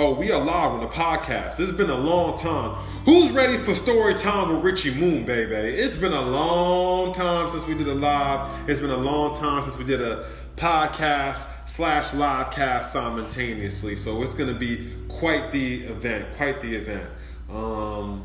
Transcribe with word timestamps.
Oh, 0.00 0.14
we 0.14 0.30
are 0.30 0.38
live 0.38 0.70
on 0.70 0.80
the 0.80 0.86
podcast. 0.86 1.58
It's 1.58 1.72
been 1.72 1.90
a 1.90 1.96
long 1.96 2.38
time. 2.38 2.70
Who's 3.04 3.32
ready 3.32 3.58
for 3.58 3.74
story 3.74 4.14
time 4.14 4.54
with 4.54 4.64
Richie 4.64 4.94
Moon, 4.94 5.24
baby? 5.24 5.54
It's 5.54 5.96
been 5.96 6.12
a 6.12 6.22
long 6.22 7.12
time 7.12 7.48
since 7.48 7.66
we 7.66 7.74
did 7.74 7.88
a 7.88 7.94
live. 7.94 8.48
It's 8.70 8.78
been 8.78 8.90
a 8.90 8.96
long 8.96 9.34
time 9.34 9.60
since 9.64 9.76
we 9.76 9.82
did 9.82 10.00
a 10.00 10.24
podcast 10.54 11.68
slash 11.68 12.14
live 12.14 12.52
cast 12.52 12.92
simultaneously. 12.92 13.96
So 13.96 14.22
it's 14.22 14.36
gonna 14.36 14.54
be 14.54 14.88
quite 15.08 15.50
the 15.50 15.86
event, 15.86 16.36
quite 16.36 16.60
the 16.60 16.76
event. 16.76 17.10
Um, 17.50 18.24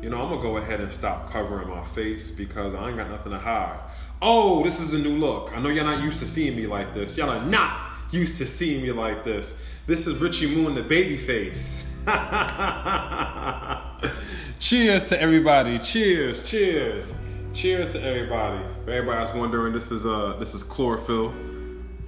you 0.00 0.10
know, 0.10 0.22
I'm 0.22 0.28
gonna 0.28 0.40
go 0.40 0.58
ahead 0.58 0.80
and 0.80 0.92
stop 0.92 1.28
covering 1.32 1.68
my 1.68 1.84
face 1.86 2.30
because 2.30 2.76
I 2.76 2.90
ain't 2.90 2.96
got 2.96 3.10
nothing 3.10 3.32
to 3.32 3.38
hide. 3.38 3.80
Oh, 4.22 4.62
this 4.62 4.78
is 4.78 4.94
a 4.94 5.00
new 5.00 5.18
look. 5.18 5.52
I 5.52 5.60
know 5.60 5.68
y'all 5.68 5.84
not 5.84 6.00
used 6.00 6.20
to 6.20 6.28
seeing 6.28 6.54
me 6.54 6.68
like 6.68 6.94
this. 6.94 7.18
Y'all 7.18 7.30
are 7.30 7.44
not 7.44 7.88
used 8.12 8.38
to 8.38 8.46
seeing 8.46 8.84
me 8.84 8.92
like 8.92 9.24
this. 9.24 9.64
This 9.88 10.06
is 10.06 10.18
Richie 10.18 10.54
Moon, 10.54 10.74
the 10.74 10.82
baby 10.82 11.16
face. 11.16 12.04
cheers 14.60 15.08
to 15.08 15.18
everybody. 15.18 15.78
Cheers, 15.78 16.46
cheers. 16.46 17.18
Cheers 17.54 17.94
to 17.94 18.02
everybody. 18.02 18.62
For 18.84 18.90
everybody 18.90 19.24
that's 19.24 19.34
wondering, 19.34 19.72
this 19.72 19.90
is 19.90 20.04
uh 20.04 20.36
this 20.38 20.52
is 20.52 20.62
chlorophyll. 20.62 21.32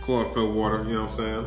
Chlorophyll 0.03 0.53
water, 0.53 0.85
you 0.87 0.93
know 0.93 1.07
what 1.07 1.19
I'm 1.21 1.47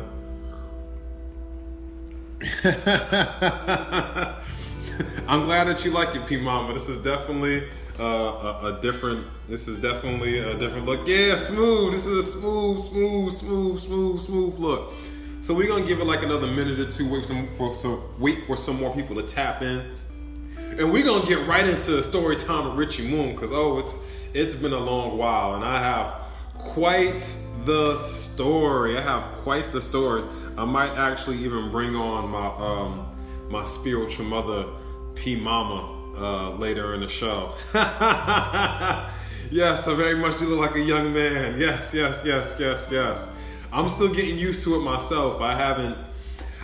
I'm 5.28 5.44
glad 5.44 5.68
that 5.68 5.84
you 5.84 5.92
like 5.92 6.16
it, 6.16 6.26
P 6.26 6.36
Mama. 6.36 6.74
This 6.74 6.88
is 6.88 7.00
definitely 7.00 7.68
uh, 8.00 8.02
a, 8.02 8.74
a, 8.74 8.80
different. 8.82 9.24
This 9.48 9.68
is 9.68 9.80
definitely 9.80 10.40
a 10.40 10.58
different 10.58 10.84
look. 10.84 11.06
Yeah, 11.06 11.36
smooth. 11.36 11.92
This 11.92 12.08
is 12.08 12.26
a 12.26 12.28
smooth, 12.28 12.80
smooth, 12.80 13.32
smooth, 13.32 13.78
smooth, 13.78 14.20
smooth 14.20 14.58
look. 14.58 14.92
So 15.44 15.52
we're 15.52 15.68
gonna 15.68 15.84
give 15.84 16.00
it 16.00 16.06
like 16.06 16.22
another 16.22 16.46
minute 16.46 16.80
or 16.80 16.90
two. 16.90 17.06
Wait 17.06 17.22
some 17.26 17.46
for 17.48 17.74
wait 18.18 18.46
for 18.46 18.56
some 18.56 18.80
more 18.80 18.94
people 18.94 19.14
to 19.16 19.22
tap 19.22 19.60
in, 19.60 19.82
and 20.78 20.90
we're 20.90 21.04
gonna 21.04 21.26
get 21.26 21.46
right 21.46 21.68
into 21.68 22.02
story 22.02 22.34
time 22.34 22.66
with 22.66 22.78
Richie 22.78 23.06
Moon 23.06 23.34
because 23.34 23.52
oh, 23.52 23.78
it's 23.78 24.02
it's 24.32 24.54
been 24.54 24.72
a 24.72 24.78
long 24.78 25.18
while, 25.18 25.54
and 25.54 25.62
I 25.62 25.80
have 25.80 26.14
quite 26.56 27.38
the 27.66 27.94
story. 27.94 28.96
I 28.96 29.02
have 29.02 29.42
quite 29.42 29.70
the 29.70 29.82
stories. 29.82 30.26
I 30.56 30.64
might 30.64 30.96
actually 30.96 31.36
even 31.44 31.70
bring 31.70 31.94
on 31.94 32.30
my 32.30 32.46
um, 32.46 33.06
my 33.50 33.64
spiritual 33.64 34.24
mother, 34.24 34.64
P 35.14 35.36
Mama, 35.36 36.14
uh, 36.16 36.56
later 36.56 36.94
in 36.94 37.00
the 37.00 37.08
show. 37.08 37.52
yes, 39.50 39.88
I 39.88 39.94
very 39.94 40.16
much 40.16 40.38
do 40.38 40.46
look 40.46 40.60
like 40.60 40.76
a 40.76 40.80
young 40.80 41.12
man. 41.12 41.60
Yes, 41.60 41.92
yes, 41.92 42.22
yes, 42.24 42.56
yes, 42.58 42.88
yes. 42.90 43.28
I'm 43.74 43.88
still 43.88 44.14
getting 44.14 44.38
used 44.38 44.62
to 44.62 44.76
it 44.76 44.84
myself. 44.84 45.40
I 45.40 45.56
haven't, 45.56 45.96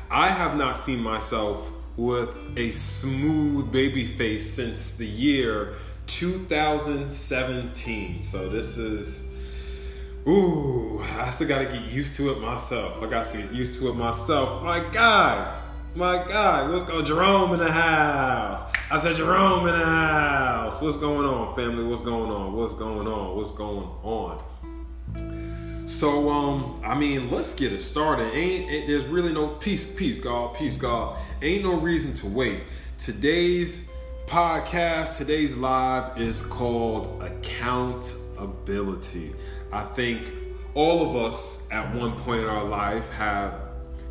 I 0.09 0.29
have 0.29 0.57
not 0.57 0.77
seen 0.77 1.03
myself 1.03 1.69
with 1.97 2.57
a 2.57 2.71
smooth 2.71 3.73
baby 3.73 4.07
face 4.07 4.49
since 4.49 4.97
the 4.97 5.07
year 5.07 5.75
2017. 6.07 8.23
So 8.23 8.49
this 8.49 8.79
is, 8.79 9.37
ooh, 10.29 11.03
I 11.19 11.31
still 11.31 11.49
got 11.49 11.59
to 11.59 11.65
get 11.65 11.83
used 11.91 12.15
to 12.15 12.31
it 12.31 12.41
myself. 12.41 13.03
I 13.03 13.11
got 13.11 13.25
to 13.25 13.39
get 13.39 13.53
used 13.55 13.81
to 13.81 13.89
it 13.89 13.95
myself. 13.95 14.63
My 14.63 14.79
God, 14.79 15.65
my 15.97 16.25
God, 16.29 16.71
what's 16.71 16.85
going 16.85 17.01
on? 17.01 17.07
Jerome 17.07 17.53
in 17.55 17.59
the 17.59 17.73
house? 17.73 18.63
I 18.89 18.99
said 18.99 19.17
Jerome 19.17 19.67
in 19.67 19.77
the 19.77 19.85
house. 19.85 20.81
What's 20.81 20.97
going 20.97 21.27
on, 21.27 21.57
family? 21.57 21.83
What's 21.83 22.03
going 22.03 22.31
on? 22.31 22.53
What's 22.53 22.75
going 22.75 23.09
on? 23.09 23.37
What's 23.37 23.51
going 23.51 23.89
on? 24.05 24.41
So 25.91 26.31
um, 26.31 26.81
I 26.85 26.95
mean, 26.95 27.33
let's 27.33 27.53
get 27.53 27.73
it 27.73 27.83
started. 27.83 28.33
Ain't 28.33 28.71
it, 28.71 28.87
there's 28.87 29.07
really 29.07 29.33
no 29.33 29.49
peace, 29.49 29.93
peace, 29.93 30.17
God, 30.17 30.55
peace, 30.55 30.77
God. 30.77 31.19
Ain't 31.43 31.65
no 31.65 31.75
reason 31.75 32.15
to 32.15 32.29
wait. 32.29 32.63
Today's 32.97 33.93
podcast, 34.25 35.19
today's 35.19 35.57
live 35.57 36.17
is 36.17 36.43
called 36.43 37.21
accountability. 37.21 39.35
I 39.73 39.83
think 39.83 40.33
all 40.75 41.11
of 41.11 41.17
us 41.17 41.69
at 41.73 41.93
one 41.93 42.13
point 42.21 42.43
in 42.43 42.49
our 42.49 42.63
life 42.63 43.11
have 43.11 43.60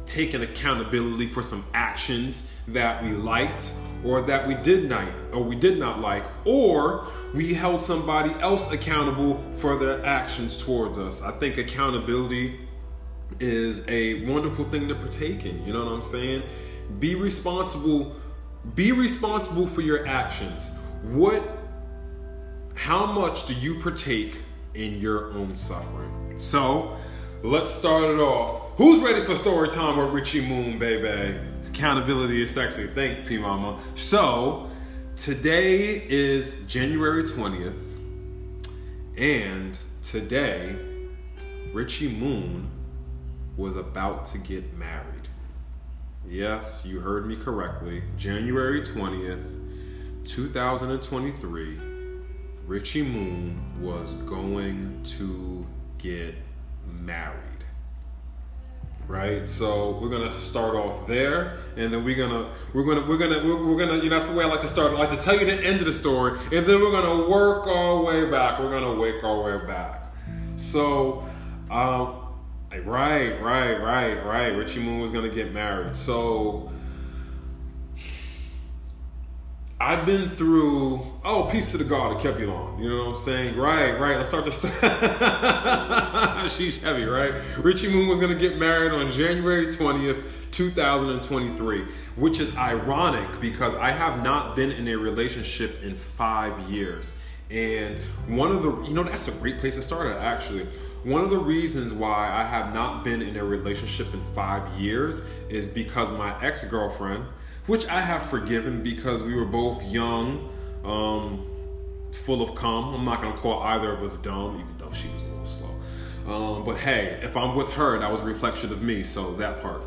taken 0.10 0.42
accountability 0.42 1.28
for 1.28 1.44
some 1.44 1.64
actions 1.74 2.60
that 2.68 3.04
we 3.04 3.12
liked 3.12 3.72
or 4.04 4.22
that 4.22 4.48
we 4.48 4.56
did 4.56 4.90
not 4.90 5.08
or 5.34 5.44
we 5.44 5.56
did 5.56 5.78
not 5.78 6.00
like 6.00 6.26
or 6.46 7.08
we 7.34 7.54
held 7.54 7.82
somebody 7.82 8.34
else 8.42 8.72
accountable 8.72 9.42
for 9.54 9.78
their 9.78 10.04
actions 10.06 10.58
towards 10.62 10.98
us. 10.98 11.22
I 11.22 11.32
think 11.32 11.58
accountability 11.58 12.60
is 13.40 13.88
a 13.88 14.26
wonderful 14.26 14.66
thing 14.66 14.88
to 14.88 14.96
partake 14.96 15.46
in 15.46 15.64
you 15.66 15.72
know 15.72 15.86
what 15.86 15.94
i'm 15.94 16.02
saying? 16.02 16.42
Be 17.00 17.14
responsible 17.14 18.16
be 18.76 18.92
responsible 18.92 19.68
for 19.68 19.82
your 19.82 20.06
actions. 20.08 20.80
What 21.04 21.44
how 22.74 23.06
much 23.06 23.46
do 23.46 23.54
you 23.54 23.80
partake 23.80 24.38
in 24.74 25.00
your 25.00 25.32
own 25.34 25.56
suffering? 25.56 26.38
So 26.38 26.98
let's 27.44 27.70
start 27.70 28.04
it 28.04 28.20
off 28.20 28.70
Who's 28.80 29.04
ready 29.04 29.26
for 29.26 29.36
story 29.36 29.68
time 29.68 29.98
with 29.98 30.12
Richie 30.12 30.40
Moon, 30.40 30.80
baby? 30.80 31.38
Accountability 31.68 32.42
is 32.42 32.50
sexy. 32.50 32.88
Thank 32.88 33.18
you, 33.18 33.24
P 33.26 33.38
Mama. 33.38 33.78
So, 33.94 34.70
today 35.18 36.02
is 36.08 36.66
January 36.66 37.24
20th, 37.24 37.76
and 39.18 39.78
today, 40.02 40.78
Richie 41.74 42.08
Moon 42.08 42.70
was 43.58 43.76
about 43.76 44.26
to 44.28 44.38
get 44.38 44.74
married. 44.78 45.28
Yes, 46.26 46.86
you 46.86 47.02
heard 47.02 47.28
me 47.28 47.36
correctly. 47.36 48.02
January 48.16 48.80
20th, 48.80 50.24
2023, 50.24 51.80
Richie 52.66 53.04
Moon 53.04 53.82
was 53.82 54.14
going 54.14 55.04
to 55.04 55.68
get 55.98 56.36
married 57.00 57.50
right? 59.10 59.50
So 59.50 59.98
we're 60.00 60.10
gonna 60.10 60.38
start 60.38 60.76
off 60.76 61.08
there, 61.08 61.58
and 61.76 61.92
then 61.92 62.06
we're 62.06 62.16
gonna 62.16 62.54
we're 62.74 62.84
gonna 62.84 63.06
we're 63.10 63.18
gonna 63.18 63.44
we're, 63.44 63.66
we're 63.66 63.78
gonna 63.78 63.98
you 63.98 64.10
know 64.10 64.16
that's 64.16 64.30
the 64.30 64.38
way 64.38 64.46
I 64.46 64.48
like 64.48 64.62
to 64.62 64.68
start. 64.68 64.94
I 64.94 64.98
like 64.98 65.10
to 65.10 65.18
tell 65.18 65.38
you 65.38 65.46
the 65.46 65.66
end 65.66 65.80
of 65.80 65.86
the 65.86 65.94
story, 65.94 66.40
and 66.40 66.66
then 66.66 66.80
we're 66.80 66.92
gonna 66.92 67.28
work 67.28 67.68
our 67.68 68.02
way 68.02 68.30
back. 68.30 68.60
We're 68.60 68.70
gonna 68.70 68.96
work 68.96 69.24
our 69.24 69.42
way 69.42 69.66
back. 69.66 70.14
So, 70.56 71.26
um, 71.72 72.18
right, 72.86 73.42
right, 73.42 73.82
right, 73.82 74.26
right. 74.26 74.50
Richie 74.50 74.82
Moon 74.82 75.02
was 75.02 75.12
gonna 75.12 75.30
get 75.30 75.54
married. 75.54 75.98
So 75.98 76.72
I've 79.82 80.06
been 80.06 80.28
through, 80.28 81.08
oh, 81.24 81.48
peace 81.50 81.72
to 81.72 81.78
the 81.78 81.86
God 81.86 82.14
that 82.14 82.22
kept 82.22 82.38
you 82.38 82.48
long. 82.48 82.78
You 82.80 82.90
know 82.90 82.98
what 82.98 83.08
I'm 83.12 83.16
saying? 83.16 83.56
Right, 83.56 83.98
right. 83.98 84.18
Let's 84.18 84.28
start 84.28 84.44
the 84.44 84.52
story. 84.52 84.74
She's 86.50 86.80
heavy, 86.84 87.06
right? 87.06 87.34
Richie 87.60 87.90
Moon 87.90 88.10
was 88.10 88.20
going 88.20 88.38
to 88.38 88.38
get 88.38 88.58
married 88.58 88.92
on 88.92 89.10
January 89.10 89.68
20th, 89.68 90.52
2023, 90.52 91.86
which 92.18 92.42
is 92.42 92.58
ironic 92.58 93.40
because 93.40 93.74
I 93.76 93.92
have 93.92 94.22
not 94.22 94.54
been 94.54 94.70
in 94.70 94.86
a 94.90 94.98
relationship 94.98 95.82
in 95.82 95.96
five 95.96 96.60
years. 96.70 97.24
And 97.50 98.00
one 98.28 98.52
of 98.52 98.64
the, 98.64 98.82
you 98.84 98.94
know, 98.94 99.04
that's 99.04 99.30
a 99.30 99.40
great 99.40 99.60
place 99.60 99.78
to 99.78 99.82
start 99.82 100.08
at, 100.08 100.18
actually. 100.22 100.68
One 101.06 101.22
of 101.22 101.30
the 101.30 101.40
reasons 101.40 101.94
why 101.94 102.30
I 102.30 102.44
have 102.44 102.74
not 102.74 103.06
been 103.06 103.22
in 103.22 103.38
a 103.38 103.46
relationship 103.46 104.14
in 104.14 104.20
five 104.36 104.78
years 104.78 105.26
is 105.48 105.70
because 105.70 106.12
my 106.12 106.38
ex 106.44 106.66
girlfriend, 106.66 107.24
which 107.70 107.88
I 107.88 108.02
have 108.02 108.24
forgiven 108.24 108.82
because 108.82 109.22
we 109.22 109.36
were 109.36 109.46
both 109.46 109.84
young, 109.84 110.50
um, 110.84 111.46
full 112.12 112.42
of 112.42 112.56
cum. 112.56 112.96
I'm 112.96 113.06
not 113.06 113.22
gonna 113.22 113.38
call 113.38 113.62
either 113.62 113.94
of 113.94 114.02
us 114.02 114.18
dumb, 114.18 114.56
even 114.56 114.76
though 114.80 114.92
she 114.92 115.08
was 115.10 115.24
a 115.24 115.28
little 115.28 115.46
slow. 115.46 115.76
Um, 116.34 116.64
but 116.66 116.78
hey, 116.78 117.20
if 117.22 117.38
I'm 117.38 117.56
with 117.56 117.72
her, 117.74 118.00
that 118.00 118.10
was 118.10 118.22
a 118.22 118.26
reflection 118.26 118.72
of 118.72 118.82
me, 118.82 119.04
so 119.04 119.36
that 119.36 119.62
part. 119.62 119.84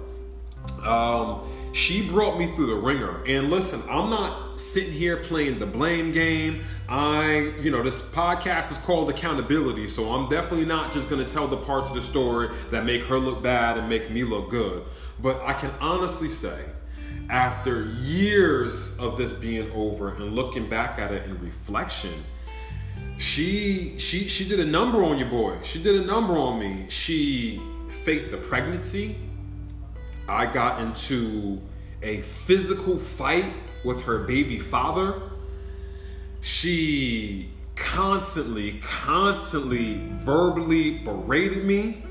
Um, 0.86 1.40
she 1.72 2.08
brought 2.08 2.38
me 2.38 2.54
through 2.54 2.66
the 2.66 2.76
ringer. 2.76 3.24
And 3.24 3.50
listen, 3.50 3.82
I'm 3.90 4.10
not 4.10 4.60
sitting 4.60 4.92
here 4.92 5.16
playing 5.16 5.58
the 5.58 5.66
blame 5.66 6.12
game. 6.12 6.62
I, 6.88 7.52
you 7.60 7.72
know, 7.72 7.82
this 7.82 8.14
podcast 8.14 8.70
is 8.70 8.78
called 8.78 9.10
accountability, 9.10 9.88
so 9.88 10.12
I'm 10.12 10.28
definitely 10.28 10.66
not 10.66 10.92
just 10.92 11.10
gonna 11.10 11.24
tell 11.24 11.48
the 11.48 11.56
parts 11.56 11.90
of 11.90 11.96
the 11.96 12.02
story 12.02 12.50
that 12.70 12.84
make 12.84 13.02
her 13.06 13.18
look 13.18 13.42
bad 13.42 13.76
and 13.76 13.88
make 13.88 14.08
me 14.08 14.22
look 14.22 14.50
good. 14.50 14.84
But 15.20 15.40
I 15.42 15.54
can 15.54 15.70
honestly 15.80 16.28
say, 16.28 16.64
after 17.30 17.86
years 17.86 18.98
of 18.98 19.16
this 19.16 19.32
being 19.32 19.70
over 19.72 20.14
and 20.14 20.34
looking 20.34 20.68
back 20.68 20.98
at 20.98 21.12
it 21.12 21.24
in 21.26 21.38
reflection, 21.40 22.12
she 23.18 23.98
she 23.98 24.28
she 24.28 24.48
did 24.48 24.60
a 24.60 24.64
number 24.64 25.04
on 25.04 25.18
your 25.18 25.28
boy. 25.28 25.56
She 25.62 25.82
did 25.82 26.02
a 26.02 26.04
number 26.04 26.36
on 26.36 26.58
me. 26.58 26.86
She 26.88 27.60
faked 28.04 28.30
the 28.30 28.38
pregnancy. 28.38 29.16
I 30.28 30.46
got 30.46 30.80
into 30.80 31.60
a 32.02 32.20
physical 32.20 32.98
fight 32.98 33.54
with 33.84 34.04
her 34.04 34.20
baby 34.20 34.58
father. 34.58 35.22
She 36.40 37.50
constantly, 37.76 38.80
constantly 38.80 40.08
verbally 40.10 40.98
berated 40.98 41.64
me. 41.64 42.02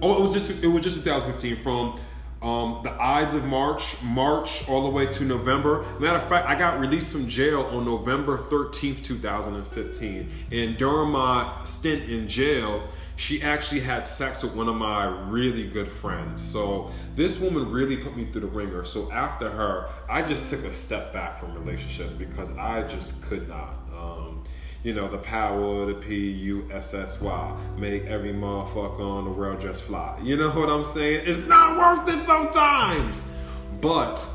oh 0.01 0.17
it 0.17 0.21
was 0.21 0.33
just 0.33 0.63
it 0.63 0.67
was 0.67 0.83
just 0.83 0.97
2015 0.97 1.55
from 1.57 1.99
um, 2.41 2.81
the 2.83 2.91
Ides 2.91 3.33
of 3.33 3.45
March, 3.45 4.01
March 4.03 4.67
all 4.69 4.83
the 4.83 4.89
way 4.89 5.07
to 5.07 5.25
November. 5.25 5.83
Matter 5.99 6.19
of 6.19 6.29
fact, 6.29 6.47
I 6.47 6.53
got 6.53 6.79
released 6.79 7.11
from 7.11 7.27
jail 7.27 7.63
on 7.63 7.85
November 7.85 8.37
13th, 8.37 9.03
2015. 9.03 10.29
And 10.51 10.77
during 10.77 11.09
my 11.09 11.61
stint 11.63 12.09
in 12.09 12.27
jail, 12.27 12.83
she 13.15 13.41
actually 13.41 13.81
had 13.81 14.05
sex 14.05 14.43
with 14.43 14.55
one 14.55 14.69
of 14.69 14.75
my 14.75 15.05
really 15.29 15.67
good 15.67 15.89
friends. 15.89 16.43
So 16.43 16.91
this 17.15 17.41
woman 17.41 17.71
really 17.71 17.97
put 17.97 18.15
me 18.15 18.25
through 18.25 18.41
the 18.41 18.47
ringer. 18.47 18.83
So 18.83 19.11
after 19.11 19.49
her, 19.49 19.89
I 20.07 20.21
just 20.21 20.45
took 20.45 20.63
a 20.63 20.71
step 20.71 21.13
back 21.13 21.39
from 21.39 21.55
relationships 21.55 22.13
because 22.13 22.55
I 22.55 22.87
just 22.87 23.23
could 23.23 23.49
not. 23.49 23.86
Um, 23.97 24.43
you 24.83 24.93
know, 24.93 25.07
the 25.09 25.17
power 25.17 25.81
of 25.81 25.87
the 25.87 25.95
P 25.95 26.29
U 26.31 26.67
S 26.71 26.93
S 26.93 27.19
Y. 27.19 27.57
Make 27.77 28.05
every 28.05 28.31
motherfucker 28.31 28.99
on 28.99 29.25
the 29.25 29.31
world 29.31 29.59
just 29.59 29.83
fly. 29.83 30.17
You 30.21 30.37
know 30.37 30.51
what 30.51 30.69
I'm 30.69 30.85
saying? 30.85 31.23
It's 31.25 31.47
not 31.47 31.77
worth 31.77 32.07
it 32.15 32.23
sometimes. 32.23 33.35
But, 33.81 34.25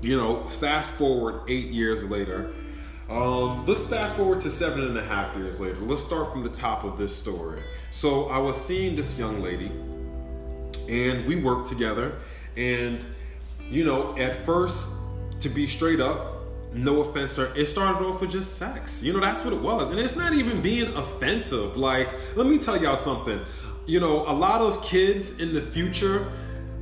you 0.00 0.16
know, 0.16 0.44
fast 0.44 0.94
forward 0.94 1.42
eight 1.48 1.66
years 1.66 2.08
later. 2.08 2.52
Um, 3.10 3.66
let's 3.66 3.86
fast 3.88 4.16
forward 4.16 4.40
to 4.40 4.50
seven 4.50 4.86
and 4.86 4.96
a 4.96 5.04
half 5.04 5.36
years 5.36 5.60
later. 5.60 5.80
Let's 5.80 6.02
start 6.02 6.32
from 6.32 6.42
the 6.44 6.48
top 6.48 6.84
of 6.84 6.96
this 6.96 7.14
story. 7.14 7.60
So 7.90 8.28
I 8.28 8.38
was 8.38 8.58
seeing 8.58 8.96
this 8.96 9.18
young 9.18 9.42
lady, 9.42 9.70
and 10.88 11.26
we 11.26 11.36
worked 11.36 11.66
together. 11.66 12.14
And, 12.56 13.04
you 13.68 13.84
know, 13.84 14.16
at 14.16 14.36
first, 14.36 14.96
to 15.40 15.50
be 15.50 15.66
straight 15.66 16.00
up, 16.00 16.31
no 16.74 17.02
offense, 17.02 17.34
sir. 17.34 17.52
It 17.56 17.66
started 17.66 18.04
off 18.04 18.20
with 18.20 18.30
just 18.30 18.56
sex. 18.56 19.02
You 19.02 19.12
know, 19.12 19.20
that's 19.20 19.44
what 19.44 19.52
it 19.52 19.60
was. 19.60 19.90
And 19.90 19.98
it's 19.98 20.16
not 20.16 20.32
even 20.32 20.62
being 20.62 20.94
offensive. 20.94 21.76
Like, 21.76 22.08
let 22.36 22.46
me 22.46 22.58
tell 22.58 22.80
y'all 22.80 22.96
something. 22.96 23.40
You 23.86 24.00
know, 24.00 24.22
a 24.26 24.32
lot 24.32 24.60
of 24.60 24.82
kids 24.82 25.40
in 25.40 25.54
the 25.54 25.60
future, 25.60 26.26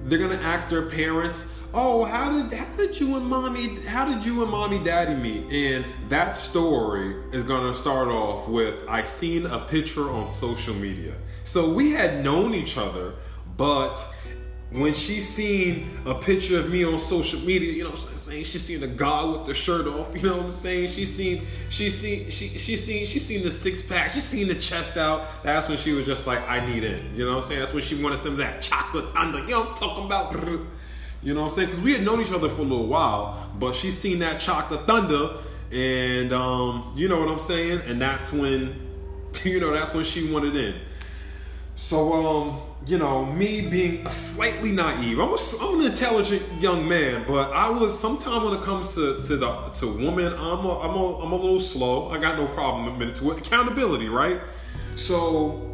they're 0.05 0.19
gonna 0.19 0.43
ask 0.43 0.69
their 0.69 0.87
parents, 0.87 1.61
Oh, 1.73 2.05
how 2.05 2.31
did 2.31 2.59
how 2.59 2.77
did 2.77 2.99
you 2.99 3.17
and 3.17 3.27
mommy 3.27 3.77
how 3.85 4.05
did 4.05 4.27
you 4.27 4.43
and 4.43 4.51
mommy 4.51 4.83
daddy 4.83 5.15
meet? 5.15 5.51
And 5.53 5.85
that 6.09 6.37
story 6.37 7.15
is 7.33 7.45
gonna 7.45 7.77
start 7.77 8.09
off 8.09 8.49
with 8.49 8.83
I 8.89 9.05
seen 9.05 9.47
a 9.47 9.61
picture 9.61 10.11
on 10.11 10.31
social 10.31 10.75
media. 10.75 11.15
So 11.45 11.73
we 11.73 11.93
had 11.93 12.25
known 12.25 12.55
each 12.55 12.77
other, 12.77 13.15
but 13.57 14.05
when 14.71 14.95
she 14.95 15.21
seen 15.21 15.91
a 16.07 16.15
picture 16.15 16.59
of 16.61 16.71
me 16.71 16.85
on 16.85 16.99
social 16.99 17.41
media, 17.41 17.73
you 17.73 17.83
know 17.83 17.91
what 17.91 18.09
I'm 18.09 18.17
saying? 18.17 18.45
She 18.45 18.59
seen 18.59 18.83
a 18.85 18.87
guy 18.87 19.25
with 19.25 19.47
the 19.47 19.55
shirt 19.55 19.87
off, 19.89 20.15
you 20.15 20.29
know 20.29 20.37
what 20.37 20.47
I'm 20.47 20.51
saying? 20.53 20.91
She 20.91 21.05
seen, 21.05 21.43
she 21.69 21.91
seen, 21.91 22.31
she 22.31 22.57
she 22.57 22.77
seen, 22.77 23.07
she 23.07 23.19
seen 23.19 23.43
the 23.43 23.51
six 23.51 23.83
pack, 23.83 24.13
she 24.13 24.21
seen 24.21 24.47
the 24.47 24.55
chest 24.55 24.97
out. 24.97 25.25
That's 25.43 25.69
when 25.69 25.77
she 25.77 25.93
was 25.93 26.07
just 26.07 26.27
like, 26.27 26.49
I 26.49 26.65
need 26.65 26.85
in. 26.85 27.15
You 27.17 27.25
know 27.25 27.33
what 27.33 27.37
I'm 27.39 27.49
saying? 27.49 27.61
That's 27.61 27.75
when 27.75 27.83
she 27.83 28.01
wanted 28.01 28.19
some 28.19 28.33
of 28.33 28.39
that 28.39 28.63
chocolate 28.63 29.13
thunder. 29.13 29.41
You 29.41 29.49
know 29.49 29.69
I'm 29.69 29.75
talking 29.75 30.05
about? 30.07 30.37
You 31.23 31.35
know 31.35 31.41
what 31.41 31.49
I'm 31.49 31.53
saying? 31.53 31.69
Because 31.69 31.83
we 31.83 31.93
had 31.93 32.03
known 32.03 32.23
each 32.23 32.33
other 32.33 32.49
for 32.49 32.63
a 32.63 32.65
little 32.65 32.87
while, 32.87 33.51
but 33.59 33.75
she 33.75 33.91
seen 33.91 34.21
that 34.21 34.41
chocolate 34.41 34.87
thunder, 34.87 35.37
and 35.71 36.33
um, 36.33 36.95
you 36.97 37.11
know 37.11 37.21
what 37.21 37.29
I'm 37.29 37.39
saying? 37.39 37.83
And 37.87 38.01
that's 38.01 38.33
when, 38.33 38.75
you 39.45 39.61
know, 39.61 39.71
that's 39.71 39.93
when 39.93 40.05
she 40.05 40.33
wanted 40.33 40.57
in. 40.57 40.75
So, 41.75 42.13
um, 42.13 42.61
you 42.87 42.99
know, 42.99 43.25
me 43.25 43.69
being 43.69 44.09
slightly 44.09 44.73
naive, 44.73 45.19
I'm, 45.19 45.31
a, 45.31 45.37
I'm 45.63 45.81
an 45.81 45.87
intelligent 45.87 46.43
young 46.61 46.87
man, 46.87 47.25
but 47.27 47.53
I 47.53 47.71
was 47.71 47.99
sometimes 47.99 48.45
when 48.45 48.55
it 48.55 48.63
comes 48.63 48.95
to 48.97 49.23
to 49.23 49.37
the 49.37 49.53
to 49.75 49.87
women, 49.87 50.33
I'm 50.33 50.65
a, 50.65 50.81
I'm 50.81 50.95
a, 50.95 51.19
I'm 51.21 51.33
a 51.33 51.37
little 51.37 51.61
slow. 51.61 52.11
I 52.11 52.19
got 52.19 52.37
no 52.37 52.47
problem 52.47 52.87
admitting 52.89 53.15
to 53.15 53.33
it. 53.33 53.39
Accountability, 53.39 54.09
right? 54.09 54.41
So, 54.95 55.71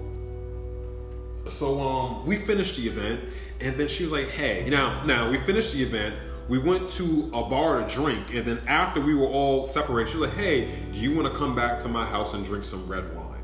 so 1.46 1.80
um, 1.80 2.26
we 2.26 2.36
finished 2.36 2.76
the 2.76 2.86
event, 2.86 3.24
and 3.60 3.76
then 3.76 3.88
she 3.88 4.04
was 4.04 4.12
like, 4.12 4.28
"Hey, 4.28 4.66
now, 4.68 5.04
now 5.04 5.30
we 5.30 5.38
finished 5.38 5.72
the 5.72 5.82
event." 5.82 6.14
We 6.48 6.60
went 6.60 6.88
to 6.90 7.28
a 7.34 7.42
bar 7.42 7.80
to 7.80 7.92
drink, 7.92 8.32
and 8.32 8.46
then 8.46 8.60
after 8.68 9.00
we 9.00 9.14
were 9.14 9.26
all 9.26 9.64
separated, 9.64 10.12
she 10.12 10.18
was 10.18 10.28
like, 10.28 10.38
"Hey, 10.38 10.70
do 10.92 11.00
you 11.00 11.16
want 11.16 11.26
to 11.26 11.36
come 11.36 11.56
back 11.56 11.80
to 11.80 11.88
my 11.88 12.06
house 12.06 12.34
and 12.34 12.44
drink 12.44 12.62
some 12.62 12.86
red 12.86 13.16
wine?" 13.16 13.40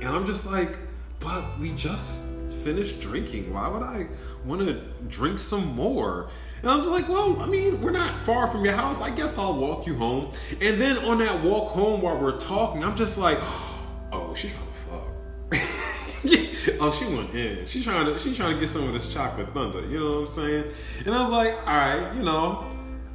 And 0.00 0.08
I'm 0.10 0.24
just 0.24 0.50
like, 0.50 0.78
"But 1.20 1.58
we 1.58 1.72
just 1.72 2.38
finished 2.68 3.00
drinking. 3.00 3.52
Why 3.52 3.68
would 3.68 3.82
I 3.82 4.08
want 4.44 4.60
to 4.62 4.80
drink 5.08 5.38
some 5.38 5.74
more? 5.74 6.28
And 6.62 6.70
I'm 6.70 6.80
just 6.80 6.90
like, 6.90 7.08
well, 7.08 7.40
I 7.40 7.46
mean, 7.46 7.80
we're 7.80 7.90
not 7.90 8.18
far 8.18 8.48
from 8.48 8.64
your 8.64 8.74
house. 8.74 9.00
I 9.00 9.10
guess 9.10 9.38
I'll 9.38 9.56
walk 9.56 9.86
you 9.86 9.94
home. 9.94 10.32
And 10.60 10.80
then 10.80 10.98
on 10.98 11.18
that 11.18 11.42
walk 11.42 11.68
home 11.68 12.02
while 12.02 12.18
we're 12.18 12.36
talking, 12.36 12.82
I'm 12.82 12.96
just 12.96 13.18
like, 13.18 13.38
oh, 14.12 14.34
she's 14.34 14.52
trying 14.52 14.66
to 14.66 14.72
fuck. 14.72 15.02
oh, 16.80 16.90
she 16.90 17.06
went 17.06 17.34
in. 17.34 17.66
She's 17.66 17.84
trying 17.84 18.06
to 18.06 18.18
she's 18.18 18.36
trying 18.36 18.54
to 18.54 18.60
get 18.60 18.68
some 18.68 18.86
of 18.86 18.92
this 18.92 19.12
chocolate 19.12 19.52
thunder. 19.54 19.86
You 19.86 20.00
know 20.00 20.12
what 20.12 20.20
I'm 20.20 20.26
saying? 20.26 20.64
And 21.06 21.14
I 21.14 21.20
was 21.20 21.30
like, 21.30 21.54
all 21.66 21.76
right, 21.76 22.14
you 22.16 22.22
know, 22.22 22.66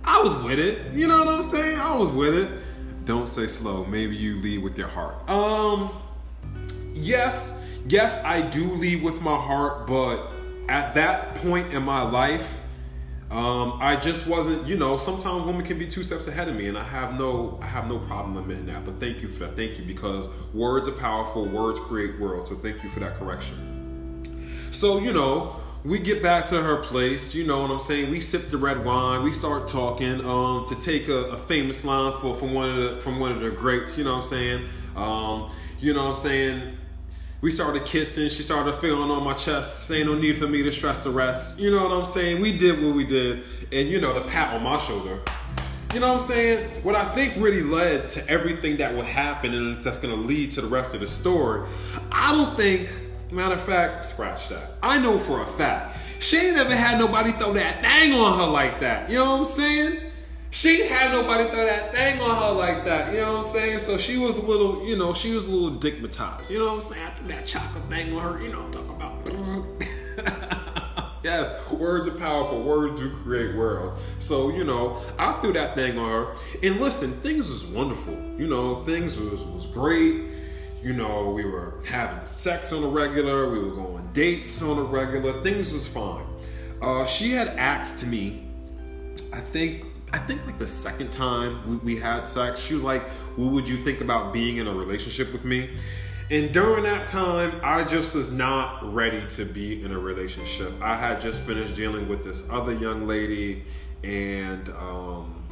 I 0.04 0.22
was 0.22 0.34
with 0.44 0.60
it. 0.60 0.94
You 0.94 1.08
know 1.08 1.20
what 1.20 1.28
I'm 1.28 1.44
saying? 1.44 1.80
I 1.80 1.96
was 1.96 2.12
with 2.12 2.36
it. 2.36 2.50
Don't 3.06 3.28
say 3.28 3.48
slow. 3.48 3.86
Maybe 3.86 4.16
you 4.16 4.40
lead 4.40 4.64
with 4.64 4.78
your 4.78 4.88
heart. 4.88 5.30
Um, 5.30 5.92
yes 6.94 7.63
yes, 7.88 8.24
I 8.24 8.42
do 8.42 8.74
lead 8.74 9.04
with 9.04 9.22
my 9.22 9.36
heart, 9.36 9.88
but 9.88 10.28
at 10.70 10.94
that 10.96 11.36
point 11.36 11.74
in 11.74 11.84
my 11.84 12.02
life, 12.02 12.60
um, 13.34 13.80
I 13.82 13.96
just 13.96 14.28
wasn't, 14.28 14.68
you 14.68 14.78
know, 14.78 14.96
sometimes 14.96 15.46
women 15.46 15.66
can 15.66 15.80
be 15.80 15.88
two 15.88 16.04
steps 16.04 16.28
ahead 16.28 16.48
of 16.48 16.56
me, 16.56 16.68
and 16.68 16.78
I 16.78 16.84
have 16.84 17.18
no, 17.18 17.58
I 17.62 17.66
have 17.66 17.88
no 17.88 17.98
problem 17.98 18.38
admitting 18.38 18.68
that. 18.68 18.86
But 18.86 19.00
thank 19.00 19.24
you 19.24 19.28
for 19.28 19.40
that. 19.46 19.56
Thank 19.56 19.80
you 19.80 19.86
because 19.86 20.30
words 20.54 20.88
are 20.88 20.92
powerful. 20.92 21.46
Words 21.46 21.80
create 21.80 22.20
worlds. 22.20 22.52
So 22.52 22.56
thank 22.56 22.84
you 22.84 22.92
for 22.92 23.00
that 23.00 23.16
correction. 23.16 24.22
So 24.70 25.00
you 25.00 25.14
know, 25.14 25.56
we 25.84 25.98
get 25.98 26.22
back 26.22 26.46
to 26.48 26.62
her 26.62 26.84
place. 26.84 27.34
You 27.34 27.48
know 27.48 27.64
what 27.64 27.72
I'm 27.72 27.80
saying? 27.80 28.12
We 28.12 28.20
sip 28.20 28.50
the 28.50 28.58
red 28.58 28.86
wine. 28.86 29.24
We 29.24 29.32
start 29.32 29.68
talking. 29.68 30.24
Um, 30.24 30.66
to 30.68 30.80
take 30.80 31.08
a, 31.08 31.32
a 31.32 31.38
famous 31.38 31.84
line 31.84 32.14
for 32.22 32.36
from 32.36 32.54
one 32.54 32.70
of 32.70 32.76
the 32.76 33.02
from 33.02 33.20
one 33.20 33.32
of 33.32 33.40
the 33.40 33.50
greats. 33.50 33.98
You 33.98 34.04
know 34.04 34.12
what 34.12 34.18
I'm 34.18 34.22
saying? 34.22 34.66
Um, 34.96 35.52
you 35.80 35.94
know 35.96 36.04
what 36.04 36.10
I'm 36.10 36.16
saying? 36.16 36.78
We 37.44 37.52
started 37.52 37.84
kissing. 37.84 38.30
She 38.30 38.42
started 38.42 38.72
feeling 38.76 39.12
on 39.12 39.22
my 39.22 39.34
chest. 39.34 39.92
Ain't 39.92 40.08
no 40.08 40.16
need 40.16 40.38
for 40.38 40.48
me 40.48 40.64
to 40.64 40.72
stress 40.72 41.00
the 41.00 41.10
rest. 41.10 41.60
You 41.60 41.72
know 41.72 41.84
what 41.84 41.92
I'm 41.92 42.06
saying? 42.06 42.42
We 42.42 42.58
did 42.58 42.82
what 42.82 42.96
we 42.96 43.04
did. 43.04 43.44
And 43.70 43.90
you 43.90 44.00
know, 44.00 44.14
the 44.14 44.22
pat 44.22 44.54
on 44.54 44.64
my 44.64 44.78
shoulder. 44.78 45.20
You 45.94 46.00
know 46.00 46.14
what 46.14 46.22
I'm 46.22 46.26
saying? 46.26 46.84
What 46.84 46.96
I 46.96 47.04
think 47.04 47.34
really 47.36 47.62
led 47.62 48.08
to 48.12 48.26
everything 48.30 48.78
that 48.78 48.96
would 48.96 49.04
happen 49.04 49.54
and 49.54 49.84
that's 49.84 50.00
gonna 50.00 50.16
lead 50.16 50.52
to 50.52 50.62
the 50.62 50.68
rest 50.68 50.96
of 50.96 51.02
the 51.02 51.08
story. 51.10 51.68
I 52.14 52.32
don't 52.32 52.56
think, 52.56 52.90
matter 53.30 53.56
of 53.56 53.62
fact, 53.62 54.06
scratch 54.06 54.48
that. 54.48 54.76
I 54.82 54.98
know 55.00 55.20
for 55.20 55.42
a 55.42 55.46
fact. 55.46 55.98
She 56.20 56.38
ain't 56.38 56.56
ever 56.56 56.74
had 56.74 56.98
nobody 56.98 57.34
throw 57.34 57.52
that 57.56 57.82
thing 57.82 58.14
on 58.14 58.40
her 58.40 58.48
like 58.48 58.80
that. 58.80 59.10
You 59.10 59.18
know 59.18 59.32
what 59.32 59.40
I'm 59.40 59.46
saying? 59.46 60.00
She 60.54 60.86
had 60.86 61.12
nobody 61.12 61.50
throw 61.50 61.66
that 61.66 61.94
thing 61.96 62.22
on 62.22 62.38
her 62.38 62.52
like 62.52 62.86
that. 62.86 63.12
You 63.12 63.22
know 63.22 63.32
what 63.32 63.38
I'm 63.38 63.44
saying? 63.44 63.80
So 63.80 63.98
she 63.98 64.18
was 64.18 64.38
a 64.38 64.46
little, 64.46 64.86
you 64.86 64.96
know, 64.96 65.12
she 65.12 65.34
was 65.34 65.48
a 65.48 65.52
little 65.52 65.80
digmatized. 65.80 66.52
You 66.52 66.60
know 66.60 66.66
what 66.66 66.74
I'm 66.76 66.82
saying? 66.82 67.08
I 67.08 67.10
threw 67.10 67.28
that 67.30 67.48
chocolate 67.48 67.84
thing 67.90 68.14
on 68.14 68.22
her. 68.22 68.42
You 68.42 68.52
know 68.52 68.64
what 68.64 68.76
I'm 68.78 69.00
talking 69.00 69.26
about. 69.26 69.84
Yes, 71.24 71.72
words 71.72 72.10
are 72.10 72.12
powerful. 72.12 72.62
Words 72.62 73.00
do 73.00 73.10
create 73.24 73.56
worlds. 73.56 73.96
So, 74.20 74.50
you 74.50 74.66
know, 74.66 75.02
I 75.18 75.32
threw 75.32 75.54
that 75.54 75.74
thing 75.74 75.98
on 75.98 76.10
her. 76.10 76.36
And 76.62 76.82
listen, 76.82 77.12
things 77.12 77.50
was 77.50 77.66
wonderful. 77.66 78.14
You 78.38 78.46
know, 78.48 78.76
things 78.84 79.18
was, 79.18 79.42
was 79.46 79.66
great. 79.68 80.26
You 80.84 80.92
know, 80.92 81.30
we 81.30 81.46
were 81.46 81.76
having 81.88 82.26
sex 82.26 82.74
on 82.74 82.84
a 82.84 82.88
regular. 82.88 83.50
We 83.50 83.60
were 83.60 83.74
going 83.74 84.06
dates 84.12 84.62
on 84.62 84.78
a 84.78 84.84
regular. 84.84 85.42
Things 85.44 85.72
was 85.72 85.88
fine. 85.88 86.26
Uh, 86.82 87.06
she 87.06 87.32
had 87.32 87.48
asked 87.48 88.00
to 88.00 88.06
me, 88.06 88.44
I 89.32 89.40
think, 89.40 89.86
I 90.14 90.20
think 90.20 90.46
like 90.46 90.60
the 90.60 90.68
second 90.68 91.12
time 91.12 91.68
we, 91.68 91.96
we 91.96 92.00
had 92.00 92.28
sex, 92.28 92.62
she 92.62 92.76
was 92.76 92.84
like, 92.84 93.10
what 93.36 93.52
would 93.52 93.68
you 93.68 93.78
think 93.78 94.00
about 94.00 94.32
being 94.32 94.58
in 94.58 94.68
a 94.68 94.74
relationship 94.74 95.34
with 95.34 95.44
me? 95.44 95.76
And 96.30 96.54
during 96.54 96.84
that 96.84 97.08
time, 97.08 97.60
I 97.64 97.84
just 97.84 98.16
was 98.16 98.32
not 98.32 98.94
ready 98.94 99.28
to 99.28 99.46
be 99.46 99.84
in 99.84 99.92
a 99.92 100.00
relationship. 100.00 100.72
I 100.82 100.96
had 100.96 101.20
just 101.20 101.42
finished 101.42 101.76
dealing 101.76 102.08
with 102.08 102.24
this 102.24 102.48
other 102.50 102.74
young 102.74 103.08
lady, 103.08 103.66
and 104.04 104.70
um, 104.70 105.44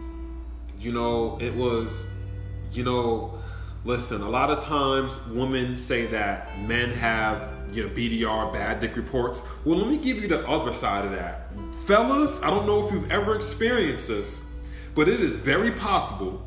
you 0.80 0.92
know, 0.92 1.38
it 1.42 1.54
was, 1.54 2.24
you 2.72 2.84
know, 2.84 3.40
listen. 3.84 4.22
A 4.22 4.30
lot 4.30 4.50
of 4.50 4.60
times, 4.60 5.28
women 5.30 5.76
say 5.76 6.06
that 6.08 6.58
men 6.60 6.92
have 6.92 7.52
you 7.74 7.84
know 7.84 7.90
BDR, 7.94 8.54
bad 8.54 8.80
dick 8.80 8.96
reports. 8.96 9.66
Well, 9.66 9.78
let 9.78 9.88
me 9.88 9.98
give 9.98 10.22
you 10.22 10.28
the 10.28 10.48
other 10.48 10.74
side 10.74 11.04
of 11.04 11.12
that, 11.12 11.52
fellas. 11.86 12.42
I 12.44 12.50
don't 12.50 12.66
know 12.66 12.86
if 12.86 12.94
you've 12.94 13.12
ever 13.12 13.36
experienced 13.36 14.08
this, 14.08 14.51
but 14.96 15.08
it 15.08 15.20
is 15.20 15.36
very 15.36 15.72
possible 15.72 16.42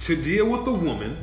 to 0.00 0.16
deal 0.16 0.48
with 0.48 0.66
a 0.66 0.72
woman 0.72 1.16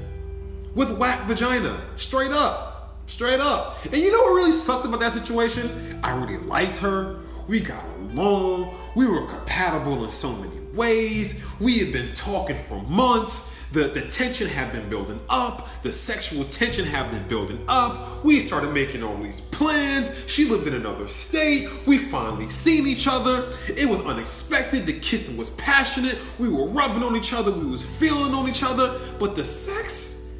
with 0.76 0.98
whack 0.98 1.26
vagina. 1.26 1.82
Straight 1.96 2.32
up. 2.32 2.98
Straight 3.08 3.40
up. 3.40 3.84
And 3.86 3.96
you 3.96 4.12
know 4.12 4.22
what 4.22 4.34
really 4.36 4.52
sucked 4.52 4.86
about 4.86 5.00
that 5.00 5.12
situation? 5.12 6.00
I 6.04 6.12
really 6.12 6.38
liked 6.38 6.78
her. 6.78 7.18
We 7.48 7.62
got 7.62 7.86
along. 8.00 8.76
We 8.96 9.08
were 9.08 9.26
compatible 9.26 10.04
in 10.04 10.10
so 10.10 10.34
many 10.34 10.60
ways. 10.74 11.46
We 11.60 11.80
had 11.80 11.94
been 11.94 12.14
talking 12.14 12.58
for 12.58 12.82
months. 12.84 13.55
The, 13.76 13.90
the 13.90 14.04
tension 14.04 14.48
had 14.48 14.72
been 14.72 14.90
building 14.90 15.20
up. 15.28 15.68
The 15.84 15.92
sexual 15.92 16.46
tension 16.46 16.86
had 16.86 17.12
been 17.12 17.28
building 17.28 17.62
up. 17.68 18.24
We 18.24 18.40
started 18.40 18.72
making 18.72 19.04
all 19.04 19.18
these 19.18 19.42
plans. 19.42 20.10
She 20.28 20.46
lived 20.46 20.66
in 20.66 20.76
another 20.76 21.10
state. 21.10 21.68
We 21.86 21.98
finally 21.98 22.48
seen 22.48 22.88
each 22.88 23.06
other. 23.06 23.52
It 23.68 23.90
was 23.90 24.00
unexpected. 24.06 24.86
The 24.86 24.98
kissing 24.98 25.36
was 25.36 25.50
passionate. 25.50 26.18
We 26.40 26.48
were 26.48 26.68
rubbing 26.68 27.04
on 27.04 27.18
each 27.18 27.34
other. 27.34 27.52
We 27.52 27.66
was 27.66 27.84
feeling 27.84 28.34
on 28.34 28.48
each 28.48 28.64
other. 28.64 28.98
But 29.20 29.36
the 29.36 29.44
sex, 29.44 30.40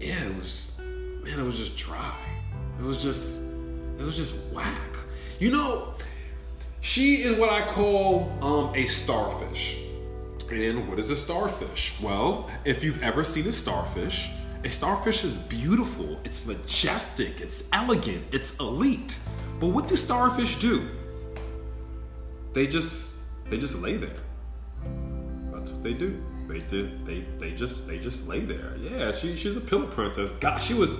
yeah, 0.00 0.20
it 0.20 0.36
was, 0.36 0.76
man, 0.80 1.38
it 1.38 1.44
was 1.44 1.58
just 1.58 1.76
dry. 1.76 2.16
It 2.80 2.84
was 2.84 3.00
just, 3.00 3.54
it 3.96 4.02
was 4.02 4.16
just 4.16 4.52
whack. 4.52 4.96
You 5.38 5.52
know, 5.52 5.94
she 6.80 7.22
is 7.22 7.38
what 7.38 7.50
I 7.50 7.64
call 7.64 8.36
um, 8.42 8.74
a 8.74 8.86
starfish. 8.86 9.78
And 10.52 10.86
what 10.86 10.98
is 10.98 11.08
a 11.08 11.16
starfish? 11.16 11.98
Well, 12.02 12.50
if 12.66 12.84
you've 12.84 13.02
ever 13.02 13.24
seen 13.24 13.46
a 13.46 13.52
starfish, 13.52 14.30
a 14.64 14.68
starfish 14.68 15.24
is 15.24 15.34
beautiful, 15.34 16.20
it's 16.24 16.46
majestic, 16.46 17.40
it's 17.40 17.70
elegant, 17.72 18.22
it's 18.32 18.58
elite. 18.58 19.18
But 19.58 19.68
what 19.68 19.88
do 19.88 19.96
starfish 19.96 20.56
do? 20.56 20.86
They 22.52 22.66
just 22.66 23.48
they 23.48 23.56
just 23.56 23.80
lay 23.80 23.96
there. 23.96 24.14
That's 25.54 25.70
what 25.70 25.82
they 25.82 25.94
do. 25.94 26.22
They 26.48 26.58
did. 26.58 27.06
They 27.06 27.20
they 27.38 27.52
just 27.52 27.88
they 27.88 27.98
just 27.98 28.28
lay 28.28 28.40
there. 28.40 28.76
Yeah, 28.78 29.10
she 29.12 29.36
she's 29.36 29.56
a 29.56 29.60
pillow 29.60 29.86
princess. 29.86 30.32
God, 30.32 30.62
she 30.62 30.74
was, 30.74 30.96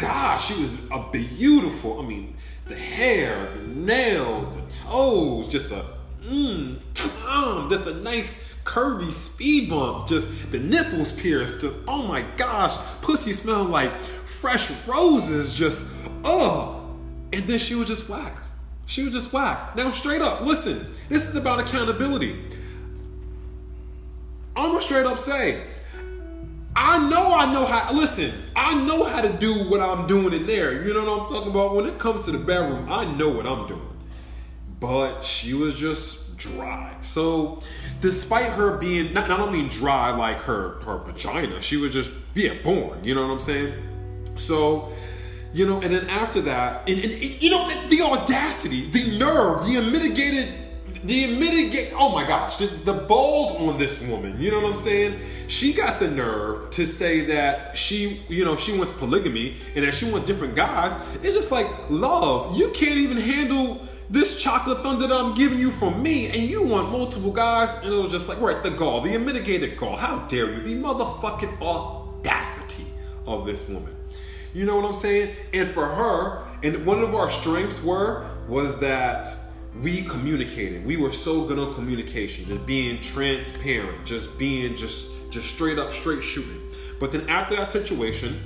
gosh, 0.00 0.46
she 0.46 0.58
was 0.62 0.90
a 0.90 1.06
beautiful. 1.12 2.00
I 2.00 2.06
mean, 2.06 2.38
the 2.66 2.74
hair, 2.74 3.52
the 3.54 3.60
nails, 3.60 4.56
the 4.56 4.62
toes, 4.70 5.46
just 5.46 5.72
a 5.72 5.84
mmm, 6.24 6.78
just 7.68 7.86
a 7.86 7.94
nice 7.96 8.47
curvy 8.68 9.10
speed 9.10 9.70
bump. 9.70 10.06
Just 10.06 10.52
the 10.52 10.58
nipples 10.58 11.10
pierced. 11.12 11.62
Just 11.62 11.76
oh 11.88 12.02
my 12.02 12.22
gosh, 12.36 12.76
pussy 13.00 13.32
smelled 13.32 13.70
like 13.70 13.90
fresh 14.04 14.70
roses. 14.86 15.54
Just 15.54 15.96
oh, 16.22 16.86
and 17.32 17.44
then 17.44 17.58
she 17.58 17.74
was 17.74 17.88
just 17.88 18.08
whack. 18.08 18.38
She 18.84 19.02
was 19.02 19.12
just 19.14 19.32
whack. 19.32 19.74
Now 19.74 19.90
straight 19.90 20.20
up, 20.20 20.42
listen. 20.42 20.86
This 21.08 21.28
is 21.28 21.36
about 21.36 21.60
accountability. 21.60 22.38
I'm 24.54 24.70
gonna 24.70 24.82
straight 24.82 25.06
up 25.06 25.18
say, 25.18 25.62
I 26.76 27.08
know 27.08 27.34
I 27.34 27.50
know 27.52 27.64
how. 27.64 27.92
Listen, 27.94 28.32
I 28.54 28.74
know 28.84 29.04
how 29.04 29.22
to 29.22 29.32
do 29.32 29.64
what 29.68 29.80
I'm 29.80 30.06
doing 30.06 30.34
in 30.34 30.46
there. 30.46 30.84
You 30.86 30.92
know 30.92 31.04
what 31.04 31.22
I'm 31.22 31.28
talking 31.28 31.50
about? 31.50 31.74
When 31.74 31.86
it 31.86 31.98
comes 31.98 32.26
to 32.26 32.32
the 32.32 32.38
bedroom, 32.38 32.86
I 32.90 33.10
know 33.16 33.30
what 33.30 33.46
I'm 33.46 33.66
doing. 33.66 33.80
But 34.78 35.22
she 35.22 35.54
was 35.54 35.74
just 35.74 36.27
dry. 36.38 36.96
So, 37.00 37.60
despite 38.00 38.52
her 38.52 38.78
being 38.78 39.12
not, 39.12 39.28
not 39.28 39.40
only 39.40 39.68
dry 39.68 40.16
like 40.16 40.40
her 40.42 40.80
her 40.80 40.98
vagina, 40.98 41.60
she 41.60 41.76
was 41.76 41.92
just 41.92 42.10
yeah 42.34 42.54
born. 42.62 43.04
You 43.04 43.14
know 43.14 43.26
what 43.26 43.32
I'm 43.32 43.38
saying? 43.40 43.74
So. 44.36 44.90
You 45.50 45.66
know, 45.66 45.80
and 45.80 45.94
then 45.94 46.06
after 46.10 46.42
that, 46.42 46.86
and, 46.90 47.00
and, 47.00 47.10
and 47.10 47.42
you 47.42 47.48
know, 47.48 47.66
the 47.88 48.02
audacity, 48.02 48.82
the 48.90 49.16
nerve, 49.16 49.64
the 49.64 49.76
unmitigated 49.76 50.52
the 51.04 51.26
mitigate 51.38 51.92
oh 51.94 52.08
my 52.12 52.26
gosh 52.26 52.56
the, 52.56 52.66
the, 52.66 52.92
balls 52.92 53.54
on 53.60 53.78
this 53.78 54.04
woman 54.08 54.40
you 54.40 54.50
know 54.50 54.60
what 54.60 54.68
i'm 54.68 54.74
saying 54.74 55.18
she 55.46 55.72
got 55.72 56.00
the 56.00 56.08
nerve 56.08 56.68
to 56.70 56.86
say 56.86 57.20
that 57.20 57.76
she 57.76 58.20
you 58.28 58.44
know 58.44 58.56
she 58.56 58.76
wants 58.76 58.92
polygamy 58.94 59.56
and 59.74 59.84
that 59.84 59.94
she 59.94 60.10
wants 60.10 60.26
different 60.26 60.54
guys 60.54 60.96
it's 61.22 61.34
just 61.34 61.52
like 61.52 61.66
love 61.88 62.56
you 62.58 62.70
can't 62.70 62.98
even 62.98 63.16
handle 63.16 63.86
this 64.10 64.42
chocolate 64.42 64.82
thunder 64.82 65.06
that 65.06 65.14
i'm 65.14 65.34
giving 65.34 65.58
you 65.58 65.70
from 65.70 66.02
me 66.02 66.28
and 66.28 66.48
you 66.48 66.62
want 66.62 66.90
multiple 66.90 67.30
guys? 67.30 67.74
And 67.82 67.92
it 67.92 67.96
was 67.96 68.10
just 68.10 68.28
like 68.28 68.40
right 68.40 68.62
the 68.62 68.70
gall 68.70 69.00
the 69.00 69.14
unmitigated 69.14 69.76
gall. 69.76 69.96
How 69.96 70.26
dare 70.26 70.52
you? 70.52 70.60
The 70.60 70.74
motherfucking 70.74 71.60
audacity 71.60 72.86
of 73.26 73.46
this 73.46 73.68
woman. 73.68 73.94
You 74.54 74.64
know 74.64 74.76
what 74.76 74.84
i'm 74.84 74.94
saying? 74.94 75.34
And 75.52 75.68
for 75.70 75.86
her 75.86 76.44
and 76.62 76.86
one 76.86 77.02
of 77.02 77.14
our 77.14 77.28
strengths 77.28 77.84
were 77.84 78.26
was 78.48 78.80
that 78.80 79.28
we 79.82 80.02
communicated. 80.02 80.84
We 80.84 80.96
were 80.96 81.12
so 81.12 81.44
good 81.44 81.58
on 81.58 81.74
communication, 81.74 82.46
just 82.46 82.66
being 82.66 83.00
transparent, 83.00 84.04
just 84.06 84.38
being 84.38 84.74
just 84.74 85.12
just 85.30 85.54
straight 85.54 85.78
up, 85.78 85.92
straight 85.92 86.22
shooting. 86.22 86.60
But 86.98 87.12
then 87.12 87.28
after 87.28 87.56
that 87.56 87.66
situation, 87.66 88.40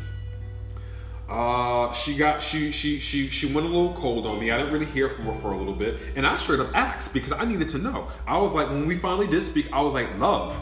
uh, 1.33 1.91
she 1.93 2.15
got 2.15 2.43
she 2.43 2.71
she 2.71 2.99
she 2.99 3.31
she 3.31 3.47
went 3.47 3.67
a 3.67 3.71
little 3.71 3.95
cold 3.95 4.27
on 4.27 4.39
me. 4.39 4.51
I 4.51 4.59
didn't 4.59 4.71
really 4.71 4.85
hear 4.87 5.09
from 5.09 5.25
her 5.25 5.35
for 5.35 5.53
a 5.53 5.57
little 5.57 5.73
bit, 5.73 5.99
and 6.15 6.27
I 6.27 6.37
straight 6.37 6.61
up 6.61 6.69
asked 6.77 7.15
because 7.15 7.33
I 7.33 7.47
needed 7.47 7.71
to 7.71 7.79
know. 7.79 8.09
I 8.27 8.37
was 8.37 8.55
like, 8.55 8.69
when 8.69 8.87
we 8.87 8.99
finally 8.99 9.27
did 9.27 9.41
speak, 9.41 9.73
I 9.73 9.81
was 9.81 9.95
like, 9.95 10.19
love, 10.19 10.55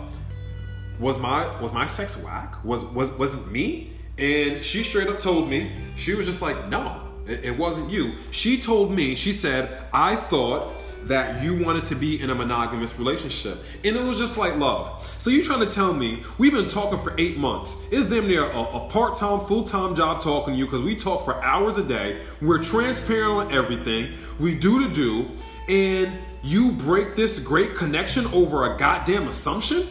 was 1.00 1.18
my 1.18 1.60
was 1.60 1.72
my 1.72 1.86
sex 1.86 2.22
whack? 2.22 2.64
Was 2.64 2.84
was 2.84 3.18
wasn't 3.18 3.50
me? 3.50 3.96
And 4.18 4.64
she 4.64 4.84
straight 4.84 5.08
up 5.08 5.18
told 5.18 5.48
me 5.48 5.72
she 5.96 6.14
was 6.14 6.26
just 6.26 6.40
like, 6.40 6.68
no, 6.68 7.02
it 7.26 7.58
wasn't 7.58 7.90
you. 7.90 8.14
She 8.30 8.56
told 8.56 8.92
me, 8.92 9.16
she 9.16 9.32
said, 9.32 9.86
I 9.92 10.14
thought 10.14 10.72
that 11.04 11.42
you 11.42 11.62
wanted 11.62 11.84
to 11.84 11.94
be 11.94 12.20
in 12.20 12.30
a 12.30 12.34
monogamous 12.34 12.98
relationship. 12.98 13.58
And 13.84 13.96
it 13.96 14.02
was 14.02 14.18
just 14.18 14.38
like 14.38 14.56
love. 14.56 15.04
So 15.18 15.30
you're 15.30 15.44
trying 15.44 15.66
to 15.66 15.72
tell 15.72 15.92
me 15.92 16.22
we've 16.38 16.52
been 16.52 16.68
talking 16.68 16.98
for 17.00 17.14
eight 17.18 17.36
months. 17.36 17.88
It's 17.90 18.08
damn 18.08 18.26
near 18.26 18.44
a, 18.44 18.60
a 18.60 18.88
part-time, 18.88 19.40
full-time 19.40 19.94
job 19.94 20.20
talking 20.20 20.54
to 20.54 20.58
you 20.58 20.66
because 20.66 20.82
we 20.82 20.94
talk 20.94 21.24
for 21.24 21.42
hours 21.42 21.78
a 21.78 21.84
day. 21.84 22.20
We're 22.40 22.62
transparent 22.62 23.30
on 23.30 23.52
everything. 23.52 24.12
We 24.38 24.54
do 24.54 24.86
to 24.86 24.92
do. 24.92 25.28
And 25.68 26.18
you 26.42 26.72
break 26.72 27.16
this 27.16 27.38
great 27.38 27.74
connection 27.74 28.26
over 28.26 28.72
a 28.72 28.76
goddamn 28.76 29.28
assumption? 29.28 29.86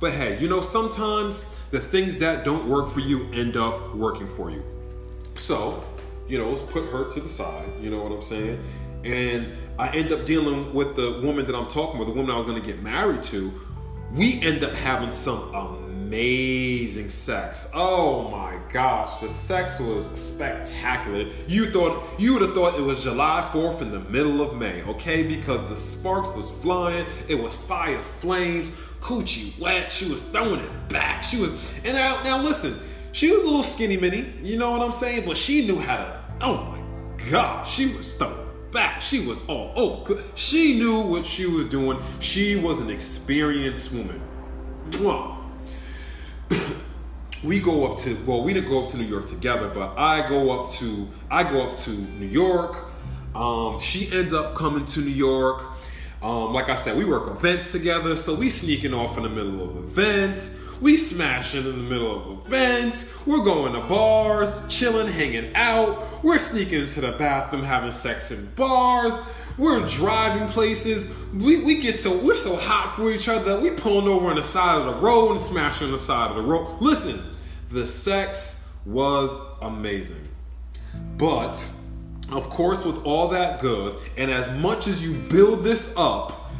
But 0.00 0.12
hey, 0.12 0.38
you 0.40 0.48
know, 0.48 0.60
sometimes 0.60 1.58
the 1.70 1.80
things 1.80 2.18
that 2.18 2.44
don't 2.44 2.68
work 2.68 2.90
for 2.90 3.00
you 3.00 3.30
end 3.32 3.56
up 3.56 3.94
working 3.94 4.28
for 4.28 4.50
you. 4.50 4.62
So 5.36 5.84
you 6.28 6.38
know, 6.38 6.48
let's 6.48 6.62
put 6.62 6.84
her 6.90 7.10
to 7.10 7.20
the 7.20 7.28
side, 7.28 7.68
you 7.80 7.90
know 7.90 8.02
what 8.02 8.12
I'm 8.12 8.22
saying? 8.22 8.58
And 9.04 9.52
I 9.78 9.94
end 9.94 10.12
up 10.12 10.24
dealing 10.24 10.72
with 10.72 10.94
the 10.94 11.20
woman 11.22 11.46
that 11.46 11.54
I'm 11.54 11.68
talking 11.68 11.98
with, 11.98 12.08
the 12.08 12.14
woman 12.14 12.30
I 12.30 12.36
was 12.36 12.46
gonna 12.46 12.60
get 12.60 12.82
married 12.82 13.22
to. 13.24 13.52
We 14.12 14.40
end 14.42 14.62
up 14.62 14.72
having 14.72 15.10
some 15.10 15.52
amazing 15.52 17.10
sex. 17.10 17.72
Oh 17.74 18.30
my 18.30 18.56
gosh, 18.72 19.20
the 19.20 19.28
sex 19.28 19.80
was 19.80 20.06
spectacular. 20.20 21.28
You 21.48 21.72
thought 21.72 22.04
you 22.20 22.34
would 22.34 22.42
have 22.42 22.54
thought 22.54 22.78
it 22.78 22.82
was 22.82 23.02
July 23.02 23.50
4th 23.52 23.82
in 23.82 23.90
the 23.90 23.98
middle 23.98 24.40
of 24.40 24.56
May, 24.56 24.82
okay? 24.84 25.24
Because 25.24 25.68
the 25.68 25.76
sparks 25.76 26.36
was 26.36 26.50
flying, 26.62 27.06
it 27.26 27.34
was 27.34 27.56
fire 27.56 28.02
flames, 28.02 28.70
coochie 29.00 29.58
wet, 29.58 29.90
she 29.90 30.08
was 30.08 30.22
throwing 30.22 30.60
it 30.60 30.88
back. 30.88 31.24
She 31.24 31.36
was 31.36 31.50
and 31.84 31.94
now 31.94 32.22
now 32.22 32.40
listen 32.40 32.78
she 33.14 33.30
was 33.32 33.44
a 33.44 33.46
little 33.46 33.62
skinny 33.62 33.96
mini, 33.96 34.34
you 34.42 34.58
know 34.58 34.72
what 34.72 34.82
I'm 34.82 34.90
saying? 34.90 35.24
But 35.24 35.36
she 35.36 35.64
knew 35.64 35.78
how 35.78 35.96
to, 35.96 36.24
oh 36.40 36.64
my 36.64 37.30
gosh, 37.30 37.72
she 37.72 37.94
was 37.94 38.12
throwing 38.14 38.43
back. 38.74 39.00
She 39.00 39.24
was 39.26 39.42
all, 39.46 39.72
oh, 39.76 40.20
she 40.34 40.76
knew 40.76 41.00
what 41.00 41.24
she 41.24 41.46
was 41.46 41.64
doing. 41.66 41.98
She 42.20 42.56
was 42.56 42.80
an 42.80 42.90
experienced 42.90 43.92
woman. 43.94 44.20
We 47.42 47.60
go 47.60 47.84
up 47.84 47.98
to, 47.98 48.16
well, 48.24 48.42
we 48.42 48.54
didn't 48.54 48.70
go 48.70 48.82
up 48.82 48.88
to 48.92 48.96
New 48.96 49.04
York 49.04 49.26
together, 49.26 49.68
but 49.68 49.98
I 49.98 50.26
go 50.30 50.50
up 50.50 50.70
to, 50.72 51.06
I 51.30 51.42
go 51.42 51.60
up 51.60 51.76
to 51.80 51.90
New 51.90 52.26
York. 52.26 52.86
Um, 53.34 53.78
she 53.80 54.10
ends 54.16 54.32
up 54.32 54.54
coming 54.54 54.86
to 54.86 55.00
New 55.00 55.10
York. 55.10 55.62
Um, 56.24 56.54
like 56.54 56.70
I 56.70 56.74
said, 56.74 56.96
we 56.96 57.04
work 57.04 57.28
events 57.28 57.70
together, 57.70 58.16
so 58.16 58.34
we 58.34 58.48
sneaking 58.48 58.94
off 58.94 59.18
in 59.18 59.24
the 59.24 59.28
middle 59.28 59.62
of 59.62 59.76
events. 59.76 60.80
We 60.80 60.96
smashing 60.96 61.66
in 61.66 61.76
the 61.76 61.82
middle 61.82 62.16
of 62.16 62.46
events. 62.46 63.26
We're 63.26 63.44
going 63.44 63.74
to 63.74 63.80
bars, 63.80 64.66
chilling, 64.68 65.06
hanging 65.06 65.54
out. 65.54 66.24
We're 66.24 66.38
sneaking 66.38 66.80
into 66.80 67.02
the 67.02 67.12
bathroom, 67.12 67.62
having 67.62 67.90
sex 67.90 68.30
in 68.30 68.54
bars. 68.54 69.18
We're 69.58 69.86
driving 69.86 70.48
places. 70.48 71.14
We, 71.34 71.62
we 71.62 71.82
get 71.82 72.00
so 72.00 72.16
we're 72.16 72.36
so 72.36 72.56
hot 72.56 72.96
for 72.96 73.10
each 73.10 73.28
other 73.28 73.60
we 73.60 73.70
pulling 73.72 74.08
over 74.08 74.30
on 74.30 74.36
the 74.36 74.42
side 74.42 74.78
of 74.78 74.86
the 74.86 75.00
road 75.02 75.32
and 75.32 75.40
smashing 75.40 75.88
on 75.88 75.92
the 75.92 75.98
side 75.98 76.30
of 76.30 76.36
the 76.36 76.42
road. 76.42 76.80
Listen, 76.80 77.20
the 77.70 77.86
sex 77.86 78.78
was 78.86 79.38
amazing. 79.60 80.26
But 81.18 81.70
of 82.32 82.48
course, 82.50 82.84
with 82.84 83.04
all 83.04 83.28
that 83.28 83.60
good, 83.60 83.96
and 84.16 84.30
as 84.30 84.56
much 84.58 84.86
as 84.86 85.02
you 85.02 85.14
build 85.28 85.64
this 85.64 85.94
up, 85.96 86.52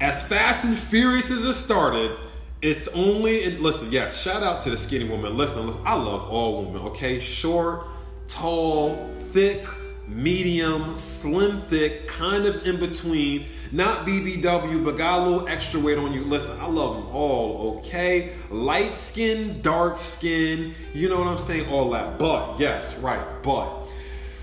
as 0.00 0.26
fast 0.26 0.64
and 0.64 0.76
furious 0.76 1.30
as 1.30 1.44
it 1.44 1.52
started, 1.52 2.16
it's 2.62 2.88
only 2.88 3.44
and 3.44 3.60
listen, 3.60 3.90
yeah, 3.92 4.08
shout 4.08 4.42
out 4.42 4.60
to 4.62 4.70
the 4.70 4.78
skinny 4.78 5.08
woman. 5.08 5.36
Listen, 5.36 5.66
listen, 5.66 5.82
I 5.84 5.94
love 5.94 6.28
all 6.28 6.64
women, 6.64 6.82
okay? 6.88 7.20
Short, 7.20 7.86
tall, 8.26 9.08
thick, 9.32 9.66
medium, 10.06 10.96
slim, 10.96 11.58
thick, 11.58 12.06
kind 12.06 12.44
of 12.44 12.66
in 12.66 12.78
between. 12.78 13.46
Not 13.72 14.04
BBW, 14.04 14.84
but 14.84 14.96
got 14.96 15.20
a 15.20 15.22
little 15.22 15.48
extra 15.48 15.78
weight 15.78 15.96
on 15.96 16.12
you. 16.12 16.24
Listen, 16.24 16.58
I 16.60 16.66
love 16.66 16.96
them 16.96 17.14
all, 17.14 17.78
okay? 17.78 18.32
Light 18.50 18.96
skin, 18.96 19.62
dark 19.62 19.98
skin, 19.98 20.74
you 20.92 21.08
know 21.08 21.18
what 21.18 21.28
I'm 21.28 21.38
saying? 21.38 21.68
All 21.68 21.90
that. 21.90 22.18
But, 22.18 22.58
yes, 22.58 22.98
right, 22.98 23.42
but. 23.42 23.88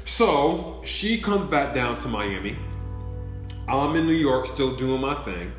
So 0.07 0.79
she 0.85 1.17
comes 1.17 1.51
back 1.51 1.75
down 1.75 1.97
to 1.97 2.07
Miami. 2.07 2.55
I'm 3.67 3.93
in 3.97 4.07
New 4.07 4.13
York, 4.13 4.47
still 4.47 4.73
doing 4.73 5.01
my 5.01 5.13
thing. 5.13 5.51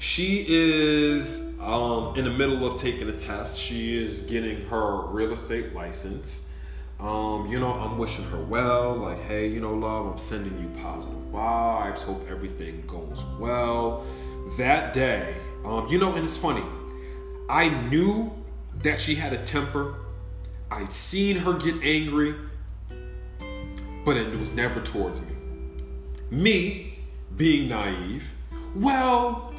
She 0.00 0.44
is 0.48 1.56
um, 1.62 2.16
in 2.16 2.24
the 2.24 2.32
middle 2.32 2.66
of 2.66 2.74
taking 2.74 3.08
a 3.08 3.12
test. 3.12 3.60
She 3.60 3.96
is 4.02 4.22
getting 4.22 4.66
her 4.66 5.06
real 5.06 5.32
estate 5.32 5.74
license. 5.74 6.52
Um, 6.98 7.46
you 7.46 7.60
know, 7.60 7.72
I'm 7.72 7.96
wishing 7.96 8.24
her 8.24 8.42
well. 8.42 8.96
Like, 8.96 9.20
hey, 9.20 9.46
you 9.46 9.60
know, 9.60 9.74
love, 9.74 10.06
I'm 10.06 10.18
sending 10.18 10.60
you 10.60 10.68
positive 10.82 11.16
vibes. 11.32 12.02
Hope 12.02 12.26
everything 12.28 12.82
goes 12.88 13.24
well. 13.38 14.04
That 14.58 14.92
day, 14.92 15.36
um, 15.64 15.86
you 15.86 15.98
know, 15.98 16.14
and 16.14 16.24
it's 16.24 16.36
funny. 16.36 16.64
I 17.48 17.68
knew 17.68 18.32
that 18.82 19.00
she 19.00 19.14
had 19.14 19.32
a 19.32 19.42
temper. 19.44 19.94
I'd 20.68 20.92
seen 20.92 21.36
her 21.36 21.52
get 21.52 21.80
angry, 21.84 22.34
but 24.04 24.16
it 24.16 24.38
was 24.38 24.52
never 24.52 24.80
towards 24.80 25.20
me. 25.20 25.28
Me 26.30 26.98
being 27.36 27.68
naive, 27.68 28.32
well, 28.76 29.52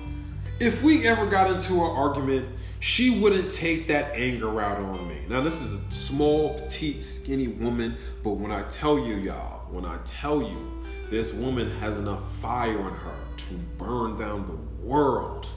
if 0.60 0.84
we 0.84 1.06
ever 1.08 1.26
got 1.26 1.50
into 1.52 1.74
an 1.74 1.92
argument, 1.92 2.48
she 2.80 3.20
wouldn't 3.20 3.52
take 3.52 3.88
that 3.88 4.16
anger 4.16 4.62
out 4.62 4.78
on 4.78 5.08
me. 5.08 5.18
Now, 5.28 5.42
this 5.42 5.62
is 5.62 5.74
a 5.74 5.92
small, 5.92 6.54
petite, 6.54 7.02
skinny 7.02 7.48
woman, 7.48 7.98
but 8.24 8.32
when 8.32 8.52
I 8.52 8.64
tell 8.70 9.00
you, 9.00 9.16
y'all, 9.16 9.66
when 9.72 9.86
I 9.86 9.98
tell 10.06 10.42
you, 10.42 10.84
this 11.10 11.34
woman 11.34 11.70
has 11.80 11.98
enough 11.98 12.36
fire 12.38 12.78
in 12.78 12.94
her 12.94 13.18
to 13.38 13.54
burn 13.78 14.18
down 14.18 14.46
the 14.46 14.88
world. 14.88 15.50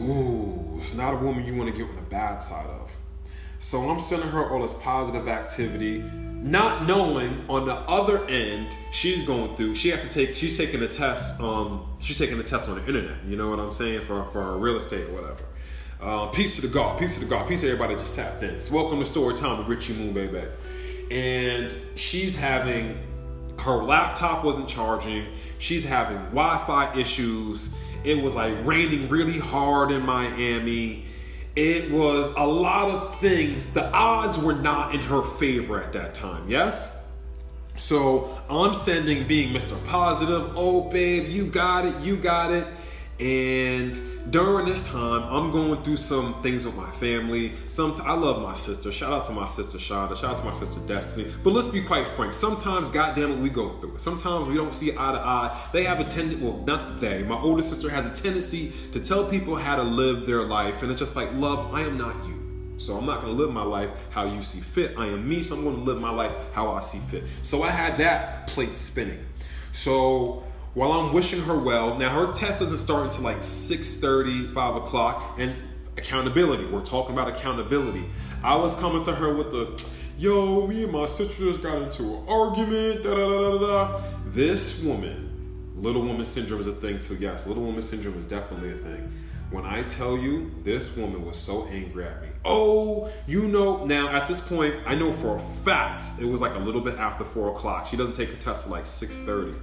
Ooh, 0.00 0.76
it's 0.76 0.94
not 0.94 1.14
a 1.14 1.16
woman 1.16 1.44
you 1.44 1.56
want 1.56 1.70
to 1.70 1.76
get 1.76 1.88
on 1.88 1.96
the 1.96 2.02
bad 2.02 2.38
side 2.38 2.66
of. 2.66 2.79
So 3.62 3.90
I'm 3.90 4.00
sending 4.00 4.30
her 4.30 4.48
all 4.48 4.62
this 4.62 4.72
positive 4.72 5.28
activity, 5.28 5.98
not 5.98 6.86
knowing 6.86 7.44
on 7.46 7.66
the 7.66 7.74
other 7.74 8.24
end 8.24 8.74
she's 8.90 9.26
going 9.26 9.54
through. 9.54 9.74
She 9.74 9.90
has 9.90 10.08
to 10.08 10.12
take. 10.12 10.34
She's 10.34 10.56
taking 10.56 10.82
a 10.82 10.88
test. 10.88 11.42
Um, 11.42 11.86
she's 11.98 12.16
taking 12.16 12.40
a 12.40 12.42
test 12.42 12.70
on 12.70 12.76
the 12.76 12.86
internet. 12.86 13.22
You 13.26 13.36
know 13.36 13.50
what 13.50 13.60
I'm 13.60 13.70
saying 13.70 14.06
for 14.06 14.24
for 14.32 14.56
real 14.56 14.78
estate 14.78 15.10
or 15.10 15.12
whatever. 15.12 15.44
Uh, 16.00 16.28
peace 16.28 16.56
to 16.56 16.62
the 16.62 16.68
God, 16.68 16.98
peace 16.98 17.18
to 17.18 17.20
the 17.20 17.26
God, 17.26 17.46
peace 17.46 17.60
to 17.60 17.66
everybody 17.66 17.96
just 17.96 18.14
tapped 18.14 18.42
in. 18.42 18.58
So 18.62 18.74
welcome 18.74 18.98
to 18.98 19.04
Story 19.04 19.34
Time 19.34 19.58
with 19.58 19.68
Richie 19.68 19.92
Moon, 19.92 20.14
baby. 20.14 20.42
And 21.10 21.76
she's 21.96 22.36
having 22.36 22.98
her 23.58 23.84
laptop 23.84 24.42
wasn't 24.42 24.68
charging. 24.68 25.26
She's 25.58 25.84
having 25.84 26.16
Wi-Fi 26.30 26.98
issues. 26.98 27.76
It 28.04 28.22
was 28.22 28.34
like 28.34 28.54
raining 28.64 29.08
really 29.08 29.38
hard 29.38 29.90
in 29.90 30.00
Miami. 30.00 31.04
It 31.56 31.90
was 31.90 32.32
a 32.36 32.46
lot 32.46 32.90
of 32.90 33.20
things. 33.20 33.72
The 33.72 33.90
odds 33.92 34.38
were 34.38 34.54
not 34.54 34.94
in 34.94 35.00
her 35.00 35.22
favor 35.22 35.82
at 35.82 35.92
that 35.94 36.14
time. 36.14 36.48
Yes. 36.48 37.12
So 37.76 38.40
I'm 38.48 38.74
sending 38.74 39.26
being 39.26 39.52
Mr. 39.54 39.82
Positive. 39.86 40.52
Oh, 40.54 40.82
babe, 40.90 41.28
you 41.28 41.46
got 41.46 41.86
it. 41.86 41.98
You 42.04 42.16
got 42.16 42.52
it. 42.52 42.66
And 43.20 44.00
during 44.30 44.64
this 44.64 44.88
time, 44.88 45.22
I'm 45.24 45.50
going 45.50 45.82
through 45.82 45.98
some 45.98 46.40
things 46.42 46.64
with 46.64 46.74
my 46.74 46.90
family. 46.92 47.52
Some 47.66 47.94
I 48.02 48.14
love 48.14 48.40
my 48.42 48.54
sister. 48.54 48.90
Shout 48.90 49.12
out 49.12 49.24
to 49.26 49.32
my 49.32 49.46
sister 49.46 49.76
Shada. 49.76 50.16
Shout 50.16 50.30
out 50.30 50.38
to 50.38 50.44
my 50.44 50.54
sister 50.54 50.80
Destiny. 50.86 51.30
But 51.42 51.52
let's 51.52 51.68
be 51.68 51.82
quite 51.82 52.08
frank. 52.08 52.32
Sometimes, 52.32 52.88
goddamn 52.88 53.32
it, 53.32 53.38
we 53.38 53.50
go 53.50 53.70
through 53.70 53.96
it. 53.96 54.00
Sometimes 54.00 54.48
we 54.48 54.54
don't 54.54 54.74
see 54.74 54.92
eye 54.92 55.12
to 55.12 55.18
eye. 55.18 55.68
They 55.72 55.84
have 55.84 56.00
a 56.00 56.04
tendency. 56.04 56.42
Well, 56.42 56.64
not 56.66 56.98
they. 56.98 57.22
My 57.22 57.36
older 57.36 57.60
sister 57.60 57.90
has 57.90 58.06
a 58.06 58.22
tendency 58.22 58.72
to 58.92 59.00
tell 59.00 59.28
people 59.28 59.56
how 59.56 59.76
to 59.76 59.82
live 59.82 60.26
their 60.26 60.42
life, 60.42 60.82
and 60.82 60.90
it's 60.90 61.00
just 61.00 61.16
like, 61.16 61.32
love, 61.34 61.74
I 61.74 61.82
am 61.82 61.98
not 61.98 62.24
you. 62.26 62.38
So 62.78 62.96
I'm 62.96 63.04
not 63.04 63.20
going 63.20 63.36
to 63.36 63.42
live 63.42 63.52
my 63.52 63.62
life 63.62 63.90
how 64.08 64.24
you 64.24 64.42
see 64.42 64.60
fit. 64.60 64.94
I 64.96 65.08
am 65.08 65.28
me, 65.28 65.42
so 65.42 65.56
I'm 65.56 65.64
going 65.64 65.76
to 65.76 65.82
live 65.82 66.00
my 66.00 66.10
life 66.10 66.32
how 66.54 66.70
I 66.70 66.80
see 66.80 66.98
fit. 66.98 67.24
So 67.42 67.62
I 67.62 67.70
had 67.70 67.98
that 67.98 68.46
plate 68.46 68.74
spinning. 68.74 69.22
So 69.72 70.44
while 70.74 70.92
I'm 70.92 71.12
wishing 71.12 71.42
her 71.42 71.58
well. 71.58 71.98
Now 71.98 72.10
her 72.10 72.32
test 72.32 72.60
doesn't 72.60 72.78
start 72.78 73.04
until 73.04 73.24
like 73.24 73.38
6:30, 73.38 74.52
5 74.52 74.76
o'clock, 74.76 75.36
and 75.38 75.54
accountability. 75.96 76.66
We're 76.66 76.80
talking 76.80 77.12
about 77.12 77.28
accountability. 77.28 78.08
I 78.42 78.56
was 78.56 78.74
coming 78.74 79.02
to 79.04 79.12
her 79.12 79.34
with 79.34 79.50
the 79.50 79.84
yo, 80.16 80.66
me 80.66 80.84
and 80.84 80.92
my 80.92 81.06
sister 81.06 81.44
just 81.44 81.62
got 81.62 81.80
into 81.80 82.02
an 82.02 82.28
argument, 82.28 83.02
da 83.02 83.14
da 83.14 83.28
da 83.28 83.58
da 83.58 83.58
da. 83.58 84.02
This 84.26 84.82
woman, 84.84 85.72
little 85.76 86.02
woman 86.02 86.26
syndrome 86.26 86.60
is 86.60 86.66
a 86.66 86.72
thing 86.72 87.00
too. 87.00 87.16
Yes, 87.18 87.46
little 87.46 87.64
woman 87.64 87.82
syndrome 87.82 88.18
is 88.18 88.26
definitely 88.26 88.72
a 88.72 88.76
thing. 88.76 89.10
When 89.50 89.64
I 89.64 89.82
tell 89.82 90.16
you, 90.16 90.52
this 90.62 90.96
woman 90.96 91.26
was 91.26 91.36
so 91.36 91.66
angry 91.68 92.04
at 92.04 92.22
me. 92.22 92.28
Oh, 92.44 93.10
you 93.26 93.48
know, 93.48 93.84
now 93.84 94.08
at 94.08 94.28
this 94.28 94.40
point, 94.40 94.76
I 94.86 94.94
know 94.94 95.12
for 95.12 95.38
a 95.38 95.40
fact 95.64 96.04
it 96.20 96.26
was 96.26 96.40
like 96.40 96.54
a 96.54 96.58
little 96.58 96.80
bit 96.80 96.98
after 96.98 97.24
four 97.24 97.50
o'clock. 97.50 97.86
She 97.86 97.96
doesn't 97.96 98.14
take 98.14 98.28
her 98.28 98.36
test 98.36 98.66
till 98.66 98.72
like 98.72 98.84
6:30. 98.84 99.56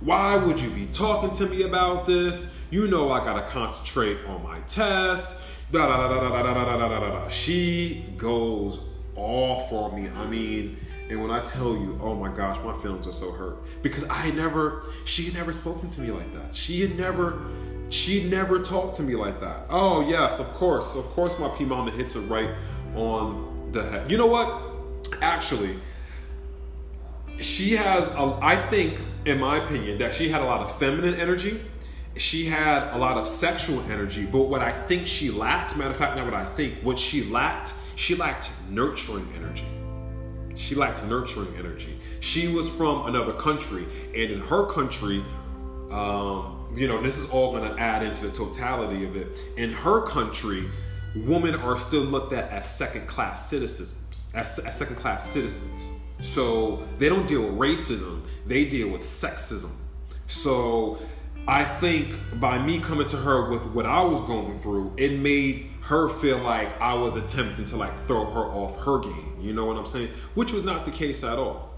Why 0.00 0.36
would 0.36 0.60
you 0.60 0.70
be 0.70 0.86
talking 0.86 1.32
to 1.32 1.46
me 1.46 1.62
about 1.62 2.06
this? 2.06 2.66
You 2.70 2.86
know 2.86 3.10
I 3.10 3.24
gotta 3.24 3.42
concentrate 3.42 4.18
on 4.26 4.42
my 4.44 4.60
test. 4.60 5.44
Da 5.72 5.86
da 5.86 6.08
da 6.08 6.20
da 6.20 6.30
da 6.30 6.42
da 6.42 6.64
da 6.64 6.88
da 6.88 6.88
da 6.88 7.10
da. 7.10 7.28
She 7.28 8.04
goes 8.16 8.80
off 9.16 9.72
on 9.72 10.00
me. 10.00 10.08
I 10.08 10.24
mean, 10.26 10.76
and 11.10 11.20
when 11.20 11.32
I 11.32 11.40
tell 11.40 11.72
you, 11.72 11.98
oh 12.02 12.14
my 12.14 12.32
gosh, 12.32 12.58
my 12.64 12.76
feelings 12.78 13.06
are 13.08 13.12
so 13.12 13.32
hurt 13.32 13.82
because 13.82 14.04
I 14.08 14.30
never, 14.30 14.84
she 15.04 15.24
had 15.24 15.34
never 15.34 15.52
spoken 15.52 15.90
to 15.90 16.00
me 16.00 16.12
like 16.12 16.32
that. 16.32 16.54
She 16.54 16.80
had 16.80 16.96
never, 16.96 17.42
she 17.90 18.24
never 18.28 18.60
talked 18.60 18.96
to 18.96 19.02
me 19.02 19.16
like 19.16 19.40
that. 19.40 19.66
Oh 19.68 20.08
yes, 20.08 20.38
of 20.38 20.46
course, 20.46 20.94
of 20.94 21.04
course, 21.06 21.40
my 21.40 21.48
P 21.58 21.64
mama 21.64 21.90
hits 21.90 22.14
it 22.14 22.20
right 22.20 22.50
on 22.94 23.70
the 23.72 23.82
head. 23.82 24.10
You 24.12 24.18
know 24.18 24.26
what? 24.26 24.62
Actually, 25.22 25.76
she 27.40 27.76
has, 27.76 28.08
a, 28.08 28.38
I 28.42 28.66
think, 28.68 28.98
in 29.24 29.38
my 29.40 29.64
opinion, 29.64 29.98
that 29.98 30.14
she 30.14 30.28
had 30.28 30.42
a 30.42 30.44
lot 30.44 30.60
of 30.60 30.78
feminine 30.78 31.14
energy. 31.14 31.60
She 32.16 32.46
had 32.46 32.92
a 32.94 32.98
lot 32.98 33.16
of 33.16 33.28
sexual 33.28 33.80
energy, 33.90 34.26
but 34.26 34.48
what 34.48 34.60
I 34.60 34.72
think 34.72 35.06
she 35.06 35.30
lacked, 35.30 35.76
matter 35.76 35.90
of 35.90 35.96
fact, 35.96 36.16
not 36.16 36.24
what 36.24 36.34
I 36.34 36.44
think, 36.44 36.80
what 36.82 36.98
she 36.98 37.24
lacked, 37.24 37.74
she 37.94 38.16
lacked 38.16 38.50
nurturing 38.70 39.28
energy. 39.36 39.66
She 40.56 40.74
lacked 40.74 41.04
nurturing 41.06 41.54
energy. 41.56 41.96
She 42.18 42.48
was 42.48 42.68
from 42.68 43.06
another 43.06 43.32
country, 43.32 43.84
and 44.14 44.32
in 44.32 44.40
her 44.40 44.66
country, 44.66 45.24
um, 45.90 46.66
you 46.74 46.88
know, 46.88 47.00
this 47.00 47.18
is 47.18 47.30
all 47.30 47.52
going 47.56 47.72
to 47.72 47.80
add 47.80 48.02
into 48.02 48.26
the 48.26 48.32
totality 48.32 49.04
of 49.04 49.16
it. 49.16 49.38
In 49.56 49.70
her 49.70 50.02
country, 50.02 50.64
women 51.14 51.54
are 51.54 51.78
still 51.78 52.02
looked 52.02 52.32
at 52.32 52.50
as 52.50 52.68
second 52.74 53.06
class 53.06 53.48
citizens, 53.48 54.32
as, 54.34 54.58
as 54.58 54.76
second 54.76 54.96
class 54.96 55.24
citizens. 55.24 55.97
So 56.20 56.84
they 56.98 57.08
don't 57.08 57.26
deal 57.26 57.42
with 57.42 57.54
racism, 57.54 58.22
they 58.46 58.64
deal 58.64 58.88
with 58.88 59.02
sexism. 59.02 59.74
So 60.26 60.98
I 61.46 61.64
think 61.64 62.18
by 62.38 62.58
me 62.58 62.78
coming 62.78 63.06
to 63.08 63.16
her 63.16 63.50
with 63.50 63.66
what 63.66 63.86
I 63.86 64.02
was 64.02 64.20
going 64.22 64.58
through, 64.58 64.92
it 64.96 65.18
made 65.18 65.70
her 65.82 66.08
feel 66.08 66.38
like 66.38 66.78
I 66.80 66.92
was 66.94 67.16
attempting 67.16 67.64
to 67.66 67.76
like 67.76 67.96
throw 68.06 68.26
her 68.26 68.44
off 68.44 68.84
her 68.84 68.98
game. 68.98 69.38
You 69.40 69.54
know 69.54 69.64
what 69.64 69.76
I'm 69.76 69.86
saying? 69.86 70.08
Which 70.34 70.52
was 70.52 70.64
not 70.64 70.84
the 70.84 70.90
case 70.90 71.24
at 71.24 71.38
all. 71.38 71.70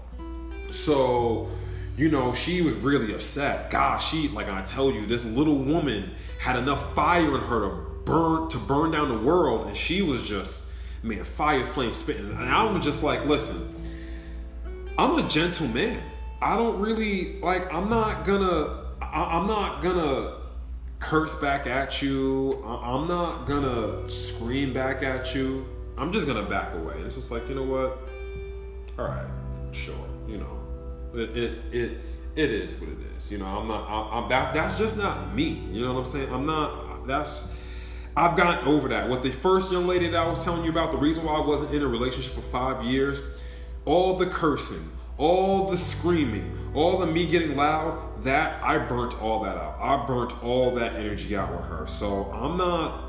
So, 0.71 1.49
you 1.95 2.09
know, 2.09 2.33
she 2.33 2.61
was 2.61 2.73
really 2.75 3.13
upset. 3.13 3.71
Gosh, 3.71 4.11
she 4.11 4.27
like 4.27 4.49
I 4.49 4.61
tell 4.63 4.91
you, 4.91 5.05
this 5.05 5.25
little 5.25 5.57
woman 5.57 6.11
had 6.39 6.57
enough 6.57 6.93
fire 6.93 7.35
in 7.35 7.41
her 7.41 7.61
to 7.61 7.69
burn 8.03 8.49
to 8.49 8.57
burn 8.57 8.91
down 8.91 9.07
the 9.07 9.19
world, 9.19 9.67
and 9.67 9.77
she 9.77 10.01
was 10.01 10.23
just 10.27 10.73
man, 11.03 11.23
fire 11.23 11.65
flame 11.65 11.93
spitting. 11.93 12.31
And 12.31 12.49
I 12.49 12.69
was 12.69 12.83
just 12.83 13.03
like, 13.03 13.25
listen, 13.25 13.70
I'm 15.01 15.17
a 15.17 15.27
gentle 15.27 15.67
man. 15.69 16.03
I 16.43 16.55
don't 16.55 16.79
really 16.79 17.39
like. 17.39 17.73
I'm 17.73 17.89
not 17.89 18.23
gonna. 18.23 18.85
I, 19.01 19.35
I'm 19.35 19.47
not 19.47 19.81
gonna 19.81 20.37
curse 20.99 21.41
back 21.41 21.65
at 21.65 22.03
you. 22.03 22.63
I, 22.63 22.93
I'm 22.93 23.07
not 23.07 23.47
gonna 23.47 24.07
scream 24.07 24.73
back 24.73 25.01
at 25.01 25.33
you. 25.33 25.65
I'm 25.97 26.11
just 26.11 26.27
gonna 26.27 26.43
back 26.43 26.75
away. 26.75 26.97
And 26.97 27.05
it's 27.07 27.15
just 27.15 27.31
like 27.31 27.49
you 27.49 27.55
know 27.55 27.63
what? 27.63 27.97
All 28.99 29.07
right, 29.07 29.25
sure. 29.71 29.95
You 30.27 30.37
know, 30.37 30.59
it 31.15 31.35
it 31.35 31.51
it, 31.73 31.97
it 32.35 32.51
is 32.51 32.79
what 32.79 32.91
it 32.91 32.99
is. 33.17 33.31
You 33.31 33.39
know, 33.39 33.47
I'm 33.47 33.67
not. 33.67 33.89
I, 33.89 34.19
I'm 34.19 34.29
that. 34.29 34.53
That's 34.53 34.77
just 34.77 34.97
not 34.97 35.33
me. 35.33 35.67
You 35.71 35.81
know 35.83 35.93
what 35.93 35.99
I'm 36.01 36.05
saying? 36.05 36.31
I'm 36.31 36.45
not. 36.45 37.07
That's. 37.07 37.59
I've 38.15 38.37
gotten 38.37 38.67
over 38.67 38.89
that. 38.89 39.09
With 39.09 39.23
the 39.23 39.31
first 39.31 39.71
young 39.71 39.87
lady 39.87 40.09
that 40.09 40.17
I 40.17 40.27
was 40.27 40.45
telling 40.45 40.63
you 40.63 40.69
about, 40.69 40.91
the 40.91 40.97
reason 40.97 41.23
why 41.23 41.37
I 41.37 41.43
wasn't 41.43 41.73
in 41.73 41.81
a 41.81 41.87
relationship 41.87 42.33
for 42.33 42.41
five 42.41 42.85
years, 42.85 43.40
all 43.91 44.15
the 44.15 44.25
cursing, 44.25 44.87
all 45.17 45.69
the 45.69 45.75
screaming, 45.75 46.57
all 46.73 46.97
the 46.97 47.05
me 47.05 47.27
getting 47.27 47.57
loud, 47.57 48.23
that 48.23 48.63
I 48.63 48.77
burnt 48.77 49.21
all 49.21 49.43
that 49.43 49.57
out. 49.57 49.77
I 49.81 50.05
burnt 50.05 50.41
all 50.41 50.73
that 50.75 50.95
energy 50.95 51.35
out 51.35 51.51
with 51.51 51.65
her. 51.65 51.85
So 51.87 52.31
I'm 52.31 52.55
not. 52.55 53.03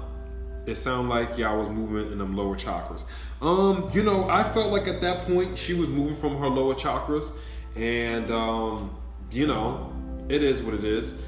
It 0.67 0.75
sounded 0.75 1.09
like 1.09 1.39
y'all 1.39 1.57
was 1.57 1.69
moving 1.69 2.11
in 2.11 2.19
them 2.19 2.37
lower 2.37 2.57
chakras. 2.57 3.09
Um, 3.41 3.91
you 3.93 4.03
know, 4.03 4.29
I 4.29 4.43
felt 4.43 4.73
like 4.73 4.89
at 4.89 5.01
that 5.03 5.19
point 5.21 5.57
she 5.57 5.75
was 5.75 5.89
moving 5.89 6.17
from 6.17 6.37
her 6.39 6.49
lower 6.49 6.75
chakras, 6.75 7.33
and 7.77 8.29
um, 8.33 8.97
you 9.31 9.47
know, 9.47 9.93
it 10.29 10.43
is 10.43 10.63
what 10.63 10.75
it 10.75 10.83
is. 10.83 11.25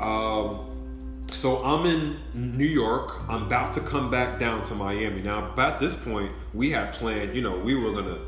Um, 0.00 0.64
so 1.30 1.64
I'm 1.64 1.86
in 1.86 2.16
New 2.34 2.66
York. 2.66 3.12
I'm 3.28 3.44
about 3.44 3.72
to 3.74 3.80
come 3.80 4.10
back 4.10 4.40
down 4.40 4.64
to 4.64 4.74
Miami. 4.74 5.22
Now, 5.22 5.54
at 5.56 5.78
this 5.78 6.04
point, 6.04 6.32
we 6.52 6.72
had 6.72 6.92
planned, 6.94 7.36
you 7.36 7.42
know, 7.42 7.58
we 7.58 7.76
were 7.76 7.92
gonna 7.92 8.18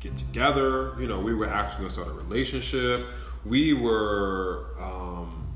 get 0.00 0.16
together. 0.16 0.94
You 1.00 1.06
know, 1.06 1.20
we 1.20 1.34
were 1.34 1.48
actually 1.48 1.82
gonna 1.82 1.90
start 1.90 2.08
a 2.08 2.12
relationship. 2.12 3.06
We 3.44 3.72
were, 3.72 4.66
um, 4.78 5.46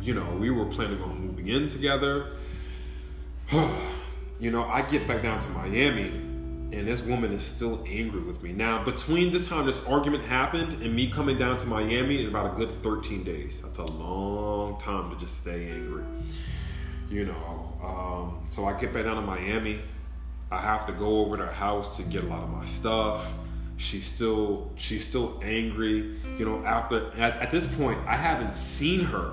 you 0.00 0.14
know, 0.14 0.36
we 0.38 0.50
were 0.50 0.66
planning 0.66 1.02
on 1.02 1.26
moving 1.26 1.48
in 1.48 1.68
together. 1.68 2.32
you 4.40 4.50
know, 4.50 4.64
I 4.64 4.82
get 4.82 5.06
back 5.06 5.22
down 5.22 5.38
to 5.40 5.48
Miami, 5.50 6.08
and 6.08 6.88
this 6.88 7.04
woman 7.04 7.32
is 7.32 7.42
still 7.42 7.84
angry 7.88 8.22
with 8.22 8.42
me. 8.42 8.52
Now, 8.52 8.82
between 8.84 9.32
this 9.32 9.48
time 9.48 9.66
this 9.66 9.86
argument 9.86 10.24
happened 10.24 10.74
and 10.74 10.94
me 10.94 11.08
coming 11.08 11.38
down 11.38 11.56
to 11.58 11.66
Miami 11.66 12.22
is 12.22 12.28
about 12.28 12.54
a 12.54 12.56
good 12.56 12.70
13 12.82 13.24
days. 13.24 13.60
That's 13.60 13.78
a 13.78 13.84
long 13.84 14.78
time 14.78 15.10
to 15.10 15.16
just 15.16 15.38
stay 15.38 15.70
angry 15.70 16.04
you 17.10 17.26
know. 17.26 17.72
Um, 17.82 18.44
so 18.48 18.64
I 18.64 18.78
get 18.78 18.92
back 18.92 19.04
down 19.04 19.16
to 19.16 19.22
Miami. 19.22 19.80
I 20.50 20.60
have 20.60 20.86
to 20.86 20.92
go 20.92 21.20
over 21.20 21.36
to 21.36 21.46
her 21.46 21.52
house 21.52 21.96
to 21.98 22.02
get 22.04 22.24
a 22.24 22.26
lot 22.26 22.42
of 22.42 22.50
my 22.50 22.64
stuff. 22.64 23.32
She's 23.76 24.06
still 24.06 24.70
she's 24.76 25.06
still 25.06 25.40
angry. 25.42 26.16
You 26.38 26.44
know, 26.44 26.64
after 26.64 27.10
at, 27.16 27.34
at 27.40 27.50
this 27.50 27.72
point, 27.74 27.98
I 28.06 28.16
haven't 28.16 28.56
seen 28.56 29.04
her. 29.06 29.32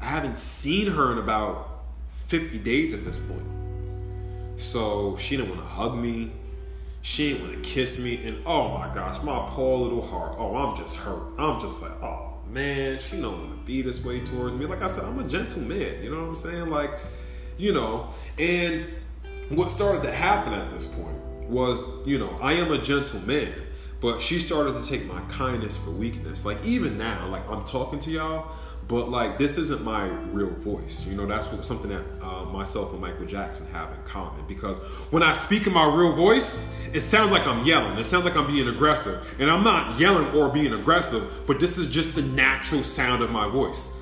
I 0.00 0.06
haven't 0.06 0.38
seen 0.38 0.90
her 0.92 1.12
in 1.12 1.18
about 1.18 1.68
50 2.28 2.58
days 2.58 2.94
at 2.94 3.04
this 3.04 3.18
point. 3.18 3.44
So 4.56 5.16
she 5.16 5.36
didn't 5.36 5.50
want 5.50 5.62
to 5.62 5.66
hug 5.66 5.96
me. 5.96 6.32
She 7.02 7.32
didn't 7.32 7.48
want 7.48 7.64
to 7.64 7.70
kiss 7.70 7.98
me. 7.98 8.24
And 8.24 8.38
oh 8.46 8.76
my 8.78 8.92
gosh, 8.94 9.22
my 9.22 9.46
poor 9.50 9.78
little 9.78 10.06
heart. 10.06 10.36
Oh, 10.38 10.56
I'm 10.56 10.76
just 10.76 10.96
hurt. 10.96 11.22
I'm 11.38 11.60
just 11.60 11.82
like, 11.82 11.92
oh 12.02 12.38
man, 12.48 12.98
she 12.98 13.20
don't 13.20 13.38
want 13.38 13.60
to 13.60 13.66
be 13.66 13.82
this 13.82 14.04
way 14.04 14.20
towards 14.20 14.56
me. 14.56 14.66
Like 14.66 14.82
I 14.82 14.86
said, 14.86 15.04
I'm 15.04 15.18
a 15.18 15.28
gentleman. 15.28 16.02
You 16.02 16.10
know 16.10 16.20
what 16.20 16.28
I'm 16.28 16.34
saying? 16.34 16.70
Like, 16.70 16.92
you 17.58 17.72
know, 17.72 18.12
and 18.38 18.84
what 19.50 19.70
started 19.70 20.02
to 20.02 20.12
happen 20.12 20.52
at 20.52 20.72
this 20.72 20.86
point 20.86 21.16
was, 21.50 21.80
you 22.06 22.18
know, 22.18 22.38
I 22.40 22.54
am 22.54 22.72
a 22.72 22.80
gentleman, 22.80 23.52
but 24.00 24.20
she 24.20 24.38
started 24.38 24.80
to 24.80 24.86
take 24.86 25.06
my 25.06 25.20
kindness 25.22 25.76
for 25.76 25.90
weakness. 25.90 26.46
Like 26.46 26.64
even 26.64 26.96
now, 26.96 27.28
like 27.28 27.48
I'm 27.50 27.64
talking 27.64 27.98
to 28.00 28.10
y'all, 28.10 28.52
but 28.88 29.08
like 29.08 29.38
this 29.38 29.56
isn't 29.58 29.84
my 29.84 30.06
real 30.32 30.50
voice. 30.50 31.06
You 31.06 31.16
know 31.16 31.26
that's 31.26 31.52
what, 31.52 31.64
something 31.64 31.90
that 31.90 32.02
uh, 32.20 32.44
myself 32.46 32.92
and 32.92 33.00
michael 33.00 33.26
jackson 33.26 33.66
have 33.68 33.92
in 33.92 34.02
common. 34.04 34.44
Because 34.48 34.78
when 35.12 35.22
i 35.22 35.32
speak 35.32 35.66
in 35.66 35.72
my 35.72 35.86
real 35.86 36.12
voice 36.12 36.76
it 36.92 37.00
sounds 37.00 37.30
like 37.30 37.46
i'm 37.46 37.64
yelling. 37.64 37.98
It 37.98 38.04
sounds 38.04 38.24
like 38.24 38.36
i'm 38.36 38.46
being 38.48 38.68
aggressive. 38.68 39.36
And 39.38 39.50
i'm 39.50 39.62
not 39.62 40.00
yelling 40.00 40.28
or 40.34 40.48
being 40.48 40.72
aggressive 40.72 41.46
but 41.46 41.60
this 41.60 41.78
is 41.78 41.86
just 41.86 42.16
the 42.16 42.22
natural 42.22 42.82
sound 42.82 43.22
of 43.22 43.30
my 43.30 43.48
voice 43.48 43.99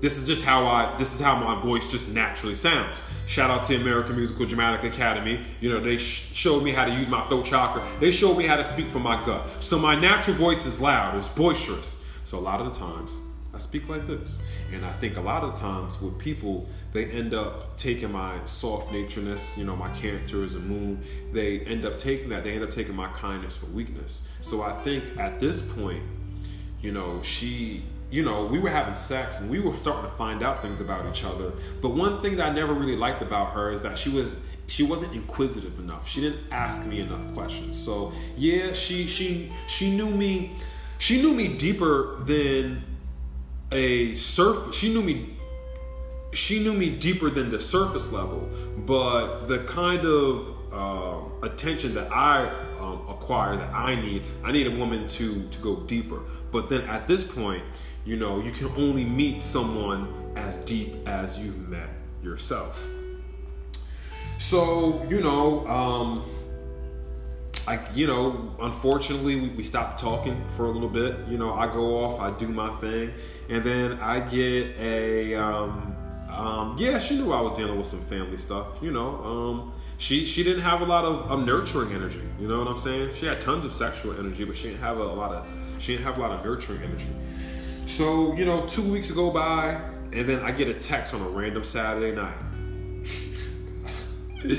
this 0.00 0.20
is 0.20 0.28
just 0.28 0.44
how 0.44 0.66
I 0.66 0.96
this 0.96 1.14
is 1.14 1.20
how 1.20 1.38
my 1.42 1.60
voice 1.60 1.86
just 1.90 2.12
naturally 2.14 2.54
sounds. 2.54 3.02
Shout 3.26 3.50
out 3.50 3.64
to 3.64 3.76
American 3.76 4.16
Musical 4.16 4.46
Dramatic 4.46 4.92
Academy. 4.92 5.40
You 5.60 5.70
know, 5.70 5.80
they 5.80 5.98
sh- 5.98 6.30
showed 6.34 6.62
me 6.62 6.72
how 6.72 6.84
to 6.84 6.92
use 6.92 7.08
my 7.08 7.26
throat 7.28 7.44
chakra. 7.44 7.86
They 8.00 8.10
showed 8.10 8.36
me 8.36 8.46
how 8.46 8.56
to 8.56 8.64
speak 8.64 8.86
from 8.86 9.02
my 9.02 9.22
gut. 9.24 9.62
So 9.62 9.78
my 9.78 9.98
natural 9.98 10.36
voice 10.36 10.66
is 10.66 10.80
loud, 10.80 11.16
it's 11.16 11.28
boisterous. 11.28 12.04
So 12.24 12.38
a 12.38 12.40
lot 12.40 12.60
of 12.60 12.72
the 12.72 12.78
times 12.78 13.20
I 13.58 13.60
speak 13.60 13.88
like 13.88 14.06
this. 14.06 14.40
And 14.72 14.86
I 14.86 14.92
think 14.92 15.16
a 15.16 15.20
lot 15.20 15.42
of 15.42 15.54
the 15.54 15.60
times 15.60 16.00
with 16.00 16.16
people, 16.16 16.68
they 16.92 17.06
end 17.06 17.34
up 17.34 17.76
taking 17.76 18.12
my 18.12 18.38
soft 18.44 18.92
natureness, 18.92 19.58
you 19.58 19.64
know, 19.64 19.74
my 19.74 19.88
character 19.90 20.44
as 20.44 20.54
a 20.54 20.60
moon, 20.60 21.02
they 21.32 21.60
end 21.60 21.84
up 21.84 21.96
taking 21.96 22.28
that, 22.28 22.44
they 22.44 22.52
end 22.52 22.62
up 22.62 22.70
taking 22.70 22.94
my 22.94 23.08
kindness 23.08 23.56
for 23.56 23.66
weakness. 23.66 24.32
So 24.42 24.62
I 24.62 24.70
think 24.84 25.18
at 25.18 25.40
this 25.40 25.74
point, 25.76 26.04
you 26.80 26.92
know, 26.92 27.20
she, 27.22 27.82
you 28.10 28.22
know, 28.22 28.46
we 28.46 28.58
were 28.58 28.70
having 28.70 28.96
sex 28.96 29.40
and 29.40 29.50
we 29.50 29.60
were 29.60 29.74
starting 29.74 30.10
to 30.10 30.16
find 30.16 30.42
out 30.42 30.62
things 30.62 30.80
about 30.80 31.06
each 31.06 31.24
other. 31.24 31.52
But 31.82 31.90
one 31.90 32.22
thing 32.22 32.36
that 32.36 32.50
I 32.50 32.54
never 32.54 32.72
really 32.72 32.96
liked 32.96 33.22
about 33.22 33.52
her 33.52 33.70
is 33.70 33.80
that 33.82 33.98
she 33.98 34.10
was 34.10 34.34
she 34.66 34.82
wasn't 34.82 35.14
inquisitive 35.14 35.78
enough. 35.78 36.06
She 36.06 36.20
didn't 36.20 36.40
ask 36.50 36.86
me 36.86 37.00
enough 37.00 37.32
questions. 37.34 37.78
So 37.78 38.12
yeah, 38.36 38.72
she 38.72 39.06
she 39.06 39.52
she 39.66 39.90
knew 39.90 40.10
me 40.10 40.52
she 40.98 41.22
knew 41.22 41.32
me 41.32 41.56
deeper 41.56 42.16
than 42.24 42.84
a 43.70 44.14
surf 44.14 44.74
she 44.74 44.92
knew 44.92 45.02
me 45.02 45.36
she 46.32 46.62
knew 46.62 46.74
me 46.74 46.90
deeper 46.90 47.30
than 47.30 47.50
the 47.50 47.60
surface 47.60 48.12
level 48.12 48.48
but 48.78 49.46
the 49.46 49.60
kind 49.60 50.06
of 50.06 50.54
uh, 50.72 51.46
attention 51.46 51.94
that 51.94 52.10
i 52.10 52.48
um, 52.78 53.06
acquire 53.08 53.56
that 53.56 53.72
i 53.74 53.94
need 53.94 54.22
i 54.42 54.50
need 54.52 54.66
a 54.66 54.76
woman 54.76 55.06
to 55.06 55.46
to 55.48 55.58
go 55.60 55.76
deeper 55.80 56.20
but 56.50 56.68
then 56.68 56.80
at 56.82 57.06
this 57.06 57.22
point 57.22 57.62
you 58.08 58.16
know 58.16 58.40
you 58.40 58.50
can 58.50 58.68
only 58.76 59.04
meet 59.04 59.42
someone 59.42 60.32
as 60.34 60.64
deep 60.64 61.06
as 61.06 61.38
you've 61.44 61.68
met 61.68 61.90
yourself 62.22 62.86
so 64.38 65.04
you 65.08 65.20
know 65.20 65.66
um, 65.68 66.24
I, 67.66 67.80
you 67.92 68.06
know, 68.06 68.54
unfortunately, 68.60 69.38
we, 69.38 69.48
we 69.50 69.62
stopped 69.62 69.98
talking 69.98 70.42
for 70.56 70.64
a 70.64 70.70
little 70.70 70.88
bit. 70.88 71.18
You 71.28 71.36
know, 71.36 71.52
I 71.52 71.70
go 71.70 72.02
off, 72.02 72.18
I 72.18 72.30
do 72.38 72.48
my 72.48 72.70
thing, 72.76 73.12
and 73.50 73.62
then 73.62 73.92
I 74.00 74.20
get 74.20 74.74
a, 74.78 75.34
um, 75.34 75.94
um, 76.30 76.76
yeah, 76.78 76.98
she 76.98 77.18
knew 77.18 77.30
I 77.30 77.42
was 77.42 77.58
dealing 77.58 77.76
with 77.76 77.86
some 77.86 78.00
family 78.00 78.38
stuff. 78.38 78.78
You 78.80 78.90
know, 78.90 79.22
um, 79.22 79.74
she 79.98 80.24
she 80.24 80.42
didn't 80.42 80.62
have 80.62 80.80
a 80.80 80.86
lot 80.86 81.04
of 81.04 81.30
um, 81.30 81.44
nurturing 81.44 81.92
energy. 81.92 82.22
You 82.40 82.48
know 82.48 82.58
what 82.58 82.68
I'm 82.68 82.78
saying? 82.78 83.14
She 83.16 83.26
had 83.26 83.38
tons 83.38 83.66
of 83.66 83.74
sexual 83.74 84.18
energy, 84.18 84.44
but 84.44 84.56
she 84.56 84.68
didn't 84.68 84.80
have 84.80 84.96
a, 84.96 85.02
a 85.02 85.18
lot 85.22 85.32
of 85.32 85.46
she 85.76 85.92
didn't 85.92 86.06
have 86.06 86.16
a 86.16 86.20
lot 86.22 86.30
of 86.30 86.42
nurturing 86.42 86.82
energy. 86.82 87.08
So 87.88 88.34
you 88.34 88.44
know, 88.44 88.66
two 88.66 88.82
weeks 88.82 89.10
go 89.10 89.30
by, 89.30 89.80
and 90.12 90.28
then 90.28 90.40
I 90.40 90.52
get 90.52 90.68
a 90.68 90.74
text 90.74 91.14
on 91.14 91.22
a 91.22 91.28
random 91.28 91.64
Saturday 91.64 92.14
night. 92.14 92.36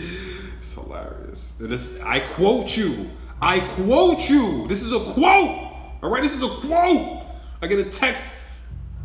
It's 0.57 0.73
hilarious. 0.73 1.57
And 1.61 1.71
this, 1.71 2.01
I 2.01 2.19
quote 2.19 2.75
you. 2.75 3.09
I 3.41 3.61
quote 3.61 4.29
you. 4.29 4.67
This 4.67 4.81
is 4.81 4.91
a 4.91 4.99
quote. 4.99 5.71
All 6.03 6.09
right, 6.09 6.21
this 6.21 6.35
is 6.35 6.43
a 6.43 6.49
quote. 6.49 7.23
I 7.61 7.67
get 7.67 7.79
a 7.79 7.85
text. 7.89 8.45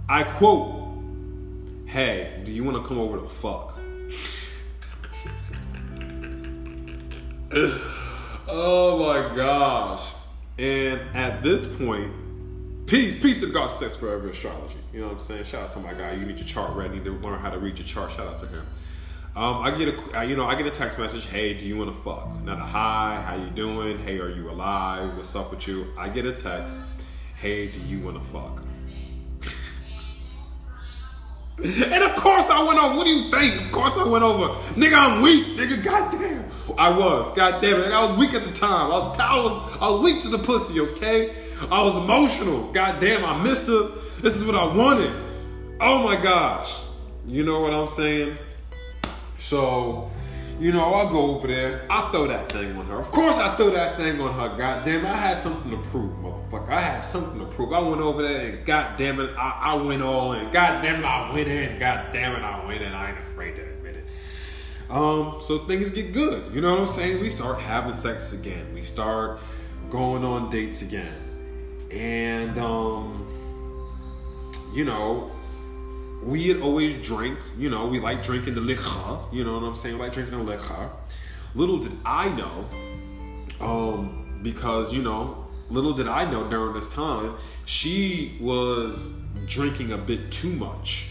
I 0.08 0.24
quote. 0.24 0.98
Hey, 1.87 2.40
do 2.44 2.50
you 2.50 2.64
want 2.64 2.76
to 2.76 2.82
come 2.82 2.98
over 2.98 3.20
to 3.20 3.28
fuck? 3.28 3.78
oh 8.48 8.98
my 8.98 9.37
gosh. 9.37 10.12
And 10.58 11.00
at 11.14 11.44
this 11.44 11.78
point, 11.78 12.23
peace, 12.87 13.20
peace 13.20 13.42
of 13.42 13.53
God, 13.53 13.68
sex 13.68 13.97
forever 13.97 14.29
astrology. 14.29 14.77
You 14.92 15.01
know 15.01 15.07
what 15.07 15.14
I'm 15.14 15.20
saying? 15.20 15.44
Shout 15.44 15.64
out 15.64 15.70
to 15.73 15.81
my 15.81 15.94
guy. 15.94 16.12
You 16.12 16.27
need 16.27 16.38
your 16.38 16.47
chart 16.47 16.75
ready. 16.77 17.01
to 17.01 17.11
learn 17.11 17.38
how 17.38 17.51
to 17.51 17.59
read 17.59 17.79
your 17.79 17.87
chart. 17.87 18.11
Shout 18.12 18.27
out 18.27 18.38
to 18.40 18.47
him. 18.47 18.66
Um, 19.37 19.62
I 19.62 19.73
get 19.73 19.88
a, 19.88 20.25
you 20.25 20.37
know, 20.37 20.47
I 20.47 20.55
get 20.55 20.66
a 20.66 20.70
text 20.70 20.99
message. 20.99 21.27
Hey, 21.27 21.55
do 21.55 21.64
you 21.64 21.77
want 21.77 21.90
to 21.90 22.03
fuck? 22.03 22.40
Not 22.42 22.59
a 22.59 22.61
hi. 22.61 23.20
How 23.27 23.35
you 23.35 23.51
doing? 23.51 23.99
Hey, 23.99 24.20
are 24.20 24.31
you 24.31 24.49
alive? 24.49 25.16
What's 25.16 25.35
up 25.35 25.51
with 25.51 25.66
you? 25.66 25.87
I 25.99 26.09
get 26.09 26.25
a 26.25 26.33
text. 26.33 26.81
Hey, 27.40 27.66
do 27.68 27.81
you 27.81 27.99
want 28.01 28.16
to 28.16 28.25
fuck? 28.31 28.62
and 31.64 32.03
of 32.03 32.16
course 32.16 32.49
I 32.51 32.62
went 32.64 32.79
over. 32.79 32.97
What 32.97 33.07
do 33.07 33.12
you 33.12 33.31
think? 33.31 33.61
Of 33.62 33.73
course 33.73 33.97
I 33.97 34.07
went 34.07 34.25
over. 34.25 34.55
Nigga, 34.75 34.94
I'm 34.94 35.20
weak. 35.23 35.44
Nigga, 35.57 35.83
goddamn. 35.83 36.51
I 36.79 36.97
was. 36.97 37.33
Goddamn 37.35 37.81
it. 37.81 37.92
I 37.92 38.05
was 38.05 38.14
weak 38.14 38.35
at 38.35 38.44
the 38.44 38.53
time. 38.53 38.90
I 38.92 38.99
was, 38.99 39.07
I 39.18 39.42
was, 39.42 39.79
I 39.81 39.90
was 39.90 40.01
weak 40.01 40.23
to 40.23 40.29
the 40.29 40.38
pussy. 40.38 40.81
Okay. 40.81 41.35
I 41.70 41.82
was 41.82 41.96
emotional. 41.96 42.70
God 42.72 43.00
damn, 43.00 43.24
I 43.24 43.42
missed 43.42 43.66
her. 43.68 43.90
This 44.20 44.36
is 44.36 44.44
what 44.44 44.54
I 44.54 44.64
wanted. 44.64 45.12
Oh 45.80 46.02
my 46.02 46.16
gosh. 46.20 46.80
You 47.26 47.44
know 47.44 47.60
what 47.60 47.72
I'm 47.72 47.86
saying? 47.86 48.36
So, 49.38 50.10
You 50.60 50.70
know, 50.72 50.94
I 50.94 51.10
go 51.10 51.34
over 51.34 51.48
there, 51.48 51.84
I 51.90 52.10
throw 52.12 52.28
that 52.28 52.50
thing 52.52 52.76
on 52.76 52.86
her. 52.86 53.00
Of 53.00 53.10
course, 53.10 53.38
I 53.38 53.56
throw 53.56 53.70
that 53.70 53.96
thing 53.96 54.20
on 54.20 54.32
her. 54.34 54.56
God 54.56 54.84
damn 54.84 55.04
I 55.04 55.16
had 55.16 55.36
something 55.36 55.70
to 55.70 55.88
prove, 55.88 56.16
motherfucker. 56.18 56.68
I 56.68 56.80
had 56.80 57.00
something 57.04 57.40
to 57.40 57.46
prove. 57.46 57.72
I 57.72 57.80
went 57.80 58.00
over 58.00 58.22
there 58.22 58.50
and 58.50 58.64
God 58.64 58.96
damn 58.96 59.18
it, 59.18 59.34
I, 59.36 59.58
I 59.62 59.74
went 59.74 60.02
all 60.02 60.32
in. 60.34 60.50
God 60.52 60.80
damn 60.80 61.00
it, 61.00 61.06
I 61.06 61.32
went 61.32 61.48
in. 61.48 61.78
God 61.80 62.12
damn 62.12 62.36
it, 62.36 62.42
I 62.42 62.64
went 62.66 62.82
in. 62.82 62.92
I 62.92 63.10
ain't 63.10 63.18
afraid 63.18 63.56
to 63.56 63.62
admit 63.62 63.96
it. 63.96 64.06
Um, 64.90 65.38
so 65.40 65.58
things 65.58 65.90
get 65.90 66.12
good. 66.12 66.54
You 66.54 66.60
know 66.60 66.70
what 66.70 66.80
I'm 66.80 66.86
saying? 66.86 67.20
We 67.20 67.30
start 67.30 67.58
having 67.58 67.94
sex 67.94 68.32
again. 68.32 68.72
We 68.72 68.82
start 68.82 69.40
going 69.90 70.24
on 70.24 70.50
dates 70.50 70.82
again. 70.82 71.12
And 71.94 72.59
um, 72.59 73.26
you 74.74 74.85
know, 74.85 75.30
we 76.22 76.48
had 76.48 76.61
always 76.61 77.07
drink, 77.07 77.38
you 77.57 77.70
know, 77.70 77.87
we 77.87 78.00
like 78.00 78.22
drinking 78.22 78.54
the 78.54 78.61
liquor, 78.61 79.20
you 79.33 79.44
know 79.44 79.54
what 79.54 79.62
I'm 79.62 79.74
saying? 79.74 79.96
We 79.96 80.02
like 80.02 80.12
drinking 80.12 80.37
the 80.37 80.44
liquor. 80.44 80.90
Little 81.54 81.78
did 81.78 81.92
I 82.04 82.30
know, 82.30 82.68
um, 83.61 84.40
because, 84.42 84.92
you 84.92 85.02
know, 85.02 85.46
little 85.70 85.92
did 85.92 86.09
I 86.09 86.28
know 86.28 86.48
during 86.48 86.74
this 86.74 86.92
time, 86.92 87.37
she 87.66 88.37
was 88.40 89.24
drinking 89.46 89.92
a 89.92 89.98
bit 89.98 90.33
too 90.33 90.50
much. 90.50 91.11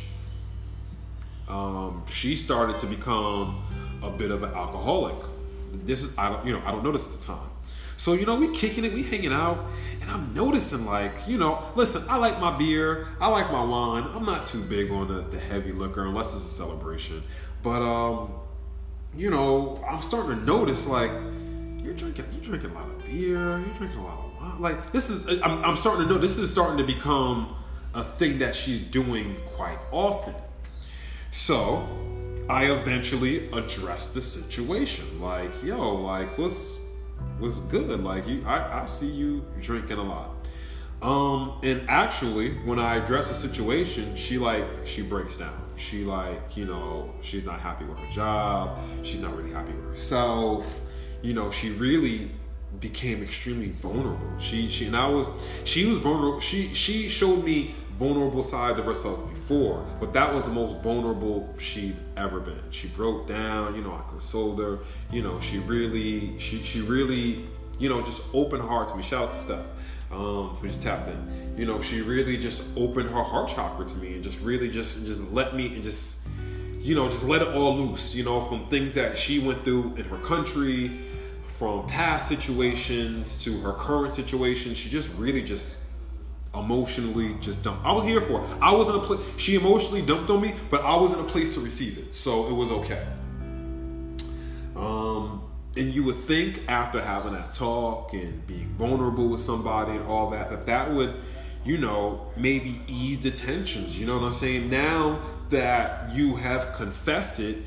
Um, 1.47 2.03
she 2.09 2.35
started 2.35 2.79
to 2.79 2.87
become 2.87 3.63
a 4.01 4.09
bit 4.09 4.31
of 4.31 4.43
an 4.43 4.53
alcoholic. 4.53 5.23
This 5.71 6.03
is, 6.03 6.17
I 6.17 6.29
don't, 6.29 6.45
you 6.45 6.53
know, 6.53 6.61
I 6.65 6.71
don't 6.71 6.83
notice 6.83 7.05
at 7.05 7.13
the 7.13 7.25
time. 7.25 7.49
So, 7.97 8.13
you 8.13 8.25
know, 8.25 8.35
we 8.35 8.53
kicking 8.53 8.85
it, 8.85 8.93
we 8.93 9.03
hanging 9.03 9.31
out, 9.31 9.65
and 10.01 10.09
I'm 10.09 10.33
noticing 10.33 10.85
like, 10.85 11.13
you 11.27 11.37
know, 11.37 11.63
listen, 11.75 12.03
I 12.09 12.17
like 12.17 12.39
my 12.39 12.57
beer, 12.57 13.07
I 13.21 13.27
like 13.27 13.51
my 13.51 13.63
wine. 13.63 14.03
I'm 14.13 14.25
not 14.25 14.45
too 14.45 14.61
big 14.63 14.91
on 14.91 15.07
the, 15.07 15.21
the 15.21 15.39
heavy 15.39 15.71
liquor 15.71 16.05
unless 16.05 16.35
it's 16.35 16.45
a 16.45 16.49
celebration. 16.49 17.23
But 17.61 17.81
um, 17.81 18.33
you 19.15 19.29
know, 19.29 19.83
I'm 19.87 20.01
starting 20.01 20.39
to 20.39 20.45
notice 20.45 20.87
like 20.87 21.11
you're 21.81 21.93
drinking 21.93 22.25
you're 22.31 22.41
drinking 22.41 22.71
a 22.71 22.73
lot 22.73 22.87
of 22.87 23.05
beer, 23.05 23.59
you're 23.59 23.75
drinking 23.75 23.99
a 23.99 24.03
lot 24.03 24.25
of 24.25 24.41
wine. 24.41 24.61
Like 24.61 24.91
this 24.91 25.09
is 25.09 25.41
I'm, 25.41 25.63
I'm 25.63 25.75
starting 25.75 26.07
to 26.07 26.13
know 26.13 26.19
this 26.19 26.37
is 26.37 26.51
starting 26.51 26.77
to 26.77 26.83
become 26.83 27.55
a 27.93 28.03
thing 28.03 28.39
that 28.39 28.55
she's 28.55 28.79
doing 28.79 29.37
quite 29.45 29.77
often. 29.91 30.35
So 31.31 31.87
I 32.49 32.71
eventually 32.71 33.49
addressed 33.51 34.13
the 34.13 34.21
situation. 34.21 35.21
Like, 35.21 35.63
yo, 35.63 35.95
like 35.95 36.37
what's 36.37 36.79
was 37.39 37.59
good. 37.61 38.03
Like 38.03 38.27
you, 38.27 38.43
I, 38.45 38.81
I 38.81 38.85
see 38.85 39.11
you 39.11 39.45
drinking 39.59 39.97
a 39.97 40.03
lot. 40.03 40.31
Um, 41.01 41.59
and 41.63 41.89
actually, 41.89 42.53
when 42.59 42.79
I 42.79 42.95
address 42.95 43.27
the 43.27 43.35
situation, 43.35 44.15
she 44.15 44.37
like 44.37 44.65
she 44.85 45.01
breaks 45.01 45.37
down. 45.37 45.59
She 45.75 46.05
like 46.05 46.55
you 46.55 46.65
know 46.65 47.13
she's 47.21 47.43
not 47.43 47.59
happy 47.59 47.85
with 47.85 47.97
her 47.97 48.09
job. 48.11 48.79
She's 49.01 49.19
not 49.19 49.35
really 49.35 49.51
happy 49.51 49.73
with 49.73 49.85
herself. 49.85 50.65
You 51.21 51.33
know 51.33 51.51
she 51.51 51.71
really 51.71 52.31
became 52.79 53.21
extremely 53.21 53.69
vulnerable. 53.69 54.39
She 54.39 54.69
she 54.69 54.87
and 54.87 54.95
I 54.95 55.07
was 55.07 55.29
she 55.65 55.85
was 55.85 55.97
vulnerable. 55.97 56.39
She 56.39 56.73
she 56.73 57.09
showed 57.09 57.43
me 57.43 57.75
vulnerable 58.03 58.43
sides 58.43 58.79
of 58.79 58.85
herself 58.85 59.29
before, 59.29 59.85
but 60.01 60.11
that 60.11 60.33
was 60.33 60.43
the 60.43 60.49
most 60.49 60.81
vulnerable 60.81 61.53
she'd 61.57 61.95
ever 62.17 62.41
been. 62.41 62.59
She 62.69 62.89
broke 62.89 63.27
down, 63.27 63.75
you 63.75 63.81
know, 63.81 63.93
I 63.93 64.03
consoled 64.09 64.59
her, 64.59 64.79
you 65.09 65.23
know, 65.23 65.39
she 65.39 65.59
really, 65.59 66.37
she 66.37 66.61
she 66.61 66.81
really, 66.81 67.45
you 67.79 67.87
know, 67.87 68.01
just 68.01 68.21
opened 68.35 68.61
her 68.61 68.67
heart 68.67 68.89
to 68.89 68.97
me. 68.97 69.03
Shout 69.03 69.27
out 69.27 69.33
to 69.33 69.39
Steph. 69.39 69.65
Um, 70.11 70.49
who 70.59 70.67
just 70.67 70.83
tapped 70.83 71.09
in. 71.09 71.55
You 71.57 71.65
know, 71.65 71.79
she 71.79 72.01
really 72.01 72.37
just 72.37 72.77
opened 72.77 73.09
her 73.09 73.23
heart 73.23 73.47
chakra 73.47 73.83
to 73.83 73.97
me 73.97 74.13
and 74.13 74.23
just 74.23 74.39
really 74.41 74.69
just 74.69 75.07
just 75.07 75.23
let 75.31 75.55
me 75.55 75.73
and 75.73 75.81
just 75.81 76.27
you 76.81 76.93
know, 76.93 77.09
just 77.09 77.25
let 77.25 77.41
it 77.41 77.47
all 77.47 77.75
loose, 77.77 78.13
you 78.13 78.25
know, 78.25 78.41
from 78.41 78.67
things 78.67 78.93
that 78.93 79.17
she 79.17 79.39
went 79.39 79.63
through 79.63 79.95
in 79.95 80.03
her 80.03 80.17
country, 80.17 80.99
from 81.57 81.87
past 81.87 82.27
situations 82.27 83.41
to 83.45 83.57
her 83.61 83.71
current 83.71 84.11
situation. 84.11 84.73
She 84.75 84.89
just 84.89 85.09
really 85.17 85.41
just 85.41 85.82
emotionally 86.55 87.35
just 87.41 87.61
dumped. 87.63 87.85
I 87.85 87.91
was 87.91 88.03
here 88.03 88.21
for. 88.21 88.45
I 88.61 88.73
was 88.73 88.89
in 88.89 88.95
a 88.95 88.99
place. 88.99 89.19
She 89.37 89.55
emotionally 89.55 90.01
dumped 90.01 90.29
on 90.29 90.41
me, 90.41 90.53
but 90.69 90.83
I 90.83 90.95
was 90.97 91.13
in 91.13 91.19
a 91.19 91.23
place 91.23 91.55
to 91.55 91.61
receive 91.61 91.97
it, 91.97 92.13
so 92.13 92.47
it 92.47 92.53
was 92.53 92.71
okay. 92.71 93.05
Um, 94.75 95.43
and 95.75 95.93
you 95.93 96.03
would 96.03 96.17
think 96.17 96.63
after 96.67 97.01
having 97.01 97.33
that 97.33 97.53
talk 97.53 98.13
and 98.13 98.45
being 98.45 98.69
vulnerable 98.77 99.27
with 99.27 99.41
somebody 99.41 99.93
and 99.93 100.05
all 100.05 100.29
that, 100.31 100.49
that 100.51 100.65
that 100.67 100.93
would, 100.93 101.15
you 101.63 101.77
know, 101.77 102.27
maybe 102.35 102.81
ease 102.87 103.19
the 103.19 103.31
tensions. 103.31 103.99
You 103.99 104.05
know 104.05 104.19
what 104.19 104.25
I'm 104.25 104.31
saying? 104.31 104.69
Now 104.69 105.21
that 105.49 106.13
you 106.13 106.35
have 106.35 106.73
confessed 106.73 107.39
it, 107.39 107.57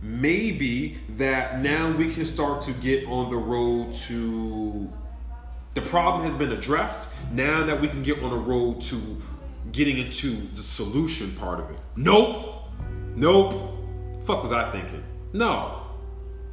maybe 0.00 0.98
that 1.10 1.60
now 1.60 1.96
we 1.96 2.08
can 2.08 2.24
start 2.24 2.62
to 2.62 2.72
get 2.72 3.06
on 3.06 3.30
the 3.30 3.36
road 3.36 3.94
to 3.94 4.92
the 5.74 5.82
problem 5.82 6.24
has 6.24 6.34
been 6.34 6.52
addressed. 6.52 7.14
Now 7.32 7.64
that 7.64 7.80
we 7.80 7.88
can 7.88 8.02
get 8.02 8.22
on 8.22 8.32
a 8.32 8.36
road 8.36 8.80
to 8.82 8.96
getting 9.72 9.98
into 9.98 10.30
the 10.30 10.62
solution 10.62 11.32
part 11.32 11.60
of 11.60 11.70
it. 11.70 11.78
Nope. 11.96 12.64
Nope. 13.14 13.78
Fuck 14.24 14.42
was 14.42 14.52
I 14.52 14.70
thinking? 14.70 15.02
No. 15.32 15.78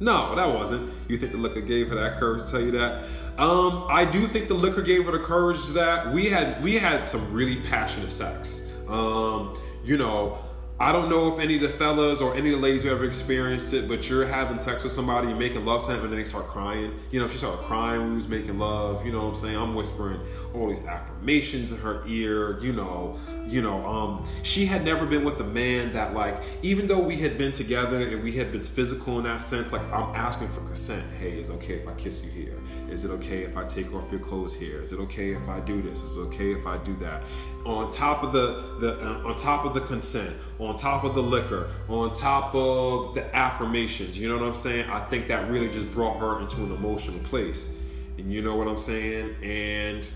No, 0.00 0.34
that 0.34 0.48
wasn't. 0.48 0.90
You 1.08 1.18
think 1.18 1.32
the 1.32 1.38
liquor 1.38 1.60
gave 1.60 1.88
her 1.88 1.94
that 1.96 2.18
courage 2.18 2.44
to 2.46 2.50
tell 2.50 2.60
you 2.60 2.70
that? 2.72 3.04
Um, 3.38 3.84
I 3.88 4.06
do 4.06 4.26
think 4.26 4.48
the 4.48 4.54
liquor 4.54 4.80
gave 4.80 5.04
her 5.04 5.12
the 5.12 5.18
courage 5.18 5.62
to 5.66 5.72
that. 5.74 6.12
We 6.12 6.30
had 6.30 6.62
we 6.62 6.78
had 6.78 7.08
some 7.08 7.32
really 7.32 7.56
passionate 7.56 8.10
sex. 8.10 8.74
Um, 8.88 9.58
you 9.84 9.98
know, 9.98 10.38
I 10.82 10.92
don't 10.92 11.10
know 11.10 11.30
if 11.30 11.38
any 11.38 11.56
of 11.56 11.60
the 11.60 11.68
fellas 11.68 12.22
or 12.22 12.34
any 12.34 12.54
of 12.54 12.58
the 12.58 12.66
ladies 12.66 12.84
who 12.84 12.90
ever 12.90 13.04
experienced 13.04 13.74
it, 13.74 13.86
but 13.86 14.08
you're 14.08 14.26
having 14.26 14.58
sex 14.58 14.82
with 14.82 14.94
somebody, 14.94 15.28
you're 15.28 15.36
making 15.36 15.66
love 15.66 15.84
to 15.84 15.92
them, 15.92 16.04
and 16.04 16.10
then 16.10 16.18
they 16.18 16.24
start 16.24 16.46
crying. 16.46 16.98
You 17.10 17.20
know, 17.20 17.26
if 17.26 17.32
she 17.32 17.36
started 17.36 17.62
crying 17.66 18.12
we 18.12 18.16
was 18.16 18.28
making 18.28 18.58
love. 18.58 19.04
You 19.04 19.12
know 19.12 19.18
what 19.18 19.28
I'm 19.28 19.34
saying? 19.34 19.56
I'm 19.58 19.74
whispering 19.74 20.18
all 20.54 20.70
these 20.70 20.80
affirmations 20.80 21.19
in 21.26 21.76
her 21.78 22.02
ear. 22.06 22.58
You 22.60 22.72
know, 22.72 23.16
you 23.46 23.62
know. 23.62 23.84
Um, 23.86 24.26
she 24.42 24.66
had 24.66 24.84
never 24.84 25.06
been 25.06 25.24
with 25.24 25.40
a 25.40 25.44
man 25.44 25.92
that, 25.92 26.14
like, 26.14 26.42
even 26.62 26.86
though 26.86 27.00
we 27.00 27.16
had 27.16 27.38
been 27.38 27.52
together 27.52 28.00
and 28.00 28.22
we 28.22 28.32
had 28.32 28.52
been 28.52 28.62
physical 28.62 29.18
in 29.18 29.24
that 29.24 29.40
sense, 29.40 29.72
like, 29.72 29.82
I'm 29.92 30.14
asking 30.14 30.48
for 30.48 30.60
consent. 30.62 31.04
Hey, 31.18 31.38
is 31.38 31.50
it 31.50 31.54
okay 31.54 31.74
if 31.74 31.88
I 31.88 31.94
kiss 31.94 32.24
you 32.24 32.30
here? 32.30 32.58
Is 32.88 33.04
it 33.04 33.10
okay 33.12 33.42
if 33.42 33.56
I 33.56 33.64
take 33.64 33.92
off 33.94 34.10
your 34.10 34.20
clothes 34.20 34.54
here? 34.54 34.82
Is 34.82 34.92
it 34.92 35.00
okay 35.00 35.30
if 35.30 35.48
I 35.48 35.60
do 35.60 35.82
this? 35.82 36.02
Is 36.02 36.16
it 36.16 36.22
okay 36.22 36.52
if 36.52 36.66
I 36.66 36.78
do 36.78 36.96
that? 36.96 37.22
On 37.64 37.90
top 37.90 38.22
of 38.22 38.32
the 38.32 38.76
the 38.80 38.98
uh, 39.00 39.28
on 39.28 39.36
top 39.36 39.64
of 39.64 39.74
the 39.74 39.80
consent 39.82 40.34
on 40.60 40.76
top 40.76 41.04
of 41.04 41.14
the 41.14 41.22
liquor, 41.22 41.68
on 41.88 42.12
top 42.12 42.54
of 42.54 43.14
the 43.14 43.34
affirmations. 43.34 44.18
You 44.18 44.28
know 44.28 44.38
what 44.38 44.46
I'm 44.46 44.54
saying? 44.54 44.88
I 44.90 45.00
think 45.00 45.28
that 45.28 45.50
really 45.50 45.70
just 45.70 45.90
brought 45.92 46.18
her 46.18 46.40
into 46.40 46.62
an 46.62 46.72
emotional 46.72 47.18
place. 47.20 47.80
And 48.18 48.32
you 48.32 48.42
know 48.42 48.56
what 48.56 48.68
I'm 48.68 48.76
saying? 48.76 49.36
And 49.42 50.08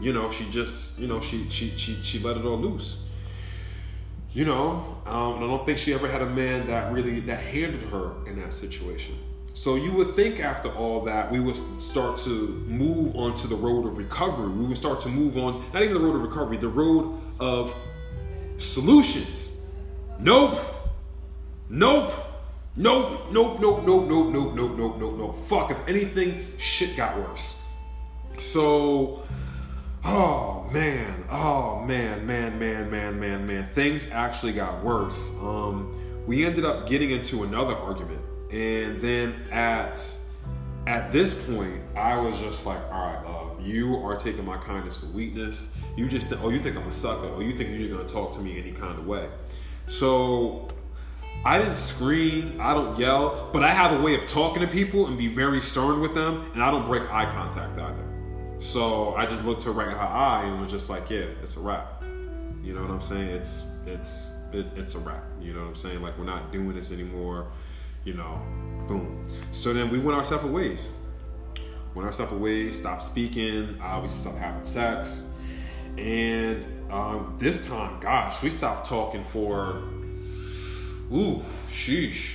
you 0.00 0.12
know, 0.12 0.30
she 0.30 0.48
just, 0.50 0.98
you 0.98 1.06
know, 1.06 1.20
she 1.20 1.48
she 1.50 1.70
she 1.76 1.94
she 2.02 2.18
let 2.20 2.36
it 2.36 2.44
all 2.44 2.58
loose. 2.58 3.04
You 4.32 4.44
know, 4.44 4.98
um, 5.06 5.36
I 5.36 5.40
don't 5.40 5.64
think 5.64 5.78
she 5.78 5.94
ever 5.94 6.06
had 6.06 6.22
a 6.22 6.30
man 6.30 6.66
that 6.66 6.92
really 6.92 7.20
that 7.20 7.40
handled 7.40 7.84
her 7.90 8.26
in 8.26 8.40
that 8.40 8.52
situation. 8.52 9.16
So 9.54 9.74
you 9.74 9.92
would 9.92 10.14
think 10.14 10.38
after 10.38 10.70
all 10.70 11.00
that 11.04 11.32
we 11.32 11.40
would 11.40 11.56
start 11.82 12.18
to 12.18 12.30
move 12.68 13.16
onto 13.16 13.48
the 13.48 13.56
road 13.56 13.86
of 13.86 13.96
recovery. 13.98 14.48
We 14.50 14.66
would 14.66 14.76
start 14.76 15.00
to 15.00 15.08
move 15.08 15.36
on, 15.36 15.64
not 15.72 15.82
even 15.82 15.94
the 15.94 16.00
road 16.00 16.14
of 16.14 16.22
recovery, 16.22 16.58
the 16.58 16.68
road 16.68 17.20
of 17.40 17.74
solutions 18.58 19.58
Nope. 20.20 20.58
Nope. 21.70 22.12
Nope. 22.74 23.30
Nope. 23.30 23.60
Nope. 23.60 23.84
Nope. 23.86 24.08
Nope. 24.08 24.32
Nope. 24.32 24.54
Nope. 24.54 24.76
Nope. 24.76 24.96
Nope. 24.98 25.16
Nope. 25.16 25.36
Fuck. 25.46 25.70
If 25.70 25.88
anything, 25.88 26.44
shit 26.56 26.96
got 26.96 27.16
worse. 27.16 27.62
So, 28.38 29.22
oh 30.04 30.68
man, 30.72 31.24
oh 31.30 31.84
man, 31.84 32.26
man, 32.26 32.58
man, 32.58 32.90
man, 32.90 33.20
man, 33.20 33.46
man. 33.46 33.64
Things 33.68 34.10
actually 34.10 34.52
got 34.52 34.82
worse. 34.84 35.38
Um, 35.42 35.94
we 36.26 36.44
ended 36.44 36.64
up 36.64 36.88
getting 36.88 37.10
into 37.10 37.42
another 37.42 37.74
argument, 37.74 38.22
and 38.52 39.00
then 39.00 39.34
at 39.50 40.02
at 40.86 41.12
this 41.12 41.46
point, 41.46 41.82
I 41.94 42.16
was 42.16 42.40
just 42.40 42.64
like, 42.64 42.80
all 42.90 43.06
right, 43.06 43.22
love, 43.24 43.60
you 43.60 43.96
are 43.96 44.16
taking 44.16 44.44
my 44.44 44.56
kindness 44.56 44.98
for 45.00 45.06
weakness. 45.06 45.76
You 45.96 46.08
just, 46.08 46.28
th- 46.28 46.40
oh, 46.42 46.48
you 46.48 46.60
think 46.60 46.76
I'm 46.76 46.86
a 46.86 46.92
sucker, 46.92 47.28
or 47.28 47.42
you 47.42 47.54
think 47.54 47.68
you're 47.70 47.78
just 47.78 47.90
gonna 47.90 48.04
talk 48.04 48.32
to 48.36 48.40
me 48.40 48.58
any 48.58 48.72
kind 48.72 48.98
of 48.98 49.06
way. 49.06 49.28
So 49.86 50.68
I 51.44 51.58
didn't 51.58 51.76
scream, 51.76 52.58
I 52.60 52.72
don't 52.72 52.98
yell, 52.98 53.50
but 53.52 53.62
I 53.62 53.70
have 53.70 53.98
a 53.98 54.02
way 54.02 54.14
of 54.14 54.26
talking 54.26 54.62
to 54.62 54.68
people 54.68 55.06
and 55.06 55.18
be 55.18 55.28
very 55.28 55.60
stern 55.60 56.00
with 56.00 56.14
them, 56.14 56.50
and 56.54 56.62
I 56.62 56.70
don't 56.70 56.86
break 56.86 57.10
eye 57.12 57.30
contact 57.30 57.78
either. 57.78 58.07
So 58.58 59.14
I 59.14 59.26
just 59.26 59.44
looked 59.44 59.62
her 59.64 59.72
right 59.72 59.88
in 59.88 59.94
her 59.94 60.00
eye 60.00 60.44
and 60.44 60.60
was 60.60 60.70
just 60.70 60.90
like, 60.90 61.10
"Yeah, 61.10 61.26
it's 61.42 61.56
a 61.56 61.60
wrap." 61.60 62.02
You 62.62 62.74
know 62.74 62.82
what 62.82 62.90
I'm 62.90 63.00
saying? 63.00 63.28
It's 63.28 63.80
it's 63.86 64.44
it, 64.52 64.66
it's 64.76 64.94
a 64.94 64.98
wrap. 64.98 65.22
You 65.40 65.54
know 65.54 65.60
what 65.60 65.68
I'm 65.68 65.76
saying? 65.76 66.02
Like 66.02 66.18
we're 66.18 66.24
not 66.24 66.52
doing 66.52 66.74
this 66.74 66.92
anymore. 66.92 67.46
You 68.04 68.14
know, 68.14 68.40
boom. 68.88 69.24
So 69.52 69.72
then 69.72 69.90
we 69.90 69.98
went 69.98 70.16
our 70.16 70.24
separate 70.24 70.52
ways. 70.52 70.98
Went 71.94 72.06
our 72.06 72.12
separate 72.12 72.40
ways. 72.40 72.80
Stopped 72.80 73.04
speaking. 73.04 73.80
Uh, 73.80 74.00
we 74.02 74.08
stopped 74.08 74.38
having 74.38 74.64
sex, 74.64 75.40
and 75.96 76.66
um, 76.90 77.36
this 77.38 77.66
time, 77.66 78.00
gosh, 78.00 78.42
we 78.42 78.50
stopped 78.50 78.86
talking 78.86 79.24
for, 79.24 79.82
ooh, 81.12 81.42
sheesh. 81.72 82.34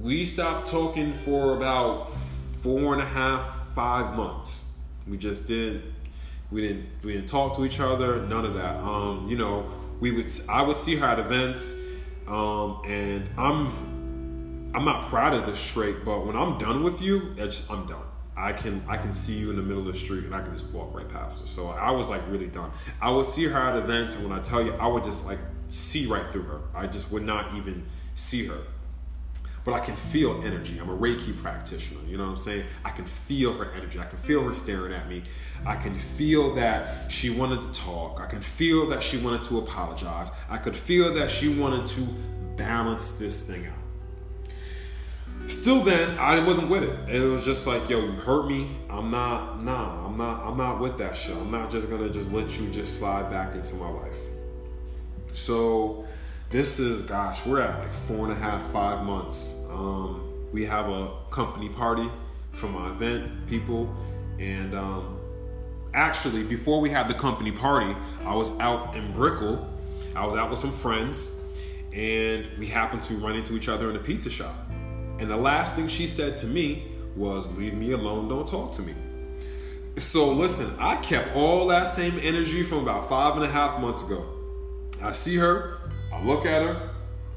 we 0.00 0.24
stopped 0.24 0.68
talking 0.68 1.18
for 1.24 1.56
about 1.56 2.12
four 2.62 2.94
and 2.94 3.02
a 3.02 3.06
half, 3.06 3.74
five 3.74 4.16
months. 4.16 4.71
We 5.08 5.16
just 5.16 5.46
didn't 5.46 5.82
we 6.50 6.60
didn't 6.60 6.86
we 7.02 7.14
didn't 7.14 7.28
talk 7.28 7.56
to 7.56 7.64
each 7.64 7.80
other, 7.80 8.26
none 8.26 8.44
of 8.44 8.54
that. 8.54 8.76
Um, 8.76 9.26
you 9.28 9.36
know, 9.36 9.66
we 10.00 10.12
would 10.12 10.30
I 10.48 10.62
would 10.62 10.76
see 10.76 10.96
her 10.96 11.06
at 11.06 11.18
events, 11.18 11.80
um, 12.28 12.82
and 12.84 13.28
I'm 13.38 14.70
I'm 14.74 14.84
not 14.84 15.08
proud 15.08 15.34
of 15.34 15.46
this 15.46 15.64
trait, 15.72 16.04
but 16.04 16.26
when 16.26 16.36
I'm 16.36 16.58
done 16.58 16.82
with 16.82 17.00
you, 17.00 17.34
I'm 17.70 17.86
done. 17.86 18.02
I 18.36 18.52
can 18.52 18.82
I 18.88 18.96
can 18.96 19.12
see 19.12 19.34
you 19.34 19.50
in 19.50 19.56
the 19.56 19.62
middle 19.62 19.86
of 19.86 19.92
the 19.92 19.98
street 19.98 20.24
and 20.24 20.34
I 20.34 20.40
can 20.42 20.52
just 20.52 20.66
walk 20.68 20.94
right 20.94 21.08
past 21.08 21.42
her. 21.42 21.46
So 21.46 21.68
I 21.68 21.90
was 21.90 22.08
like 22.10 22.22
really 22.28 22.46
done. 22.46 22.70
I 23.00 23.10
would 23.10 23.28
see 23.28 23.44
her 23.44 23.58
at 23.58 23.76
events, 23.76 24.16
and 24.16 24.28
when 24.28 24.38
I 24.38 24.42
tell 24.42 24.62
you, 24.62 24.72
I 24.74 24.86
would 24.86 25.04
just 25.04 25.26
like 25.26 25.38
see 25.68 26.06
right 26.06 26.24
through 26.30 26.44
her. 26.44 26.60
I 26.74 26.86
just 26.86 27.10
would 27.12 27.24
not 27.24 27.54
even 27.54 27.84
see 28.14 28.46
her 28.46 28.58
but 29.64 29.74
I 29.74 29.80
can 29.80 29.94
feel 29.96 30.42
energy. 30.44 30.78
I'm 30.78 30.90
a 30.90 30.96
Reiki 30.96 31.36
practitioner. 31.40 32.00
You 32.06 32.16
know 32.16 32.24
what 32.24 32.30
I'm 32.30 32.36
saying? 32.38 32.64
I 32.84 32.90
can 32.90 33.04
feel 33.04 33.52
her 33.54 33.70
energy. 33.72 33.98
I 33.98 34.04
can 34.04 34.18
feel 34.18 34.42
her 34.42 34.54
staring 34.54 34.92
at 34.92 35.08
me. 35.08 35.22
I 35.64 35.76
can 35.76 35.96
feel 35.98 36.54
that 36.56 37.10
she 37.10 37.30
wanted 37.30 37.72
to 37.72 37.80
talk. 37.80 38.20
I 38.20 38.26
can 38.26 38.40
feel 38.40 38.88
that 38.88 39.02
she 39.02 39.18
wanted 39.18 39.42
to 39.44 39.58
apologize. 39.58 40.30
I 40.50 40.58
could 40.58 40.74
feel 40.74 41.14
that 41.14 41.30
she 41.30 41.48
wanted 41.48 41.86
to 41.86 42.00
balance 42.56 43.12
this 43.12 43.46
thing 43.46 43.66
out. 43.66 43.74
Still 45.48 45.82
then, 45.82 46.18
I 46.18 46.44
wasn't 46.44 46.68
with 46.68 46.84
it. 46.84 47.08
It 47.08 47.20
was 47.20 47.44
just 47.44 47.66
like, 47.66 47.88
yo, 47.90 48.00
you 48.00 48.12
hurt 48.12 48.46
me. 48.46 48.78
I'm 48.88 49.10
not, 49.10 49.62
nah, 49.62 50.06
I'm 50.06 50.16
not, 50.16 50.44
I'm 50.44 50.56
not 50.56 50.80
with 50.80 50.98
that 50.98 51.16
shit. 51.16 51.36
I'm 51.36 51.50
not 51.50 51.70
just 51.70 51.90
gonna 51.90 52.10
just 52.10 52.32
let 52.32 52.58
you 52.58 52.68
just 52.70 52.98
slide 52.98 53.30
back 53.30 53.54
into 53.54 53.74
my 53.74 53.88
life. 53.88 54.16
So 55.32 56.06
this 56.52 56.78
is 56.78 57.00
gosh 57.00 57.46
we're 57.46 57.62
at 57.62 57.78
like 57.80 57.94
four 57.94 58.24
and 58.24 58.32
a 58.32 58.34
half 58.34 58.62
five 58.70 59.04
months. 59.04 59.66
Um, 59.70 60.22
we 60.52 60.66
have 60.66 60.86
a 60.86 61.14
company 61.30 61.70
party 61.70 62.08
from 62.52 62.72
my 62.72 62.90
event 62.90 63.46
people 63.46 63.92
and 64.38 64.74
um, 64.74 65.18
actually 65.94 66.42
before 66.42 66.82
we 66.82 66.90
had 66.90 67.08
the 67.08 67.14
company 67.14 67.50
party 67.50 67.96
i 68.26 68.34
was 68.34 68.56
out 68.60 68.94
in 68.94 69.10
brickell. 69.12 69.66
I 70.14 70.26
was 70.26 70.36
out 70.36 70.50
with 70.50 70.58
some 70.58 70.72
friends 70.72 71.42
and 71.94 72.46
we 72.58 72.66
happened 72.66 73.02
to 73.04 73.14
run 73.14 73.34
into 73.34 73.56
each 73.56 73.70
other 73.70 73.88
in 73.88 73.96
a 73.96 73.98
pizza 73.98 74.28
shop. 74.28 74.54
And 75.18 75.30
the 75.30 75.36
last 75.36 75.74
thing 75.74 75.88
she 75.88 76.06
said 76.06 76.36
to 76.36 76.46
me 76.46 76.92
was 77.16 77.50
leave 77.56 77.72
me 77.72 77.92
alone 77.92 78.28
don't 78.28 78.46
talk 78.46 78.72
to 78.72 78.82
me. 78.82 78.92
So 79.96 80.30
listen 80.30 80.78
i 80.78 80.96
kept 80.96 81.34
all 81.34 81.66
that 81.68 81.84
same 81.84 82.18
energy 82.20 82.62
from 82.62 82.80
about 82.80 83.08
five 83.08 83.36
and 83.36 83.44
a 83.44 83.48
half 83.48 83.80
months 83.80 84.06
ago. 84.06 84.22
I 85.02 85.12
see 85.12 85.36
her 85.36 85.78
I 86.22 86.24
look 86.24 86.46
at 86.46 86.62
her, 86.62 86.90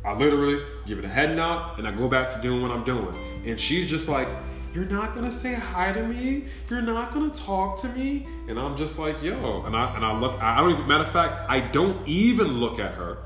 I 0.04 0.14
literally 0.14 0.64
give 0.86 1.00
it 1.00 1.06
a 1.06 1.08
head 1.08 1.36
nod, 1.36 1.80
and 1.80 1.88
I 1.88 1.92
go 1.92 2.08
back 2.08 2.30
to 2.30 2.42
doing 2.42 2.62
what 2.62 2.70
I'm 2.70 2.84
doing. 2.84 3.16
And 3.44 3.60
she's 3.60 3.90
just 3.90 4.08
like, 4.08 4.28
You're 4.76 4.86
not 4.86 5.16
gonna 5.16 5.32
say 5.32 5.56
hi 5.56 5.92
to 5.92 6.04
me? 6.04 6.46
You're 6.70 6.82
not 6.82 7.12
gonna 7.12 7.32
talk 7.32 7.80
to 7.80 7.90
me? 7.90 8.28
And 8.48 8.60
I'm 8.60 8.76
just 8.76 9.00
like, 9.00 9.24
yo. 9.24 9.64
And 9.64 9.76
I 9.76 9.96
and 9.96 10.06
I 10.06 10.18
look, 10.20 10.40
I 10.40 10.58
don't 10.58 10.72
even 10.72 10.88
matter 10.88 11.04
of 11.04 11.12
fact, 11.12 11.50
I 11.50 11.62
don't 11.62 12.08
even 12.08 12.60
look 12.60 12.78
at 12.78 12.94
her. 12.94 13.18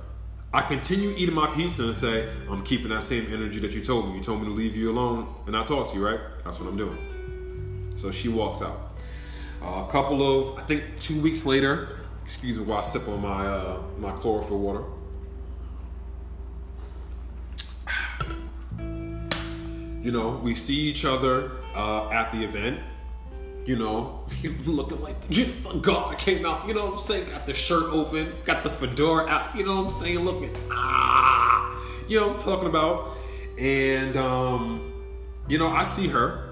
I 0.54 0.62
continue 0.62 1.14
eating 1.18 1.36
my 1.36 1.48
pizza 1.48 1.84
and 1.84 1.96
say, 1.96 2.30
I'm 2.50 2.64
keeping 2.64 2.90
that 2.90 3.04
same 3.04 3.32
energy 3.32 3.60
that 3.60 3.74
you 3.74 3.82
told 3.82 4.08
me. 4.08 4.16
You 4.16 4.24
told 4.24 4.42
me 4.42 4.48
to 4.48 4.54
leave 4.54 4.76
you 4.76 4.92
alone 4.92 5.28
and 5.46 5.52
not 5.52 5.68
talk 5.68 5.90
to 5.90 5.96
you, 5.98 6.06
right? 6.06 6.20
That's 6.44 6.60
what 6.60 6.70
I'm 6.70 6.78
doing. 6.78 7.94
So 7.98 8.12
she 8.12 8.30
walks 8.30 8.62
out. 8.62 8.78
Uh, 9.62 9.86
a 9.86 9.92
couple 9.92 10.24
of, 10.24 10.58
I 10.58 10.62
think 10.64 10.84
two 11.00 11.22
weeks 11.22 11.46
later, 11.46 12.00
excuse 12.24 12.58
me 12.58 12.64
while 12.64 12.80
I 12.80 12.84
sip 12.84 13.08
on 13.10 13.22
my 13.22 13.46
uh, 13.46 13.82
my 14.00 14.12
chlorophyll 14.14 14.60
water. 14.60 14.84
You 20.02 20.12
know, 20.14 20.40
we 20.42 20.56
see 20.56 20.78
each 20.78 21.04
other 21.04 21.52
uh, 21.76 22.10
at 22.10 22.32
the 22.32 22.44
event. 22.44 22.80
You 23.66 23.76
know, 23.76 24.26
looking 24.66 25.02
like 25.02 25.18
God 25.82 26.18
came 26.18 26.46
out. 26.46 26.68
You 26.68 26.74
know 26.74 26.86
what 26.86 26.94
I'm 26.94 27.00
saying? 27.00 27.30
Got 27.30 27.46
the 27.46 27.54
shirt 27.54 27.92
open, 27.92 28.34
got 28.46 28.64
the 28.64 28.70
fedora 28.70 29.28
out. 29.28 29.56
You 29.56 29.66
know 29.66 29.76
what 29.76 29.84
I'm 29.84 29.90
saying? 29.90 30.20
Looking 30.20 30.56
ah, 30.72 31.84
you 32.08 32.20
know 32.20 32.34
I'm 32.34 32.40
talking 32.40 32.70
about. 32.70 33.12
And 33.60 34.16
um, 34.16 34.94
you 35.50 35.58
know, 35.58 35.68
I 35.68 35.84
see 35.84 36.08
her, 36.08 36.48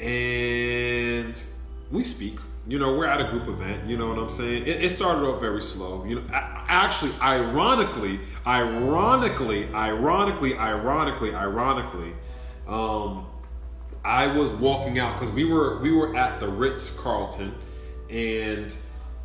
and 0.00 1.40
we 1.92 2.02
speak. 2.02 2.38
You 2.66 2.78
know, 2.78 2.96
we're 2.96 3.06
at 3.06 3.20
a 3.20 3.30
group 3.30 3.48
event. 3.48 3.88
You 3.88 3.96
know 3.96 4.08
what 4.08 4.18
I'm 4.18 4.30
saying? 4.30 4.62
It, 4.62 4.82
it 4.82 4.90
started 4.90 5.24
off 5.24 5.40
very 5.40 5.62
slow. 5.62 6.04
You 6.04 6.16
know, 6.16 6.22
actually, 6.32 7.12
ironically, 7.20 8.20
ironically, 8.46 9.72
ironically, 9.72 10.56
ironically, 10.56 11.34
ironically 11.34 12.12
um, 12.72 13.26
I 14.02 14.28
was 14.28 14.50
walking 14.52 14.98
out 14.98 15.20
because 15.20 15.32
we 15.32 15.44
were 15.44 15.78
we 15.80 15.92
were 15.92 16.16
at 16.16 16.40
the 16.40 16.48
Ritz 16.48 16.98
Carlton, 16.98 17.52
and 18.08 18.74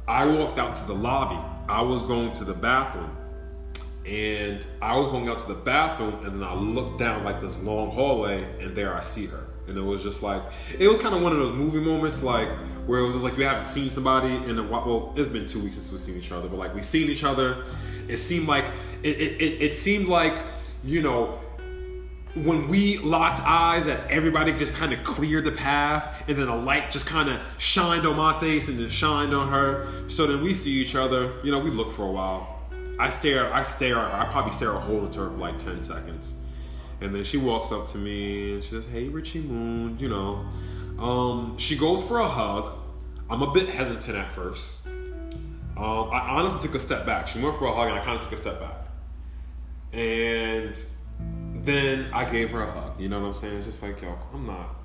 I 0.08 0.26
walked 0.26 0.60
out 0.60 0.76
to 0.76 0.84
the 0.86 0.94
lobby. 0.94 1.40
I 1.70 1.82
was 1.82 2.02
going 2.02 2.34
to 2.34 2.44
the 2.44 2.54
bathroom, 2.54 3.16
and 4.06 4.66
I 4.82 4.98
was 4.98 5.08
going 5.08 5.30
out 5.30 5.40
to 5.40 5.48
the 5.48 5.62
bathroom, 5.62 6.26
and 6.26 6.34
then 6.34 6.44
I 6.44 6.54
looked 6.54 7.00
down 7.00 7.24
like 7.24 7.40
this 7.40 7.64
long 7.64 7.90
hallway, 7.90 8.44
and 8.60 8.76
there 8.76 8.94
I 8.94 9.00
see 9.00 9.28
her, 9.28 9.48
and 9.68 9.78
it 9.78 9.82
was 9.82 10.04
just 10.04 10.22
like 10.22 10.44
it 10.78 10.88
was 10.88 10.98
kind 10.98 11.16
of 11.16 11.22
one 11.22 11.32
of 11.32 11.40
those 11.40 11.54
movie 11.54 11.80
moments, 11.80 12.24
like 12.24 12.50
where 12.86 13.00
it 13.00 13.08
was 13.08 13.24
like 13.24 13.38
we 13.38 13.46
haven't 13.46 13.68
seen 13.68 13.90
somebody 13.90 14.36
in 14.50 14.60
a 14.60 14.64
while. 14.64 14.86
Well, 14.86 15.14
it's 15.16 15.30
been 15.30 15.48
two 15.48 15.62
weeks 15.62 15.76
since 15.76 15.90
we've 15.94 16.02
seen 16.02 16.18
each 16.18 16.34
other, 16.34 16.50
but 16.50 16.58
like 16.58 16.76
we've 16.76 16.86
seen 16.86 17.10
each 17.10 17.24
other. 17.24 17.64
It 18.10 18.18
seemed 18.18 18.48
like 18.48 18.66
it, 19.04 19.18
it, 19.18 19.42
it, 19.42 19.62
it 19.62 19.74
seemed 19.74 20.10
like 20.10 20.38
you 20.84 21.02
know 21.02 21.40
when 22.36 22.68
we 22.68 22.98
locked 23.00 23.40
eyes 23.42 23.86
that 23.86 24.12
everybody 24.12 24.54
just 24.54 24.74
kind 24.74 24.94
of 24.94 25.04
cleared 25.04 25.46
the 25.46 25.52
path 25.52 26.24
and 26.28 26.38
then 26.38 26.48
a 26.48 26.56
light 26.56 26.92
just 26.92 27.06
kind 27.06 27.30
of 27.30 27.42
shined 27.58 28.06
on 28.06 28.16
my 28.16 28.38
face 28.40 28.70
and 28.70 28.80
then 28.80 28.90
shined 28.90 29.34
on 29.34 29.50
her. 29.50 29.88
So 30.08 30.28
then 30.28 30.44
we 30.44 30.54
see 30.54 30.72
each 30.72 30.96
other 30.96 31.34
you 31.44 31.52
know 31.52 31.60
we 31.60 31.72
look 31.72 31.92
for 31.92 32.04
a 32.04 32.12
while. 32.12 32.60
I 33.00 33.10
stare 33.10 33.52
i 33.54 33.64
stare 33.64 33.98
at 33.98 34.14
i 34.14 34.32
probably 34.32 34.52
stare 34.52 34.72
a 34.72 34.80
hole 34.80 35.06
into 35.06 35.20
her 35.20 35.30
for 35.30 35.38
like 35.38 35.58
10 35.58 35.82
seconds. 35.82 36.40
And 37.00 37.14
then 37.14 37.24
she 37.24 37.38
walks 37.38 37.72
up 37.72 37.88
to 37.88 37.98
me 37.98 38.54
and 38.56 38.64
she 38.64 38.72
says 38.72 38.86
hey 38.86 39.08
richie 39.08 39.42
moon 39.42 39.98
you 40.00 40.10
know. 40.10 40.46
Um, 41.00 41.58
she 41.58 41.78
goes 41.78 42.02
for 42.02 42.20
a 42.20 42.28
hug. 42.28 42.72
I'm 43.30 43.42
a 43.42 43.52
bit 43.52 43.70
hesitant 43.70 44.18
at 44.18 44.28
first. 44.32 44.88
Um, 45.78 46.10
i 46.12 46.20
honestly 46.30 46.68
took 46.68 46.76
a 46.76 46.80
step 46.80 47.06
back. 47.06 47.28
She 47.28 47.40
went 47.40 47.56
for 47.56 47.66
a 47.66 47.74
hug 47.74 47.90
and 47.90 48.00
i 48.00 48.04
kind 48.04 48.16
of 48.16 48.22
took 48.22 48.34
a 48.34 48.38
step 48.38 48.60
back. 48.60 48.88
And 49.94 50.78
then 51.68 52.08
I 52.14 52.26
gave 52.26 52.52
her 52.52 52.64
a 52.64 52.72
hug. 52.72 53.00
You 53.00 53.10
know 53.10 53.20
what 53.20 53.28
I'm 53.28 53.34
saying? 53.34 53.58
It's 53.58 53.66
just 53.66 53.84
like, 53.84 54.02
yo, 54.02 54.18
I'm 54.34 54.48
not. 54.48 54.76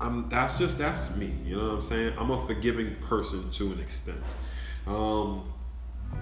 I'm. 0.00 0.28
That's 0.28 0.58
just 0.58 0.78
that's 0.78 1.16
me. 1.16 1.32
You 1.44 1.56
know 1.56 1.68
what 1.68 1.74
I'm 1.74 1.82
saying? 1.82 2.14
I'm 2.18 2.30
a 2.30 2.46
forgiving 2.46 2.96
person 2.96 3.50
to 3.50 3.72
an 3.72 3.80
extent. 3.80 4.22
Um, 4.86 5.52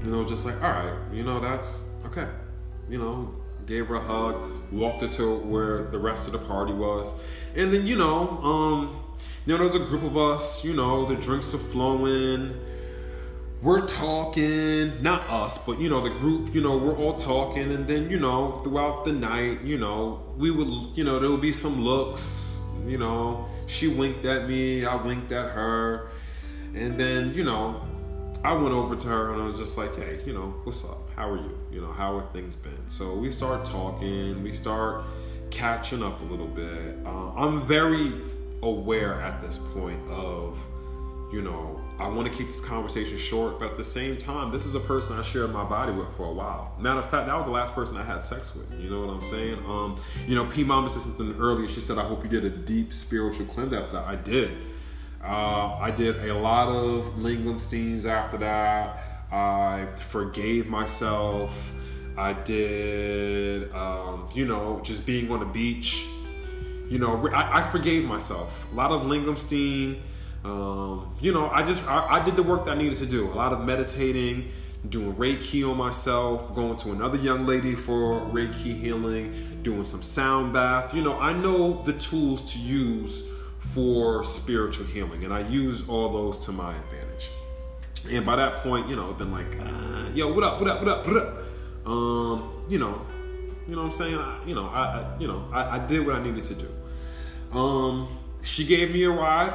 you 0.04 0.11
know, 0.11 0.24
just 0.24 0.44
like, 0.44 0.62
all 0.62 0.70
right, 0.70 0.94
you 1.12 1.24
know, 1.24 1.40
that's 1.40 1.90
okay. 2.06 2.28
You 2.88 2.98
know, 2.98 3.35
gave 3.64 3.87
her 3.87 3.96
a 3.96 4.00
hug, 4.00 4.50
walked 4.70 5.00
her 5.02 5.08
to 5.08 5.38
where 5.38 5.85
the 5.85 5.98
rest 5.98 6.26
of 6.26 6.32
the 6.32 6.46
party 6.46 6.72
was, 6.72 7.12
and 7.56 7.72
then 7.72 7.87
you 7.87 7.96
know, 7.96 8.28
um, 8.42 9.04
you 9.46 9.52
know, 9.52 9.58
there 9.58 9.66
was 9.66 9.74
a 9.74 9.90
group 9.90 10.02
of 10.02 10.16
us. 10.16 10.64
You 10.64 10.74
know, 10.74 11.06
the 11.06 11.16
drinks 11.16 11.54
are 11.54 11.58
flowing 11.58 12.54
we're 13.62 13.87
talking, 13.87 15.01
not 15.03 15.29
us, 15.31 15.64
but 15.64 15.79
you 15.79 15.88
know, 15.88 16.03
the 16.03 16.11
group, 16.11 16.53
you 16.53 16.61
know, 16.61 16.77
we're 16.77 16.96
all 16.96 17.14
talking, 17.14 17.70
and 17.70 17.87
then, 17.87 18.11
you 18.11 18.18
know, 18.18 18.61
throughout 18.64 19.05
the 19.05 19.12
night, 19.12 19.62
you 19.62 19.79
know, 19.79 20.20
we 20.37 20.51
would, 20.51 20.66
you 20.96 21.05
know, 21.05 21.20
there 21.20 21.31
would 21.31 21.40
be 21.40 21.53
some 21.53 21.81
looks, 21.81 22.68
you 22.87 22.98
know, 22.98 23.46
she 23.68 23.87
winked 23.87 24.25
at 24.25 24.48
me, 24.48 24.85
I 24.85 24.96
winked 24.96 25.31
at 25.31 25.53
her, 25.53 26.11
and 26.75 26.98
then, 26.98 27.33
you 27.35 27.44
know, 27.44 27.81
I 28.44 28.53
went 28.55 28.75
over 28.75 28.96
to 28.96 29.09
her 29.09 29.33
and 29.33 29.42
I 29.42 29.46
was 29.46 29.59
just 29.59 29.79
like, 29.79 29.94
hey, 29.94 30.18
you 30.27 30.33
know, 30.33 30.55
what's 30.64 30.85
up? 30.85 30.98
How 31.14 31.31
are 31.31 31.37
you? 31.37 31.57
You 31.70 31.81
know, 31.83 31.92
how 31.92 32.18
have 32.18 32.33
things 32.33 32.57
been? 32.57 32.88
So 32.88 33.14
we 33.14 33.31
start 33.31 33.64
talking, 33.64 34.42
we 34.42 34.53
start 34.53 35.05
catching 35.53 36.03
up 36.03 36.20
a 36.20 36.25
little 36.25 36.48
bit. 36.48 36.96
Uh, 37.07 37.33
I'm 37.35 37.64
very 37.64 38.12
aware 38.65 39.21
at 39.21 39.40
this 39.40 39.58
point 39.58 40.00
of, 40.10 40.58
you 41.33 41.42
know, 41.42 41.81
I 42.03 42.09
want 42.09 42.27
to 42.27 42.35
keep 42.35 42.48
this 42.48 42.61
conversation 42.61 43.17
short, 43.17 43.59
but 43.59 43.71
at 43.71 43.77
the 43.77 43.85
same 43.85 44.17
time, 44.17 44.50
this 44.50 44.67
is 44.67 44.75
a 44.75 44.81
person 44.81 45.19
I 45.19 45.23
shared 45.23 45.53
my 45.53 45.65
body 45.65 45.92
with 45.92 46.15
for 46.17 46.27
a 46.27 46.33
while. 46.33 46.75
Matter 46.79 46.98
of 46.98 47.11
fact, 47.11 47.27
that 47.27 47.37
was 47.37 47.44
the 47.44 47.53
last 47.53 47.75
person 47.75 47.96
I 47.96 48.03
had 48.03 48.25
sex 48.25 48.57
with. 48.57 48.79
You 48.81 48.90
know 48.90 49.07
what 49.07 49.15
I'm 49.15 49.23
saying? 49.23 49.59
Um, 49.67 49.96
you 50.27 50.35
know, 50.35 50.44
P 50.46 50.65
Mama 50.65 50.88
said 50.88 51.03
something 51.03 51.40
earlier. 51.40 51.69
She 51.69 51.81
said, 51.81 51.98
"I 51.98 52.03
hope 52.03 52.25
you 52.25 52.29
did 52.29 52.44
a 52.44 52.50
deep 52.50 52.92
spiritual 52.92 53.46
cleanse 53.46 53.73
after 53.73 53.92
that." 53.92 54.07
I 54.07 54.17
did. 54.17 54.50
Uh, 55.23 55.79
I 55.81 55.92
did 55.92 56.17
a 56.29 56.35
lot 56.35 56.69
of 56.69 57.15
lingam 57.15 57.61
steams 57.61 58.05
after 58.05 58.37
that. 58.38 58.98
I 59.31 59.87
forgave 60.11 60.69
myself. 60.69 61.73
I 62.19 62.33
did, 62.33 63.73
um, 63.73 64.29
you 64.35 64.44
know, 64.44 64.81
just 64.83 65.07
being 65.07 65.31
on 65.31 65.40
the 65.40 65.46
beach. 65.46 66.07
You 66.88 66.98
know, 66.98 67.29
I, 67.29 67.61
I 67.61 67.63
forgave 67.63 68.05
myself. 68.05 68.71
A 68.73 68.75
lot 68.75 68.90
of 68.90 69.03
lingam 69.03 69.38
steam 69.38 70.03
um, 70.45 71.15
you 71.21 71.33
know, 71.33 71.49
I 71.49 71.63
just 71.63 71.87
I, 71.88 72.19
I, 72.19 72.25
did 72.25 72.37
the 72.37 72.43
work 72.43 72.65
that 72.65 72.73
I 72.73 72.79
needed 72.79 72.99
to 72.99 73.07
do. 73.07 73.31
A 73.31 73.35
lot 73.35 73.53
of 73.53 73.65
meditating, 73.65 74.51
doing 74.88 75.15
Reiki 75.15 75.69
on 75.69 75.77
myself, 75.77 76.53
going 76.55 76.77
to 76.79 76.90
another 76.90 77.17
young 77.17 77.47
lady 77.47 77.77
for 77.77 78.21
Reiki 78.21 78.77
healing, 78.79 79.61
doing 79.63 79.85
some 79.85 80.03
sound 80.03 80.53
bath. 80.53 80.95
You 80.95 81.03
know, 81.03 81.19
I 81.21 81.33
know 81.33 81.83
the 81.85 81.93
tools 81.93 82.53
to 82.55 82.59
use 82.59 83.29
for 83.73 84.25
spiritual 84.25 84.87
healing, 84.87 85.23
and 85.25 85.33
I 85.33 85.47
use 85.49 85.88
all 85.88 86.09
those 86.13 86.37
to 86.47 86.53
my 86.53 86.75
advantage. 86.75 87.31
And 88.11 88.27
by 88.27 88.35
that 88.35 88.65
point, 88.65 88.88
you 88.88 88.97
know, 88.97 89.11
I've 89.11 89.19
been 89.19 89.31
like, 89.31 89.57
uh, 89.61 90.11
yo, 90.13 90.33
what 90.33 90.43
up, 90.43 90.59
what 90.61 90.69
up, 90.69 90.81
what 90.81 90.88
up, 90.88 91.07
what 91.07 91.17
up? 91.17 91.87
Um, 91.87 92.65
you 92.69 92.81
know, 92.81 93.01
you 93.69 93.77
know 93.77 93.83
what 93.83 93.87
I'm 93.87 93.93
saying? 93.93 94.19
I, 94.19 94.45
you 94.45 94.57
know, 94.57 94.67
I, 94.67 94.81
I 94.81 95.19
you 95.21 95.29
know, 95.29 95.49
I, 95.53 95.77
I, 95.77 95.87
did 95.87 96.05
what 96.05 96.17
I 96.17 96.23
needed 96.23 96.43
to 96.45 96.55
do. 96.55 97.57
Um, 97.57 98.19
she 98.43 98.67
gave 98.67 98.90
me 98.90 99.05
a 99.05 99.11
ride 99.11 99.53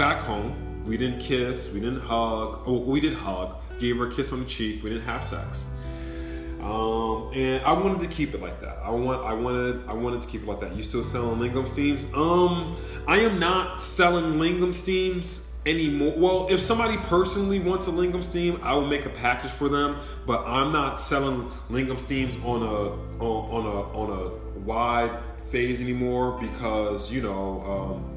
back 0.00 0.22
home. 0.22 0.82
We 0.86 0.96
didn't 0.96 1.20
kiss, 1.20 1.74
we 1.74 1.78
didn't 1.78 2.00
hug. 2.00 2.62
Oh, 2.64 2.78
we 2.78 3.00
did 3.00 3.12
hug. 3.12 3.56
Gave 3.78 3.98
her 3.98 4.08
a 4.08 4.10
kiss 4.10 4.32
on 4.32 4.40
the 4.40 4.46
cheek. 4.46 4.82
We 4.82 4.88
didn't 4.88 5.04
have 5.04 5.22
sex. 5.22 5.78
Um, 6.62 7.30
and 7.34 7.62
I 7.66 7.72
wanted 7.72 8.00
to 8.00 8.06
keep 8.06 8.32
it 8.32 8.40
like 8.40 8.62
that. 8.62 8.78
I 8.82 8.88
want, 8.88 9.22
I 9.26 9.34
wanted, 9.34 9.86
I 9.86 9.92
wanted 9.92 10.22
to 10.22 10.28
keep 10.28 10.40
it 10.40 10.48
like 10.48 10.60
that. 10.60 10.74
You 10.74 10.82
still 10.82 11.04
selling 11.04 11.38
lingam 11.38 11.68
steams? 11.68 12.14
Um, 12.14 12.78
I 13.06 13.18
am 13.18 13.38
not 13.38 13.82
selling 13.82 14.38
lingam 14.38 14.74
steams 14.74 15.54
anymore. 15.66 16.14
Well, 16.16 16.46
if 16.48 16.62
somebody 16.62 16.96
personally 16.96 17.60
wants 17.60 17.86
a 17.86 17.90
lingam 17.90 18.24
steam, 18.24 18.58
I 18.62 18.72
will 18.72 18.86
make 18.86 19.04
a 19.04 19.10
package 19.10 19.50
for 19.50 19.68
them. 19.68 19.98
But 20.24 20.46
I'm 20.46 20.72
not 20.72 20.98
selling 20.98 21.50
lingam 21.68 22.00
steams 22.00 22.38
on 22.42 22.62
a 22.62 23.22
on, 23.22 23.66
on 23.66 23.66
a 23.66 23.98
on 23.98 24.10
a 24.18 24.60
wide 24.60 25.22
phase 25.50 25.78
anymore 25.78 26.40
because 26.40 27.12
you 27.12 27.20
know. 27.20 27.60
Um, 28.00 28.09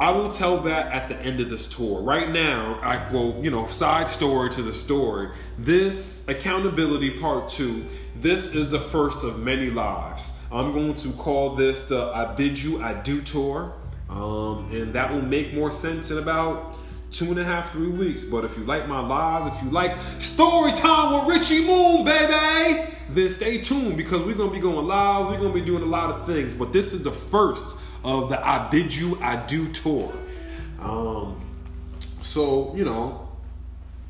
I 0.00 0.12
will 0.12 0.30
tell 0.30 0.56
that 0.62 0.90
at 0.92 1.10
the 1.10 1.20
end 1.20 1.40
of 1.40 1.50
this 1.50 1.66
tour. 1.66 2.00
Right 2.00 2.30
now, 2.30 2.80
I 2.82 3.12
will, 3.12 3.38
you 3.44 3.50
know, 3.50 3.66
side 3.66 4.08
story 4.08 4.48
to 4.48 4.62
the 4.62 4.72
story. 4.72 5.28
This 5.58 6.26
accountability 6.26 7.18
part 7.18 7.48
two, 7.48 7.84
this 8.16 8.54
is 8.54 8.70
the 8.70 8.80
first 8.80 9.24
of 9.24 9.40
many 9.40 9.68
lives. 9.68 10.32
I'm 10.50 10.72
going 10.72 10.94
to 10.94 11.10
call 11.12 11.54
this 11.54 11.90
the 11.90 12.02
I 12.14 12.34
Bid 12.34 12.58
You 12.62 12.82
I 12.82 12.94
Do 12.94 13.20
tour. 13.20 13.74
Um, 14.08 14.70
and 14.72 14.94
that 14.94 15.12
will 15.12 15.20
make 15.20 15.52
more 15.52 15.70
sense 15.70 16.10
in 16.10 16.16
about 16.16 16.76
two 17.10 17.26
and 17.26 17.38
a 17.38 17.44
half, 17.44 17.70
three 17.70 17.90
weeks. 17.90 18.24
But 18.24 18.46
if 18.46 18.56
you 18.56 18.64
like 18.64 18.88
my 18.88 19.00
lives, 19.00 19.48
if 19.48 19.62
you 19.62 19.68
like 19.68 19.98
story 20.18 20.72
time 20.72 21.26
with 21.26 21.36
Richie 21.36 21.66
Moon, 21.66 22.06
baby, 22.06 22.90
then 23.10 23.28
stay 23.28 23.60
tuned 23.60 23.98
because 23.98 24.22
we're 24.22 24.34
gonna 24.34 24.50
be 24.50 24.60
going 24.60 24.86
live. 24.86 25.26
We're 25.26 25.40
gonna 25.40 25.52
be 25.52 25.60
doing 25.60 25.82
a 25.82 25.86
lot 25.86 26.08
of 26.10 26.26
things. 26.26 26.54
But 26.54 26.72
this 26.72 26.94
is 26.94 27.04
the 27.04 27.10
first 27.10 27.76
of 28.04 28.30
the 28.30 28.46
I 28.46 28.68
Bid 28.68 28.94
You 28.94 29.18
I 29.20 29.36
Do 29.46 29.68
tour. 29.72 30.12
Um, 30.80 31.40
so 32.22 32.74
you 32.74 32.84
know, 32.84 33.28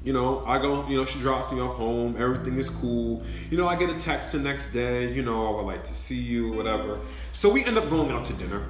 you 0.02 0.12
know, 0.12 0.42
I 0.46 0.58
go, 0.58 0.88
you 0.88 0.96
know, 0.96 1.04
she 1.04 1.18
drops 1.18 1.52
me 1.52 1.60
off 1.60 1.76
home. 1.76 2.16
Everything 2.18 2.56
is 2.56 2.68
cool. 2.68 3.22
You 3.50 3.58
know, 3.58 3.68
I 3.68 3.76
get 3.76 3.90
a 3.90 3.98
text 3.98 4.32
the 4.32 4.38
next 4.38 4.72
day. 4.72 5.12
You 5.12 5.22
know, 5.22 5.46
I 5.48 5.56
would 5.56 5.66
like 5.66 5.84
to 5.84 5.94
see 5.94 6.20
you, 6.20 6.52
whatever. 6.52 7.00
So 7.32 7.50
we 7.50 7.64
end 7.64 7.76
up 7.76 7.90
going 7.90 8.10
out 8.10 8.24
to 8.26 8.32
dinner. 8.32 8.64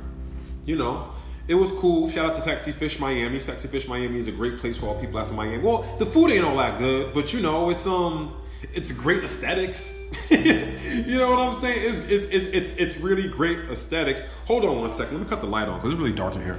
You 0.67 0.77
know, 0.77 1.11
it 1.47 1.55
was 1.55 1.71
cool. 1.73 2.09
Shout 2.09 2.27
out 2.31 2.35
to 2.35 2.41
Sexy 2.41 2.73
Fish 2.73 2.99
Miami. 2.99 3.39
Sexy 3.39 3.69
Fish 3.69 3.87
Miami 3.87 4.19
is 4.19 4.27
a 4.27 4.33
great 4.33 4.59
place 4.59 4.77
for 4.77 4.87
all 4.87 5.01
people 5.01 5.19
that's 5.19 5.31
in 5.31 5.37
Miami. 5.37 5.63
Well, 5.63 5.83
the 5.99 6.07
food 6.07 6.31
ain't 6.31 6.45
all 6.45 6.57
that 6.57 6.79
good, 6.79 7.15
but 7.15 7.33
you 7.33 7.41
know, 7.41 7.71
it's 7.71 7.87
um, 7.87 8.35
it's 8.75 8.93
great 8.93 9.25
aesthetics. 9.25 10.13
you 10.31 11.19
know 11.19 11.31
what 11.31 11.41
I'm 11.41 11.55
saying? 11.55 11.89
It's, 11.89 11.99
it's 11.99 12.25
it's 12.27 12.77
it's 12.77 12.97
really 12.99 13.29
great 13.29 13.71
aesthetics. 13.71 14.33
Hold 14.47 14.65
on 14.65 14.81
one 14.81 14.91
second. 14.91 15.19
Let 15.19 15.23
me 15.25 15.29
cut 15.29 15.41
the 15.41 15.47
light 15.47 15.69
on 15.69 15.79
because 15.79 15.93
it's 15.93 16.01
really 16.01 16.13
dark 16.13 16.35
in 16.37 16.43
here. 16.43 16.59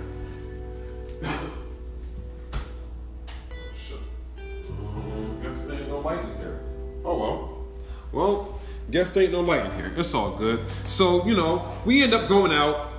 Guess 5.43 5.65
there 5.65 5.79
ain't 5.79 5.89
no 5.89 5.99
light 5.99 6.19
in 6.19 6.37
here. 6.37 6.59
Oh 7.05 7.17
well. 7.17 7.67
Well, 8.11 8.59
guess 8.89 9.13
there 9.13 9.23
ain't 9.23 9.31
no 9.31 9.41
light 9.41 9.65
in 9.65 9.71
here. 9.73 9.91
It's 9.95 10.13
all 10.13 10.35
good. 10.35 10.69
So 10.87 11.25
you 11.25 11.35
know, 11.35 11.65
we 11.85 12.03
end 12.03 12.13
up 12.13 12.27
going 12.27 12.51
out 12.51 12.91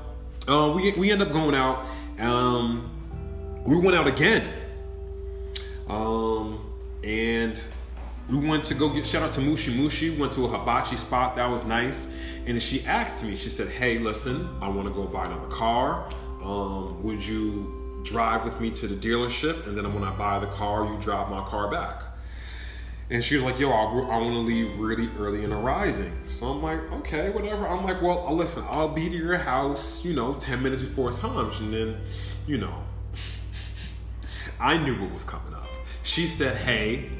uh, 0.48 0.72
we 0.74 0.92
we 0.92 1.10
end 1.10 1.22
up 1.22 1.32
going 1.32 1.54
out. 1.54 1.86
Um, 2.18 2.90
we 3.64 3.76
went 3.76 3.96
out 3.96 4.06
again. 4.06 4.48
Um, 5.88 6.72
and 7.04 7.62
we 8.32 8.38
went 8.38 8.64
to 8.64 8.74
go 8.74 8.88
get 8.88 9.04
shout 9.04 9.22
out 9.22 9.32
to 9.34 9.40
Mushi 9.40 9.74
Mushi. 9.74 10.16
Went 10.16 10.32
to 10.32 10.46
a 10.46 10.48
hibachi 10.48 10.96
spot 10.96 11.36
that 11.36 11.50
was 11.50 11.64
nice. 11.64 12.18
And 12.46 12.60
she 12.62 12.82
asked 12.86 13.24
me. 13.24 13.36
She 13.36 13.50
said, 13.50 13.68
"Hey, 13.68 13.98
listen, 13.98 14.48
I 14.62 14.68
want 14.68 14.88
to 14.88 14.94
go 14.94 15.04
buy 15.04 15.26
another 15.26 15.48
car. 15.48 16.08
Um, 16.42 17.02
would 17.02 17.24
you 17.24 18.00
drive 18.04 18.44
with 18.44 18.58
me 18.58 18.70
to 18.70 18.86
the 18.86 18.94
dealership? 18.94 19.66
And 19.66 19.76
then 19.76 19.92
when 19.92 20.02
I 20.02 20.12
buy 20.16 20.38
the 20.38 20.46
car, 20.46 20.86
you 20.86 20.98
drive 20.98 21.30
my 21.30 21.44
car 21.44 21.70
back." 21.70 22.02
And 23.10 23.22
she 23.22 23.34
was 23.34 23.44
like, 23.44 23.60
yo, 23.60 23.70
I, 23.70 23.82
I 23.82 24.18
want 24.18 24.32
to 24.32 24.38
leave 24.38 24.78
really 24.78 25.10
early 25.18 25.44
in 25.44 25.50
the 25.50 25.56
rising. 25.56 26.14
So 26.28 26.46
I'm 26.46 26.62
like, 26.62 26.80
okay, 26.92 27.28
whatever. 27.28 27.68
I'm 27.68 27.84
like, 27.84 28.00
well, 28.00 28.26
uh, 28.26 28.32
listen, 28.32 28.64
I'll 28.70 28.88
be 28.88 29.10
to 29.10 29.16
your 29.16 29.36
house, 29.36 30.02
you 30.02 30.14
know, 30.14 30.32
10 30.32 30.62
minutes 30.62 30.80
before 30.80 31.12
time. 31.12 31.50
And 31.60 31.74
then, 31.74 32.00
you 32.46 32.56
know, 32.56 32.82
I 34.60 34.78
knew 34.78 34.98
what 34.98 35.12
was 35.12 35.24
coming 35.24 35.52
up. 35.52 35.68
She 36.04 36.26
said, 36.26 36.56
hey, 36.56 37.10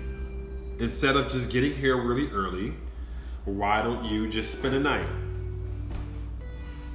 instead 0.83 1.17
of 1.17 1.31
just 1.31 1.51
getting 1.51 1.73
here 1.73 1.97
really 1.97 2.31
early, 2.31 2.75
why 3.45 3.83
don't 3.83 4.05
you 4.05 4.29
just 4.29 4.59
spend 4.59 4.75
a 4.75 4.81
night? 4.81 5.07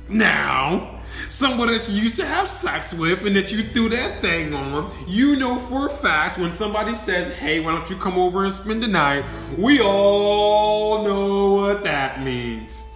Now, 0.10 1.02
someone 1.30 1.68
that 1.68 1.90
you 1.90 2.04
used 2.04 2.16
to 2.16 2.26
have 2.26 2.48
sex 2.48 2.94
with 2.94 3.26
and 3.26 3.36
that 3.36 3.52
you 3.52 3.62
threw 3.62 3.90
that 3.90 4.22
thing 4.22 4.54
on, 4.54 4.92
you 5.06 5.36
know 5.36 5.60
for 5.60 5.88
a 5.88 5.90
fact 5.90 6.38
when 6.38 6.54
somebody 6.54 6.96
says, 6.96 7.38
hey, 7.38 7.60
why 7.60 7.74
don't 7.74 7.90
you 7.90 7.98
come 7.98 8.18
over 8.18 8.44
and 8.44 8.54
spend 8.54 8.82
the 8.82 8.88
night? 8.88 9.26
We 9.58 9.82
all 9.82 11.04
know 11.04 11.52
what 11.54 11.84
that 11.84 12.24
means. 12.24 12.90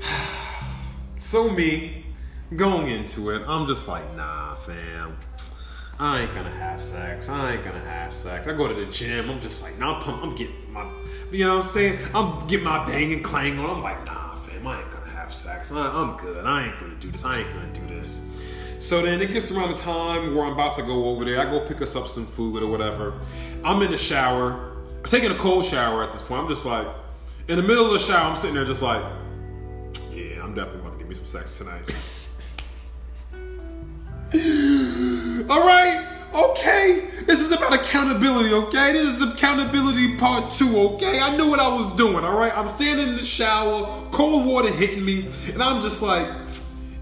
so, 1.18 1.50
me, 1.50 2.04
going 2.54 2.88
into 2.88 3.30
it, 3.30 3.42
I'm 3.46 3.66
just 3.66 3.88
like, 3.88 4.14
nah, 4.14 4.56
fam. 4.56 5.16
I 6.00 6.22
ain't 6.22 6.34
gonna 6.34 6.48
have 6.50 6.80
sex. 6.80 7.28
I 7.28 7.54
ain't 7.54 7.64
gonna 7.64 7.80
have 7.80 8.14
sex. 8.14 8.46
I 8.46 8.52
go 8.52 8.68
to 8.68 8.74
the 8.74 8.86
gym. 8.86 9.28
I'm 9.28 9.40
just 9.40 9.64
like, 9.64 9.78
nah, 9.78 10.00
I'm. 10.22 10.34
Getting 10.36 10.54
my, 10.72 10.88
you 11.32 11.44
know 11.44 11.56
what 11.56 11.64
I'm 11.64 11.68
saying? 11.68 11.98
I'm 12.14 12.46
getting 12.46 12.64
my 12.64 12.86
bang 12.86 13.12
and 13.12 13.24
clang 13.24 13.58
on. 13.58 13.68
I'm 13.68 13.82
like, 13.82 14.06
nah, 14.06 14.36
fam, 14.36 14.64
I 14.64 14.80
ain't 14.80 14.90
gonna 14.92 15.10
have 15.10 15.34
sex. 15.34 15.72
I, 15.72 15.90
I'm 15.90 16.16
good. 16.16 16.46
I 16.46 16.66
ain't 16.66 16.78
gonna 16.78 16.94
do 17.00 17.10
this. 17.10 17.24
I 17.24 17.40
ain't 17.40 17.52
gonna 17.52 17.72
do 17.72 17.94
this. 17.94 18.44
So 18.78 19.02
then 19.02 19.20
it 19.20 19.32
gets 19.32 19.50
around 19.50 19.70
the 19.70 19.76
time 19.76 20.36
where 20.36 20.46
I'm 20.46 20.52
about 20.52 20.76
to 20.76 20.82
go 20.82 21.06
over 21.06 21.24
there. 21.24 21.40
I 21.40 21.50
go 21.50 21.66
pick 21.66 21.82
us 21.82 21.96
up 21.96 22.06
some 22.06 22.26
food 22.26 22.62
or 22.62 22.68
whatever. 22.68 23.20
I'm 23.64 23.82
in 23.82 23.90
the 23.90 23.98
shower. 23.98 24.76
I'm 24.98 25.04
taking 25.04 25.32
a 25.32 25.36
cold 25.36 25.64
shower 25.64 26.04
at 26.04 26.12
this 26.12 26.22
point. 26.22 26.42
I'm 26.42 26.48
just 26.48 26.64
like, 26.64 26.86
in 27.48 27.56
the 27.56 27.62
middle 27.62 27.86
of 27.86 27.92
the 27.92 27.98
shower, 27.98 28.28
I'm 28.28 28.36
sitting 28.36 28.54
there 28.54 28.64
just 28.64 28.82
like, 28.82 29.02
yeah, 30.12 30.44
I'm 30.44 30.54
definitely 30.54 30.82
about 30.82 30.92
to 30.92 30.98
give 30.98 31.08
me 31.08 31.14
some 31.14 31.26
sex 31.26 31.58
tonight. 31.58 31.82
All 35.48 35.60
right, 35.60 36.06
okay. 36.34 37.08
This 37.24 37.40
is 37.40 37.50
about 37.50 37.72
accountability, 37.72 38.52
okay? 38.52 38.92
This 38.92 39.06
is 39.06 39.22
accountability 39.22 40.18
part 40.18 40.52
two, 40.52 40.78
okay? 40.80 41.18
I 41.18 41.34
knew 41.34 41.48
what 41.48 41.60
I 41.60 41.74
was 41.74 41.96
doing, 41.96 42.24
all 42.24 42.36
right? 42.36 42.52
I'm 42.54 42.68
standing 42.68 43.08
in 43.08 43.14
the 43.14 43.24
shower, 43.24 43.86
cold 44.10 44.44
water 44.44 44.70
hitting 44.70 45.02
me, 45.02 45.30
and 45.52 45.62
I'm 45.62 45.80
just 45.80 46.02
like, 46.02 46.28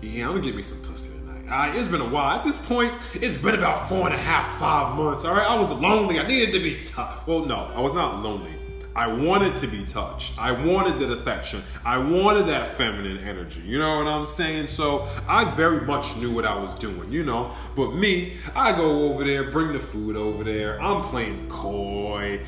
yeah, 0.03 0.29
I'm 0.29 0.35
gonna 0.35 0.45
get 0.45 0.55
me 0.55 0.62
some 0.62 0.89
pussy 0.89 1.18
tonight. 1.18 1.51
All 1.51 1.59
right, 1.59 1.74
it's 1.74 1.89
been 1.89 2.01
a 2.01 2.09
while. 2.09 2.39
At 2.39 2.45
this 2.45 2.59
point, 2.59 2.93
it's 3.14 3.37
been 3.37 3.57
about 3.57 3.89
four 3.89 4.07
and 4.07 4.14
a 4.14 4.18
half, 4.18 4.61
five 4.61 4.95
months, 4.95 5.24
all 5.24 5.35
right? 5.35 5.51
I 5.51 5.57
was 5.59 5.68
lonely. 5.68 6.20
I 6.20 6.27
needed 6.29 6.53
to 6.53 6.61
be 6.61 6.85
tough. 6.85 7.27
Well, 7.27 7.45
no, 7.45 7.72
I 7.74 7.81
was 7.81 7.93
not 7.93 8.22
lonely. 8.22 8.55
I 8.97 9.09
wanted 9.09 9.59
to 9.59 9.66
be 9.66 9.84
touched. 9.84 10.38
I 10.38 10.53
wanted 10.53 10.99
that 11.01 11.12
affection. 11.12 11.62
I 11.84 11.99
wanted 11.99 12.47
that 12.47 12.68
feminine 12.68 13.18
energy. 13.18 13.61
You 13.61 13.78
know 13.78 13.99
what 13.99 14.07
I'm 14.07 14.24
saying? 14.24 14.68
So 14.68 15.07
I 15.28 15.55
very 15.55 15.82
much 15.82 16.16
knew 16.16 16.34
what 16.34 16.47
I 16.47 16.59
was 16.59 16.74
doing, 16.74 17.12
you 17.12 17.22
know. 17.22 17.51
But 17.76 17.94
me, 17.94 18.38
I 18.55 18.74
go 18.74 19.11
over 19.11 19.22
there, 19.22 19.51
bring 19.51 19.74
the 19.74 19.80
food 19.80 20.16
over 20.16 20.42
there. 20.44 20.80
I'm 20.80 21.03
playing 21.03 21.51
coy. 21.51 22.40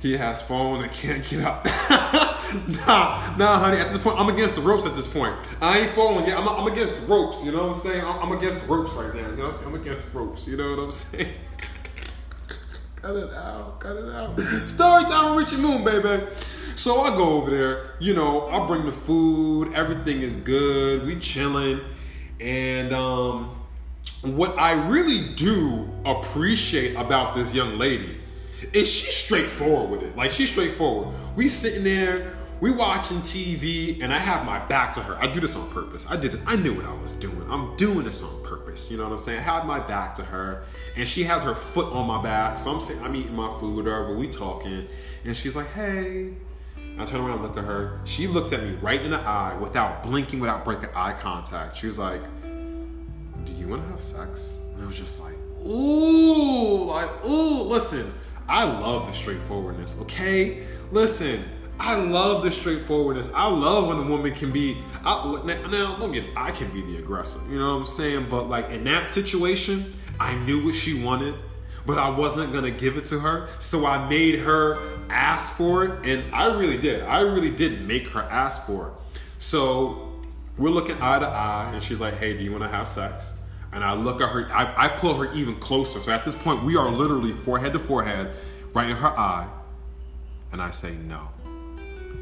He 0.00 0.16
has 0.16 0.42
phone 0.42 0.82
and 0.82 0.92
can't 0.92 1.24
get 1.28 1.44
up. 1.44 1.64
nah, 2.86 3.36
nah, 3.36 3.58
honey. 3.60 3.78
At 3.78 3.90
this 3.90 3.98
point, 3.98 4.18
I'm 4.18 4.28
against 4.28 4.56
the 4.56 4.62
ropes. 4.62 4.84
At 4.84 4.96
this 4.96 5.06
point, 5.06 5.36
I 5.60 5.78
ain't 5.78 5.92
falling 5.92 6.26
yet. 6.26 6.36
I'm, 6.36 6.48
I'm 6.48 6.66
against 6.66 7.08
ropes. 7.08 7.44
You 7.44 7.52
know 7.52 7.62
what 7.62 7.68
I'm 7.68 7.74
saying? 7.76 8.04
I'm, 8.04 8.18
I'm 8.18 8.32
against 8.32 8.68
ropes 8.68 8.92
right 8.94 9.14
now. 9.14 9.30
You 9.30 9.36
know 9.36 9.44
what 9.44 9.46
I'm 9.46 9.52
saying? 9.52 9.74
I'm 9.76 9.80
against 9.80 10.12
ropes. 10.12 10.48
You 10.48 10.56
know 10.56 10.70
what 10.70 10.80
I'm 10.80 10.90
saying? 10.90 11.34
Cut 13.04 13.16
it 13.16 13.34
out, 13.34 13.80
cut 13.80 13.96
it 13.96 14.08
out. 14.14 14.40
Story 14.66 15.04
time 15.04 15.36
with 15.36 15.44
Richie 15.44 15.60
Moon, 15.60 15.84
baby. 15.84 16.24
So 16.74 17.02
I 17.02 17.14
go 17.14 17.34
over 17.34 17.50
there, 17.50 17.90
you 17.98 18.14
know, 18.14 18.48
I 18.48 18.66
bring 18.66 18.86
the 18.86 18.92
food, 18.92 19.74
everything 19.74 20.22
is 20.22 20.34
good, 20.36 21.04
we 21.04 21.18
chilling. 21.18 21.80
And 22.40 22.94
um, 22.94 23.56
what 24.22 24.58
I 24.58 24.72
really 24.88 25.34
do 25.34 25.86
appreciate 26.06 26.96
about 26.96 27.34
this 27.34 27.54
young 27.54 27.76
lady 27.76 28.18
is 28.72 28.90
she's 28.90 29.14
straightforward 29.14 29.90
with 29.90 30.10
it. 30.10 30.16
Like 30.16 30.30
she's 30.30 30.50
straightforward. 30.50 31.14
We 31.36 31.48
sitting 31.48 31.84
there, 31.84 32.32
we 32.60 32.70
watching 32.70 33.18
TV 33.18 34.02
and 34.02 34.12
I 34.12 34.18
have 34.18 34.46
my 34.46 34.64
back 34.66 34.92
to 34.94 35.00
her. 35.00 35.16
I 35.22 35.26
do 35.26 35.40
this 35.40 35.56
on 35.56 35.68
purpose. 35.70 36.10
I 36.10 36.16
did 36.16 36.34
it. 36.34 36.40
I 36.46 36.56
knew 36.56 36.74
what 36.74 36.84
I 36.84 36.94
was 36.94 37.12
doing. 37.12 37.44
I'm 37.50 37.76
doing 37.76 38.04
this 38.04 38.22
on 38.22 38.42
purpose. 38.42 38.90
You 38.90 38.96
know 38.96 39.04
what 39.04 39.12
I'm 39.12 39.18
saying? 39.18 39.40
I 39.40 39.42
have 39.42 39.66
my 39.66 39.80
back 39.80 40.14
to 40.14 40.24
her 40.24 40.64
and 40.96 41.06
she 41.06 41.24
has 41.24 41.42
her 41.42 41.54
foot 41.54 41.92
on 41.92 42.06
my 42.06 42.22
back. 42.22 42.58
So 42.58 42.70
I'm 42.70 42.80
saying 42.80 43.02
I'm 43.02 43.14
eating 43.16 43.34
my 43.34 43.50
food, 43.60 43.84
whatever. 43.84 44.16
We 44.16 44.28
talking, 44.28 44.86
and 45.24 45.36
she's 45.36 45.56
like, 45.56 45.70
"Hey." 45.72 46.34
I 46.96 47.04
turn 47.04 47.22
around, 47.22 47.32
and 47.32 47.42
look 47.42 47.56
at 47.56 47.64
her. 47.64 47.98
She 48.04 48.28
looks 48.28 48.52
at 48.52 48.62
me 48.62 48.76
right 48.80 49.02
in 49.02 49.10
the 49.10 49.18
eye 49.18 49.56
without 49.60 50.04
blinking, 50.04 50.38
without 50.38 50.64
breaking 50.64 50.90
eye 50.94 51.12
contact. 51.12 51.76
She 51.76 51.88
was 51.88 51.98
like, 51.98 52.22
"Do 52.42 53.52
you 53.52 53.66
want 53.66 53.82
to 53.82 53.88
have 53.88 54.00
sex?" 54.00 54.60
And 54.74 54.82
it 54.84 54.86
was 54.86 54.96
just 54.96 55.20
like, 55.24 55.34
"Ooh, 55.66 56.84
like 56.84 57.24
ooh." 57.24 57.62
Listen, 57.62 58.12
I 58.48 58.62
love 58.62 59.06
the 59.06 59.12
straightforwardness. 59.12 60.00
Okay, 60.02 60.64
listen. 60.92 61.42
I 61.78 61.96
love 61.96 62.42
the 62.42 62.50
straightforwardness. 62.50 63.32
I 63.34 63.46
love 63.46 63.88
when 63.88 63.98
a 63.98 64.02
woman 64.08 64.32
can 64.32 64.52
be. 64.52 64.78
I, 65.04 65.42
now, 65.44 65.96
don't 65.96 66.12
get. 66.12 66.24
I 66.36 66.50
can 66.50 66.70
be 66.70 66.82
the 66.82 66.98
aggressor. 66.98 67.40
You 67.50 67.58
know 67.58 67.70
what 67.70 67.80
I'm 67.80 67.86
saying? 67.86 68.26
But 68.30 68.48
like 68.48 68.70
in 68.70 68.84
that 68.84 69.08
situation, 69.08 69.92
I 70.20 70.34
knew 70.34 70.64
what 70.64 70.74
she 70.74 71.02
wanted, 71.02 71.34
but 71.84 71.98
I 71.98 72.08
wasn't 72.08 72.52
gonna 72.52 72.70
give 72.70 72.96
it 72.96 73.04
to 73.06 73.18
her. 73.18 73.48
So 73.58 73.86
I 73.86 74.08
made 74.08 74.40
her 74.40 74.80
ask 75.10 75.52
for 75.54 75.84
it, 75.84 76.06
and 76.06 76.34
I 76.34 76.46
really 76.46 76.78
did. 76.78 77.02
I 77.02 77.20
really 77.20 77.50
did 77.50 77.86
make 77.86 78.08
her 78.10 78.22
ask 78.22 78.66
for 78.66 78.88
it. 78.88 79.20
So 79.38 80.12
we're 80.56 80.70
looking 80.70 81.00
eye 81.02 81.18
to 81.18 81.26
eye, 81.26 81.70
and 81.72 81.82
she's 81.82 82.00
like, 82.00 82.14
"Hey, 82.14 82.36
do 82.38 82.44
you 82.44 82.52
want 82.52 82.62
to 82.62 82.70
have 82.70 82.88
sex?" 82.88 83.40
And 83.72 83.82
I 83.82 83.94
look 83.94 84.20
at 84.20 84.28
her. 84.28 84.48
I, 84.52 84.84
I 84.84 84.88
pull 84.88 85.14
her 85.14 85.32
even 85.34 85.56
closer. 85.56 85.98
So 85.98 86.12
at 86.12 86.24
this 86.24 86.36
point, 86.36 86.62
we 86.62 86.76
are 86.76 86.88
literally 86.88 87.32
forehead 87.32 87.72
to 87.72 87.80
forehead, 87.80 88.30
right 88.72 88.88
in 88.88 88.96
her 88.96 89.18
eye, 89.18 89.48
and 90.52 90.62
I 90.62 90.70
say 90.70 90.94
no. 90.94 91.33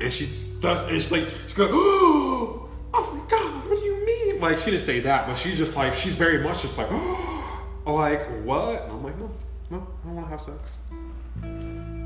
And 0.01 0.12
she 0.12 0.26
does, 0.61 0.88
and 0.88 0.95
she's 0.95 1.12
like, 1.12 1.26
she 1.47 1.55
goes, 1.55 1.70
oh, 1.72 2.68
oh 2.95 3.12
my 3.12 3.30
God, 3.30 3.68
what 3.68 3.78
do 3.78 3.84
you 3.84 4.05
mean? 4.05 4.40
Like, 4.40 4.59
she 4.59 4.70
didn't 4.70 4.80
say 4.80 5.01
that, 5.01 5.26
but 5.26 5.36
she's 5.36 5.57
just 5.57 5.76
like, 5.76 5.95
she's 5.95 6.14
very 6.14 6.43
much 6.43 6.62
just 6.62 6.78
like, 6.78 6.88
oh, 6.90 7.53
like, 7.86 8.26
what? 8.45 8.82
And 8.82 8.93
I'm 8.93 9.05
like, 9.05 9.18
no, 9.18 9.30
no, 9.70 9.86
I 10.03 10.07
don't 10.07 10.16
want 10.16 10.26
to 10.26 10.30
have 10.30 10.40
sex. 10.40 10.78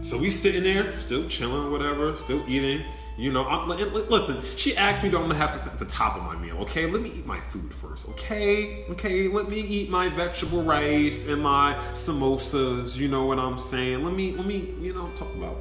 So 0.03 0.19
we 0.19 0.31
sitting 0.31 0.63
there, 0.63 0.97
still 0.99 1.27
chilling, 1.29 1.73
whatever, 1.73 2.15
still 2.15 2.45
eating. 2.49 2.85
You 3.19 3.33
know, 3.33 3.47
I'm, 3.47 3.67
listen, 3.67 4.37
she 4.57 4.77
asked 4.77 5.03
me, 5.03 5.11
do 5.11 5.17
I 5.17 5.21
want 5.21 5.33
to 5.33 5.39
have 5.39 5.51
sex 5.51 5.73
at 5.73 5.79
the 5.79 5.87
top 5.87 6.17
of 6.17 6.23
my 6.23 6.37
meal? 6.37 6.59
Okay, 6.59 6.87
let 6.87 7.01
me 7.01 7.11
eat 7.11 7.25
my 7.25 7.41
food 7.41 7.73
first. 7.73 8.11
Okay, 8.11 8.85
okay, 8.91 9.27
let 9.29 9.49
me 9.49 9.59
eat 9.59 9.89
my 9.89 10.11
vegetable 10.11 10.63
rice 10.63 11.27
and 11.29 11.43
my 11.43 11.75
samosas. 11.93 12.97
You 12.97 13.09
know 13.09 13.25
what 13.25 13.39
I'm 13.39 13.59
saying? 13.59 14.05
Let 14.05 14.13
me, 14.13 14.33
let 14.33 14.45
me, 14.45 14.75
you 14.81 14.93
know, 14.93 15.09
talk 15.15 15.35
about. 15.35 15.57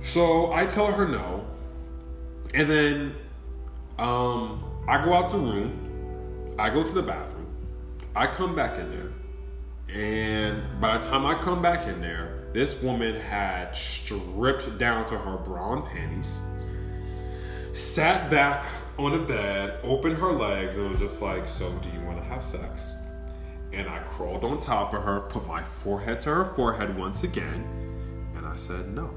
So 0.00 0.52
I 0.52 0.66
tell 0.66 0.92
her 0.92 1.06
no, 1.08 1.44
and 2.54 2.70
then 2.70 3.14
um, 3.98 4.64
I 4.88 5.04
go 5.04 5.12
out 5.14 5.30
the 5.30 5.38
room. 5.38 6.54
I 6.58 6.70
go 6.70 6.82
to 6.82 6.94
the 6.94 7.02
bathroom. 7.02 7.46
I 8.14 8.26
come 8.26 8.54
back 8.54 8.78
in 8.78 8.90
there, 8.90 9.12
and 9.94 10.80
by 10.80 10.96
the 10.96 11.06
time 11.06 11.26
I 11.26 11.34
come 11.34 11.60
back 11.60 11.86
in 11.86 12.00
there, 12.00 12.48
this 12.54 12.82
woman 12.82 13.16
had 13.16 13.76
stripped 13.76 14.78
down 14.78 15.04
to 15.06 15.18
her 15.18 15.36
brown 15.36 15.86
panties, 15.86 16.40
sat 17.74 18.30
back 18.30 18.64
on 18.98 19.12
the 19.12 19.18
bed, 19.18 19.78
opened 19.82 20.16
her 20.16 20.32
legs, 20.32 20.78
and 20.78 20.90
was 20.90 21.00
just 21.00 21.20
like, 21.20 21.46
"So, 21.46 21.70
do 21.70 21.90
you 21.90 22.00
want 22.06 22.16
to 22.16 22.24
have 22.24 22.42
sex?" 22.42 23.02
And 23.72 23.86
I 23.88 23.98
crawled 23.98 24.44
on 24.44 24.58
top 24.58 24.94
of 24.94 25.02
her, 25.02 25.20
put 25.20 25.46
my 25.46 25.62
forehead 25.62 26.22
to 26.22 26.30
her 26.30 26.44
forehead 26.54 26.96
once 26.96 27.24
again, 27.24 27.66
and 28.34 28.46
I 28.46 28.54
said 28.54 28.94
no. 28.94 29.10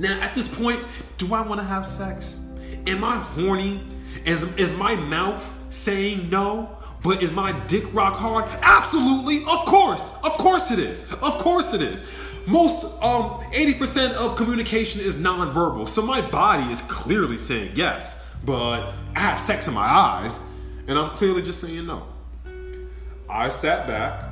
Now, 0.00 0.18
at 0.22 0.34
this 0.34 0.48
point, 0.48 0.82
do 1.18 1.34
I 1.34 1.42
want 1.42 1.60
to 1.60 1.66
have 1.66 1.86
sex? 1.86 2.56
Am 2.86 3.04
I 3.04 3.18
horny? 3.18 3.82
Is, 4.24 4.44
is 4.56 4.70
my 4.78 4.94
mouth 4.94 5.58
saying 5.68 6.30
no? 6.30 6.78
But 7.02 7.22
is 7.22 7.32
my 7.32 7.52
dick 7.66 7.84
rock 7.92 8.14
hard? 8.14 8.46
Absolutely. 8.62 9.42
Of 9.42 9.66
course. 9.66 10.18
Of 10.24 10.32
course 10.38 10.70
it 10.70 10.78
is. 10.78 11.12
Of 11.12 11.38
course 11.38 11.74
it 11.74 11.82
is. 11.82 12.10
Most 12.46 12.84
um 13.02 13.42
80% 13.52 14.12
of 14.14 14.36
communication 14.36 15.02
is 15.02 15.16
nonverbal. 15.16 15.86
So 15.86 16.02
my 16.02 16.22
body 16.22 16.72
is 16.72 16.80
clearly 16.82 17.36
saying 17.36 17.72
yes, 17.74 18.36
but 18.44 18.94
I 19.14 19.20
have 19.20 19.38
sex 19.38 19.68
in 19.68 19.74
my 19.74 19.82
eyes 19.84 20.50
and 20.88 20.98
I'm 20.98 21.10
clearly 21.10 21.42
just 21.42 21.60
saying 21.60 21.86
no. 21.86 22.06
I 23.28 23.50
sat 23.50 23.86
back 23.86 24.24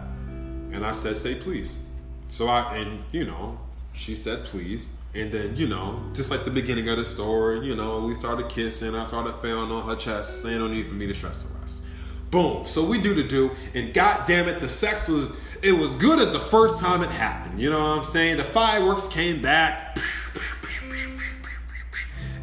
and 0.72 0.84
I 0.84 0.92
said, 0.92 1.16
say 1.16 1.34
please. 1.34 1.90
So 2.28 2.48
I, 2.48 2.76
and 2.76 3.04
you 3.12 3.24
know, 3.26 3.58
she 3.92 4.14
said 4.14 4.44
please. 4.44 4.94
And 5.14 5.32
then, 5.32 5.56
you 5.56 5.66
know, 5.66 6.02
just 6.12 6.30
like 6.30 6.44
the 6.44 6.50
beginning 6.50 6.88
of 6.88 6.98
the 6.98 7.04
story, 7.04 7.66
you 7.66 7.74
know, 7.74 8.04
we 8.04 8.14
started 8.14 8.48
kissing. 8.48 8.94
I 8.94 9.04
started 9.04 9.34
feeling 9.36 9.70
on 9.70 9.88
her 9.88 9.96
chest, 9.96 10.42
saying 10.42 10.58
no 10.58 10.68
need 10.68 10.86
for 10.86 10.94
me 10.94 11.06
to 11.06 11.14
stress 11.14 11.42
the 11.44 11.58
rest. 11.58 11.86
Boom. 12.30 12.66
So 12.66 12.84
we 12.84 13.00
do 13.00 13.14
the 13.14 13.24
do, 13.24 13.50
and 13.74 13.94
god 13.94 14.26
damn 14.26 14.48
it, 14.48 14.60
the 14.60 14.68
sex 14.68 15.08
was 15.08 15.32
it 15.62 15.72
was 15.72 15.92
good 15.94 16.18
as 16.18 16.32
the 16.32 16.38
first 16.38 16.78
time 16.78 17.02
it 17.02 17.10
happened. 17.10 17.58
You 17.60 17.70
know 17.70 17.82
what 17.82 17.98
I'm 17.98 18.04
saying? 18.04 18.36
The 18.36 18.44
fireworks 18.44 19.08
came 19.08 19.40
back. 19.40 19.98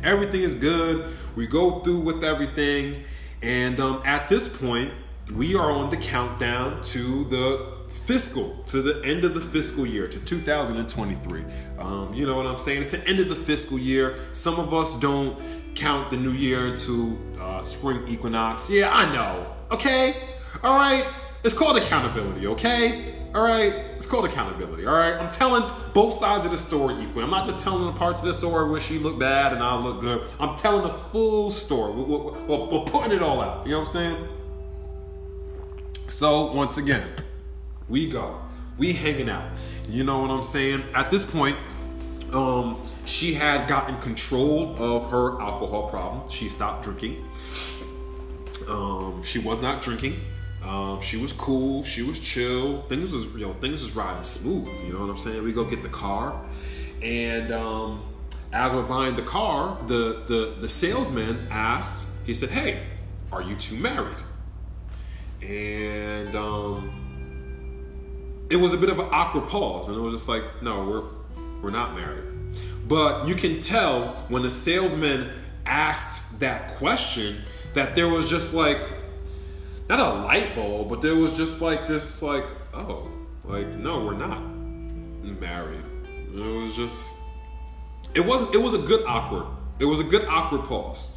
Everything 0.03 0.41
is 0.41 0.55
good. 0.55 1.07
We 1.35 1.47
go 1.47 1.79
through 1.79 1.99
with 1.99 2.23
everything, 2.23 3.03
and 3.41 3.79
um, 3.79 4.01
at 4.05 4.27
this 4.27 4.47
point, 4.47 4.91
we 5.33 5.55
are 5.55 5.71
on 5.71 5.91
the 5.91 5.97
countdown 5.97 6.83
to 6.83 7.25
the 7.25 7.74
fiscal 8.05 8.55
to 8.67 8.81
the 8.83 9.03
end 9.03 9.25
of 9.25 9.33
the 9.33 9.41
fiscal 9.41 9.85
year 9.85 10.07
to 10.07 10.19
2023 10.19 11.43
um, 11.79 12.13
you 12.13 12.25
know 12.25 12.37
what 12.37 12.45
i'm 12.45 12.59
saying? 12.59 12.81
It's 12.81 12.91
the 12.91 13.05
end 13.07 13.19
of 13.19 13.29
the 13.29 13.35
fiscal 13.35 13.79
year. 13.79 14.15
Some 14.31 14.59
of 14.59 14.73
us 14.73 14.99
don't 14.99 15.39
count 15.73 16.11
the 16.11 16.17
new 16.17 16.31
year 16.31 16.75
to 16.77 17.17
uh, 17.39 17.61
spring 17.61 18.07
equinox. 18.07 18.69
Yeah 18.69 18.91
i 18.91 19.11
know. 19.11 19.53
Okay? 19.71 20.15
All 20.63 20.75
right? 20.75 21.05
It's 21.43 21.53
called 21.53 21.77
accountability 21.77 22.47
okay? 22.47 23.15
All 23.33 23.43
right? 23.43 23.73
It's 23.95 24.05
called 24.05 24.25
accountability 24.25 24.85
all 24.85 24.95
right? 24.95 25.15
I'm 25.15 25.31
telling 25.31 25.69
both 25.93 26.13
sides 26.13 26.45
of 26.45 26.51
the 26.51 26.57
story 26.57 26.93
equally. 27.01 27.23
I'm 27.23 27.31
not 27.31 27.45
just 27.45 27.61
telling 27.61 27.85
the 27.85 27.97
parts 27.97 28.21
of 28.21 28.27
the 28.27 28.33
story 28.33 28.69
where 28.69 28.79
she 28.79 28.99
looked 28.99 29.19
bad 29.19 29.51
and 29.51 29.63
i 29.63 29.75
look 29.75 29.99
good. 29.99 30.21
I'm 30.39 30.55
telling 30.57 30.83
the 30.83 30.93
full 30.93 31.49
story. 31.49 31.91
We're, 31.93 32.05
we're, 32.05 32.65
we're 32.67 32.85
putting 32.85 33.13
it 33.13 33.23
all 33.23 33.41
out. 33.41 33.65
You 33.65 33.71
know 33.71 33.79
what 33.79 33.87
i'm 33.87 33.93
saying? 33.93 34.27
So 36.07 36.51
once 36.53 36.77
again 36.77 37.07
we 37.87 38.09
go. 38.09 38.39
We 38.77 38.93
hanging 38.93 39.29
out. 39.29 39.49
You 39.87 40.03
know 40.03 40.19
what 40.19 40.31
I'm 40.31 40.43
saying? 40.43 40.83
At 40.93 41.11
this 41.11 41.23
point, 41.23 41.57
um, 42.33 42.81
she 43.05 43.33
had 43.33 43.67
gotten 43.67 43.97
control 43.99 44.75
of 44.77 45.09
her 45.11 45.39
alcohol 45.41 45.89
problem. 45.89 46.29
She 46.29 46.49
stopped 46.49 46.83
drinking. 46.83 47.23
Um, 48.67 49.23
she 49.23 49.39
was 49.39 49.61
not 49.61 49.81
drinking. 49.81 50.19
Um, 50.63 50.99
she 50.99 51.17
was 51.17 51.31
cool. 51.31 51.83
She 51.83 52.01
was 52.01 52.19
chill. 52.19 52.81
Things 52.83 53.13
was 53.13 53.25
you 53.35 53.45
know 53.45 53.53
things 53.53 53.83
was 53.83 53.95
riding 53.95 54.23
smooth. 54.23 54.67
You 54.83 54.93
know 54.93 55.01
what 55.01 55.09
I'm 55.09 55.17
saying? 55.17 55.43
We 55.43 55.53
go 55.53 55.63
get 55.63 55.83
the 55.83 55.89
car, 55.89 56.41
and 57.01 57.51
um, 57.53 58.03
as 58.51 58.73
we're 58.73 58.81
buying 58.81 59.15
the 59.15 59.21
car, 59.21 59.77
the 59.87 60.23
the 60.27 60.55
the 60.59 60.69
salesman 60.69 61.47
asked. 61.51 62.25
He 62.25 62.33
said, 62.33 62.49
"Hey, 62.49 62.83
are 63.31 63.43
you 63.43 63.55
two 63.55 63.77
married?" 63.77 64.17
And 65.43 66.35
um, 66.35 67.04
it 68.49 68.57
was 68.57 68.73
a 68.73 68.77
bit 68.77 68.89
of 68.89 68.99
an 68.99 69.07
awkward 69.11 69.47
pause, 69.47 69.87
and 69.87 69.97
it 69.97 70.01
was 70.01 70.13
just 70.13 70.29
like, 70.29 70.43
no, 70.61 70.85
we're 70.85 71.03
we're 71.61 71.71
not 71.71 71.95
married. 71.95 72.23
But 72.87 73.27
you 73.27 73.35
can 73.35 73.59
tell 73.59 74.25
when 74.27 74.43
the 74.43 74.51
salesman 74.51 75.31
asked 75.65 76.39
that 76.39 76.75
question 76.77 77.37
that 77.73 77.95
there 77.95 78.07
was 78.07 78.29
just 78.29 78.53
like 78.53 78.79
not 79.89 79.99
a 79.99 80.13
light 80.23 80.55
bulb, 80.55 80.89
but 80.89 81.01
there 81.01 81.15
was 81.15 81.35
just 81.35 81.61
like 81.61 81.87
this 81.87 82.21
like, 82.21 82.45
oh, 82.73 83.09
like 83.43 83.67
no, 83.67 84.05
we're 84.05 84.17
not 84.17 84.41
married. 85.23 85.81
It 86.33 86.39
was 86.39 86.75
just 86.75 87.17
it 88.13 88.25
wasn't 88.25 88.53
it 88.53 88.59
was 88.59 88.73
a 88.73 88.79
good 88.79 89.03
awkward. 89.07 89.47
It 89.79 89.85
was 89.85 89.99
a 89.99 90.03
good 90.03 90.25
awkward 90.25 90.63
pause. 90.65 91.14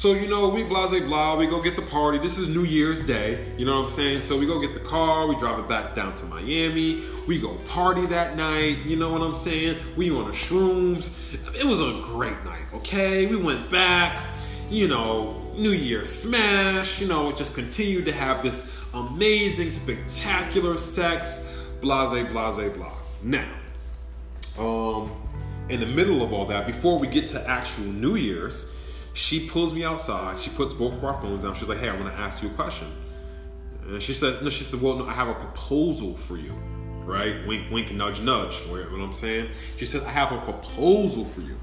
So, 0.00 0.14
you 0.14 0.28
know, 0.28 0.48
we 0.48 0.64
blase 0.64 0.98
blah, 1.04 1.36
we 1.36 1.46
go 1.46 1.60
get 1.60 1.76
the 1.76 1.82
party. 1.82 2.16
This 2.16 2.38
is 2.38 2.48
New 2.48 2.64
Year's 2.64 3.02
Day, 3.02 3.52
you 3.58 3.66
know 3.66 3.74
what 3.74 3.82
I'm 3.82 3.88
saying? 3.88 4.24
So 4.24 4.38
we 4.38 4.46
go 4.46 4.58
get 4.58 4.72
the 4.72 4.80
car, 4.80 5.26
we 5.26 5.36
drive 5.36 5.58
it 5.58 5.68
back 5.68 5.94
down 5.94 6.14
to 6.14 6.24
Miami, 6.24 7.02
we 7.28 7.38
go 7.38 7.56
party 7.66 8.06
that 8.06 8.34
night, 8.34 8.78
you 8.86 8.96
know 8.96 9.12
what 9.12 9.20
I'm 9.20 9.34
saying? 9.34 9.76
We 9.98 10.10
on 10.10 10.24
the 10.24 10.30
shrooms. 10.30 11.34
It 11.54 11.66
was 11.66 11.82
a 11.82 12.00
great 12.02 12.42
night, 12.46 12.62
okay? 12.72 13.26
We 13.26 13.36
went 13.36 13.70
back, 13.70 14.24
you 14.70 14.88
know, 14.88 15.52
New 15.58 15.72
Year 15.72 16.06
smash, 16.06 16.98
you 16.98 17.06
know, 17.06 17.28
it 17.28 17.36
just 17.36 17.54
continued 17.54 18.06
to 18.06 18.12
have 18.12 18.42
this 18.42 18.82
amazing, 18.94 19.68
spectacular 19.68 20.78
sex, 20.78 21.60
blase, 21.82 22.26
blase, 22.30 22.72
blah. 22.74 22.92
Now, 23.22 23.52
um, 24.58 25.12
in 25.68 25.80
the 25.80 25.86
middle 25.86 26.22
of 26.22 26.32
all 26.32 26.46
that, 26.46 26.66
before 26.66 26.98
we 26.98 27.06
get 27.06 27.26
to 27.26 27.46
actual 27.46 27.84
New 27.84 28.16
Year's, 28.16 28.79
she 29.12 29.48
pulls 29.48 29.74
me 29.74 29.84
outside. 29.84 30.38
She 30.38 30.50
puts 30.50 30.74
both 30.74 30.94
of 30.94 31.04
our 31.04 31.14
phones 31.14 31.44
down. 31.44 31.54
She's 31.54 31.68
like, 31.68 31.78
"Hey, 31.78 31.88
I 31.88 31.94
want 31.94 32.08
to 32.08 32.20
ask 32.20 32.42
you 32.42 32.48
a 32.48 32.52
question." 32.52 32.88
And 33.86 34.02
she 34.02 34.12
said, 34.12 34.42
"No." 34.42 34.48
She 34.48 34.64
said, 34.64 34.80
"Well, 34.80 34.96
no, 34.96 35.06
I 35.06 35.12
have 35.12 35.28
a 35.28 35.34
proposal 35.34 36.14
for 36.14 36.36
you." 36.36 36.52
Right? 37.04 37.44
Wink, 37.46 37.70
wink, 37.72 37.92
nudge, 37.92 38.20
nudge. 38.20 38.60
You 38.68 38.76
know 38.76 38.90
what 38.90 39.00
I'm 39.00 39.12
saying? 39.12 39.50
She 39.76 39.84
said, 39.84 40.02
"I 40.04 40.10
have 40.10 40.32
a 40.32 40.38
proposal 40.38 41.24
for 41.24 41.40
you." 41.40 41.56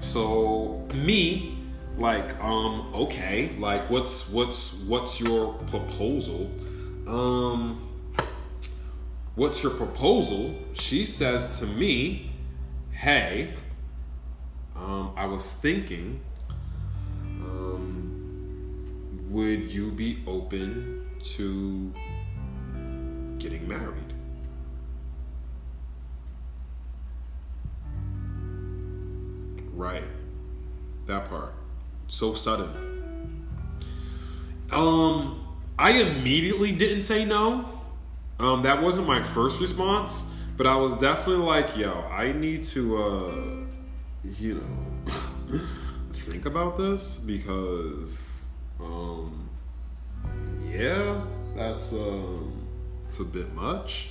So 0.00 0.86
me, 0.94 1.58
like, 1.98 2.42
um, 2.42 2.92
okay, 2.94 3.50
like, 3.58 3.88
what's 3.90 4.30
what's 4.30 4.84
what's 4.84 5.20
your 5.20 5.52
proposal? 5.54 6.50
Um, 7.06 7.88
what's 9.34 9.62
your 9.62 9.72
proposal? 9.72 10.54
She 10.72 11.04
says 11.04 11.60
to 11.60 11.66
me, 11.66 12.30
hey, 12.90 13.54
um, 14.76 15.12
I 15.16 15.26
was 15.26 15.52
thinking, 15.52 16.20
um, 17.54 19.26
would 19.30 19.70
you 19.70 19.90
be 19.90 20.22
open 20.26 21.08
to 21.22 21.92
getting 23.38 23.66
married? 23.68 24.14
Right. 29.72 30.04
That 31.06 31.28
part. 31.28 31.52
So 32.06 32.34
sudden. 32.34 33.46
Um, 34.70 35.46
I 35.78 35.92
immediately 35.92 36.72
didn't 36.72 37.02
say 37.02 37.24
no. 37.24 37.68
Um, 38.38 38.62
that 38.62 38.82
wasn't 38.82 39.06
my 39.06 39.22
first 39.22 39.60
response, 39.60 40.34
but 40.56 40.66
I 40.66 40.76
was 40.76 40.94
definitely 40.94 41.44
like, 41.44 41.76
yo, 41.76 41.92
I 42.10 42.32
need 42.32 42.64
to 42.64 42.98
uh 42.98 43.34
you 44.38 44.54
know 44.54 45.60
think 46.24 46.46
about 46.46 46.78
this 46.78 47.18
because 47.18 48.46
um 48.80 49.48
yeah, 50.66 51.22
that's 51.54 51.92
um 51.92 52.66
it's 53.02 53.20
a 53.20 53.24
bit 53.24 53.52
much. 53.54 54.10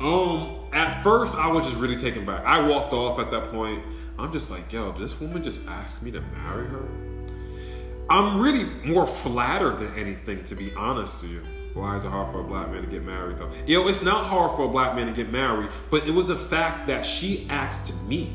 Um, 0.00 0.68
at 0.72 1.02
first 1.02 1.36
I 1.36 1.50
was 1.50 1.66
just 1.66 1.78
really 1.78 1.96
taken 1.96 2.24
back. 2.24 2.44
I 2.44 2.66
walked 2.66 2.92
off 2.92 3.18
at 3.18 3.30
that 3.30 3.50
point. 3.50 3.82
I'm 4.18 4.32
just 4.32 4.50
like, 4.50 4.72
yo, 4.72 4.92
this 4.92 5.20
woman 5.20 5.42
just 5.42 5.66
asked 5.68 6.02
me 6.02 6.10
to 6.12 6.20
marry 6.20 6.66
her. 6.68 6.88
I'm 8.08 8.40
really 8.40 8.64
more 8.84 9.06
flattered 9.06 9.80
than 9.80 9.94
anything, 9.98 10.44
to 10.44 10.54
be 10.54 10.72
honest 10.74 11.22
with 11.22 11.32
you. 11.32 11.42
Why 11.74 11.96
is 11.96 12.04
it 12.04 12.08
hard 12.08 12.32
for 12.32 12.40
a 12.40 12.44
black 12.44 12.70
man 12.70 12.82
to 12.82 12.88
get 12.88 13.04
married 13.04 13.36
though? 13.36 13.50
Yo, 13.66 13.86
it's 13.88 14.02
not 14.02 14.26
hard 14.26 14.52
for 14.56 14.64
a 14.64 14.68
black 14.68 14.94
man 14.94 15.06
to 15.06 15.12
get 15.12 15.30
married, 15.30 15.70
but 15.90 16.06
it 16.06 16.12
was 16.12 16.30
a 16.30 16.36
fact 16.36 16.86
that 16.86 17.04
she 17.04 17.46
asked 17.50 18.06
me. 18.06 18.34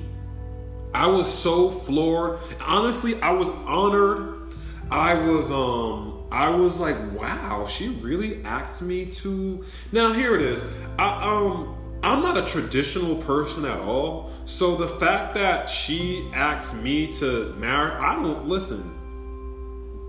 I 0.93 1.07
was 1.07 1.31
so 1.31 1.69
floored. 1.69 2.39
Honestly, 2.59 3.19
I 3.21 3.31
was 3.31 3.49
honored. 3.49 4.53
I 4.89 5.13
was 5.13 5.51
um 5.51 6.23
I 6.31 6.49
was 6.49 6.79
like, 6.79 6.97
wow, 7.13 7.65
she 7.67 7.89
really 7.89 8.43
asked 8.43 8.81
me 8.83 9.05
to 9.05 9.63
Now 9.91 10.13
here 10.13 10.35
it 10.35 10.41
is. 10.41 10.65
I 10.97 11.23
um 11.23 11.77
I'm 12.03 12.23
not 12.23 12.35
a 12.35 12.43
traditional 12.43 13.15
person 13.17 13.63
at 13.65 13.79
all. 13.79 14.31
So 14.45 14.75
the 14.75 14.87
fact 14.87 15.35
that 15.35 15.69
she 15.69 16.29
asked 16.33 16.83
me 16.83 17.07
to 17.13 17.53
marry, 17.59 17.91
I 17.91 18.15
don't 18.15 18.47
listen. 18.47 18.97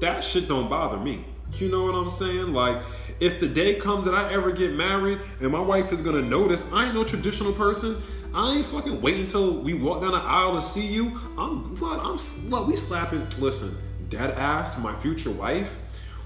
That 0.00 0.24
shit 0.24 0.48
don't 0.48 0.70
bother 0.70 0.96
me. 0.96 1.26
You 1.58 1.68
know 1.70 1.84
what 1.84 1.94
I'm 1.94 2.08
saying? 2.08 2.54
Like, 2.54 2.82
if 3.20 3.40
the 3.40 3.48
day 3.48 3.74
comes 3.74 4.06
that 4.06 4.14
I 4.14 4.32
ever 4.32 4.52
get 4.52 4.72
married 4.72 5.20
and 5.40 5.52
my 5.52 5.60
wife 5.60 5.92
is 5.92 6.00
gonna 6.00 6.22
notice 6.22 6.72
I 6.72 6.86
ain't 6.86 6.94
no 6.94 7.04
traditional 7.04 7.52
person, 7.52 8.00
I 8.34 8.56
ain't 8.56 8.66
fucking 8.66 9.02
waiting 9.02 9.22
until 9.22 9.58
we 9.58 9.74
walk 9.74 10.00
down 10.00 10.12
the 10.12 10.18
aisle 10.18 10.56
to 10.56 10.62
see 10.62 10.86
you. 10.86 11.20
I'm 11.36 11.76
what 11.76 12.00
I'm 12.00 12.18
what 12.50 12.66
we 12.66 12.76
slapping. 12.76 13.26
Listen, 13.38 13.76
dead 14.08 14.30
ass 14.30 14.74
to 14.74 14.80
my 14.80 14.94
future 14.94 15.30
wife. 15.30 15.76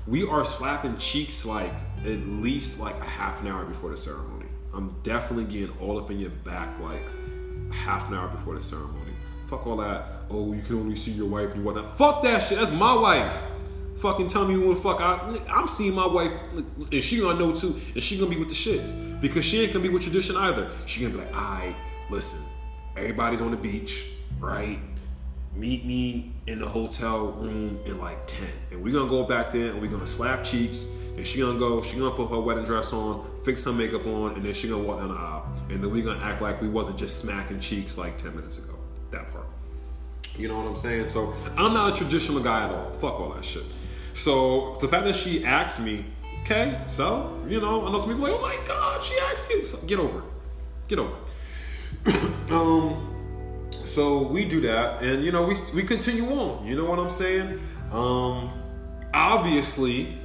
We 0.06 0.24
are 0.26 0.44
slapping 0.44 0.98
cheeks 0.98 1.44
like 1.44 1.74
at 2.04 2.20
least 2.28 2.80
like 2.80 2.94
a 2.94 3.04
half 3.04 3.40
an 3.40 3.48
hour 3.48 3.64
before 3.64 3.90
the 3.90 3.96
ceremony. 3.96 4.46
I'm 4.72 4.94
definitely 5.02 5.44
getting 5.44 5.76
all 5.78 5.98
up 5.98 6.10
in 6.12 6.20
your 6.20 6.30
back 6.30 6.78
like 6.78 7.02
half 7.72 8.08
an 8.08 8.14
hour 8.14 8.28
before 8.28 8.54
the 8.54 8.62
ceremony. 8.62 9.12
Fuck 9.46 9.66
all 9.66 9.76
that. 9.78 10.04
Oh, 10.30 10.52
you 10.52 10.62
can 10.62 10.76
only 10.76 10.94
see 10.94 11.10
your 11.10 11.28
wife 11.28 11.54
and 11.54 11.64
whatnot. 11.64 11.98
Fuck 11.98 12.22
that 12.22 12.40
shit. 12.40 12.58
That's 12.58 12.72
my 12.72 12.94
wife. 12.94 13.36
Fucking 13.98 14.28
tell 14.28 14.46
me 14.46 14.54
who 14.54 14.72
the 14.72 14.80
fuck 14.80 15.00
I. 15.00 15.34
I'm 15.50 15.66
seeing 15.66 15.94
my 15.94 16.06
wife, 16.06 16.32
and 16.92 17.02
she 17.02 17.18
gonna 17.18 17.38
know 17.38 17.52
too, 17.52 17.74
and 17.94 18.02
she 18.02 18.16
gonna 18.16 18.30
be 18.30 18.36
with 18.36 18.48
the 18.48 18.54
shits 18.54 19.20
because 19.20 19.44
she 19.44 19.62
ain't 19.62 19.72
gonna 19.72 19.82
be 19.82 19.88
with 19.88 20.02
tradition 20.02 20.36
either. 20.36 20.70
She 20.84 21.00
gonna 21.00 21.14
be 21.14 21.20
like, 21.20 21.34
I 21.34 21.74
listen, 22.10 22.44
everybody's 22.96 23.40
on 23.40 23.50
the 23.50 23.56
beach, 23.56 24.10
right? 24.38 24.78
Meet 25.54 25.86
me 25.86 26.32
in 26.46 26.58
the 26.58 26.68
hotel 26.68 27.28
room 27.28 27.78
in 27.86 27.98
like 27.98 28.26
10. 28.26 28.46
And 28.72 28.82
we're 28.82 28.92
gonna 28.92 29.08
go 29.08 29.24
back 29.24 29.52
there 29.52 29.70
and 29.70 29.80
we're 29.80 29.90
gonna 29.90 30.06
slap 30.06 30.44
cheeks. 30.44 31.02
And 31.16 31.26
she 31.26 31.40
gonna 31.40 31.58
go, 31.58 31.80
she 31.80 31.98
gonna 31.98 32.14
put 32.14 32.28
her 32.28 32.38
wedding 32.38 32.64
dress 32.64 32.92
on, 32.92 33.26
fix 33.42 33.64
her 33.64 33.72
makeup 33.72 34.06
on, 34.06 34.34
and 34.34 34.44
then 34.44 34.52
she 34.52 34.68
gonna 34.68 34.82
walk 34.82 34.98
down 34.98 35.08
the 35.08 35.14
aisle. 35.14 35.46
And 35.70 35.82
then 35.82 35.90
we 35.90 36.02
gonna 36.02 36.22
act 36.22 36.42
like 36.42 36.60
we 36.60 36.68
wasn't 36.68 36.98
just 36.98 37.20
smacking 37.20 37.58
cheeks 37.58 37.96
like 37.96 38.18
10 38.18 38.36
minutes 38.36 38.58
ago. 38.58 38.74
That 39.10 39.28
part. 39.32 39.46
You 40.36 40.48
know 40.48 40.58
what 40.58 40.66
I'm 40.66 40.76
saying? 40.76 41.08
So 41.08 41.32
I'm 41.56 41.72
not 41.72 41.92
a 41.92 41.96
traditional 41.96 42.42
guy 42.42 42.64
at 42.64 42.70
all. 42.70 42.92
Fuck 42.92 43.18
all 43.18 43.32
that 43.32 43.44
shit. 43.44 43.64
So 44.12 44.76
the 44.80 44.88
fact 44.88 45.04
that 45.04 45.16
she 45.16 45.44
asked 45.44 45.82
me, 45.82 46.04
okay, 46.42 46.80
so, 46.88 47.42
you 47.48 47.60
know, 47.60 47.86
I 47.86 47.92
know 47.92 47.98
some 47.98 48.08
people 48.08 48.22
like, 48.22 48.32
oh 48.32 48.42
my 48.42 48.58
God, 48.66 49.02
she 49.02 49.18
asked 49.30 49.50
you. 49.50 49.64
So 49.64 49.78
get 49.86 49.98
over 49.98 50.18
it. 50.18 50.24
Get 50.88 50.98
over 50.98 51.10
it. 51.10 51.16
um, 52.50 53.02
so 53.72 54.22
we 54.22 54.44
do 54.44 54.60
that, 54.62 55.02
and 55.02 55.24
you 55.24 55.32
know 55.32 55.46
we 55.46 55.56
we 55.74 55.82
continue 55.82 56.28
on. 56.30 56.66
You 56.66 56.76
know 56.76 56.84
what 56.84 56.98
I'm 56.98 57.10
saying? 57.10 57.58
Um, 57.90 58.50
obviously, 59.14 60.18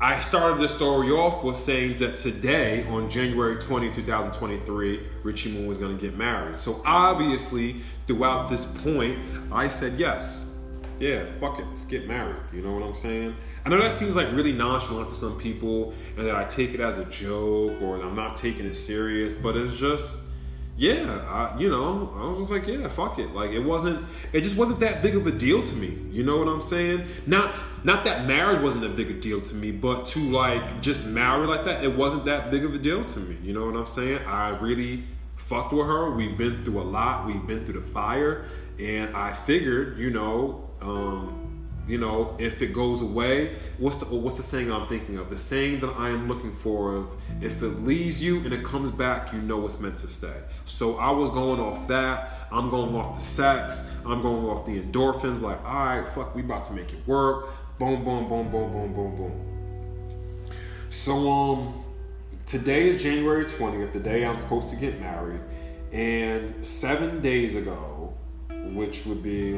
I 0.00 0.20
started 0.20 0.60
the 0.60 0.68
story 0.68 1.10
off 1.10 1.42
with 1.42 1.56
saying 1.56 1.96
that 1.98 2.16
today, 2.16 2.86
on 2.88 3.08
January 3.08 3.56
20, 3.56 3.90
2023, 3.92 5.00
Richie 5.22 5.52
Moon 5.52 5.66
was 5.66 5.78
going 5.78 5.96
to 5.96 6.00
get 6.00 6.16
married. 6.16 6.58
So 6.58 6.82
obviously, 6.84 7.76
throughout 8.06 8.50
this 8.50 8.66
point, 8.66 9.18
I 9.50 9.68
said 9.68 9.94
yes. 9.98 10.60
Yeah, 11.00 11.24
fuck 11.40 11.58
it, 11.58 11.66
let's 11.66 11.84
get 11.84 12.06
married. 12.06 12.36
You 12.52 12.62
know 12.62 12.72
what 12.72 12.82
I'm 12.82 12.94
saying? 12.94 13.34
I 13.64 13.68
know 13.68 13.78
that 13.78 13.92
seems 13.92 14.14
like 14.14 14.30
really 14.32 14.52
nonchalant 14.52 15.08
to 15.08 15.14
some 15.14 15.38
people, 15.38 15.92
and 16.16 16.26
that 16.26 16.36
I 16.36 16.44
take 16.44 16.74
it 16.74 16.80
as 16.80 16.98
a 16.98 17.04
joke 17.06 17.80
or 17.82 17.96
I'm 17.96 18.14
not 18.14 18.36
taking 18.36 18.66
it 18.66 18.74
serious, 18.74 19.34
but 19.34 19.56
it's 19.56 19.76
just 19.76 20.33
yeah, 20.76 21.24
I, 21.28 21.56
you 21.58 21.70
know, 21.70 22.12
I 22.16 22.26
was 22.26 22.38
just 22.38 22.50
like, 22.50 22.66
yeah, 22.66 22.88
fuck 22.88 23.18
it. 23.18 23.30
Like 23.30 23.50
it 23.50 23.60
wasn't, 23.60 24.04
it 24.32 24.40
just 24.40 24.56
wasn't 24.56 24.80
that 24.80 25.02
big 25.02 25.14
of 25.14 25.26
a 25.26 25.30
deal 25.30 25.62
to 25.62 25.74
me. 25.76 25.96
You 26.10 26.24
know 26.24 26.36
what 26.38 26.48
I'm 26.48 26.60
saying? 26.60 27.06
Not, 27.26 27.54
not 27.84 28.04
that 28.04 28.26
marriage 28.26 28.60
wasn't 28.60 28.84
a 28.84 28.88
big 28.88 29.10
a 29.10 29.14
deal 29.14 29.40
to 29.40 29.54
me, 29.54 29.70
but 29.70 30.06
to 30.06 30.18
like 30.18 30.82
just 30.82 31.06
marry 31.06 31.46
like 31.46 31.64
that, 31.66 31.84
it 31.84 31.94
wasn't 31.96 32.24
that 32.24 32.50
big 32.50 32.64
of 32.64 32.74
a 32.74 32.78
deal 32.78 33.04
to 33.04 33.20
me. 33.20 33.36
You 33.42 33.52
know 33.52 33.66
what 33.66 33.76
I'm 33.76 33.86
saying? 33.86 34.24
I 34.26 34.48
really 34.58 35.04
fucked 35.36 35.72
with 35.72 35.86
her. 35.86 36.10
We've 36.10 36.36
been 36.36 36.64
through 36.64 36.80
a 36.80 36.82
lot. 36.82 37.26
We've 37.26 37.46
been 37.46 37.64
through 37.64 37.80
the 37.80 37.86
fire, 37.86 38.46
and 38.78 39.16
I 39.16 39.32
figured, 39.32 39.98
you 39.98 40.10
know, 40.10 40.68
um, 40.80 41.43
you 41.86 41.98
know, 41.98 42.34
if 42.38 42.62
it 42.62 42.72
goes 42.72 43.02
away, 43.02 43.56
what's 43.78 43.96
the 43.96 44.06
what's 44.16 44.38
the 44.38 44.42
saying 44.42 44.72
I'm 44.72 44.86
thinking 44.86 45.18
of? 45.18 45.28
The 45.28 45.36
saying 45.36 45.80
that 45.80 45.90
I 45.90 46.08
am 46.08 46.28
looking 46.28 46.54
for 46.54 46.94
of 46.94 47.10
if 47.42 47.62
it 47.62 47.80
leaves 47.80 48.22
you 48.22 48.38
and 48.38 48.54
it 48.54 48.64
comes 48.64 48.90
back, 48.90 49.32
you 49.32 49.40
know 49.40 49.64
it's 49.66 49.80
meant 49.80 49.98
to 49.98 50.08
stay. 50.08 50.40
So 50.64 50.96
I 50.96 51.10
was 51.10 51.28
going 51.30 51.60
off 51.60 51.86
that. 51.88 52.48
I'm 52.50 52.70
going 52.70 52.94
off 52.94 53.16
the 53.16 53.20
sex. 53.20 54.00
I'm 54.06 54.22
going 54.22 54.46
off 54.46 54.64
the 54.64 54.80
endorphins. 54.80 55.42
Like, 55.42 55.62
all 55.64 55.86
right, 55.86 56.08
fuck, 56.08 56.34
we 56.34 56.42
about 56.42 56.64
to 56.64 56.72
make 56.72 56.92
it 56.92 57.06
work. 57.06 57.50
Boom, 57.78 58.04
boom, 58.04 58.28
boom, 58.28 58.50
boom, 58.50 58.72
boom, 58.72 58.94
boom, 58.94 59.16
boom. 59.16 60.48
So 60.88 61.30
um, 61.30 61.84
today 62.46 62.88
is 62.88 63.02
January 63.02 63.44
20th, 63.44 63.92
the 63.92 64.00
day 64.00 64.24
I'm 64.24 64.38
supposed 64.38 64.70
to 64.70 64.76
get 64.76 65.00
married, 65.00 65.40
and 65.92 66.64
seven 66.64 67.20
days 67.20 67.56
ago, 67.56 68.14
which 68.72 69.04
would 69.04 69.22
be 69.22 69.54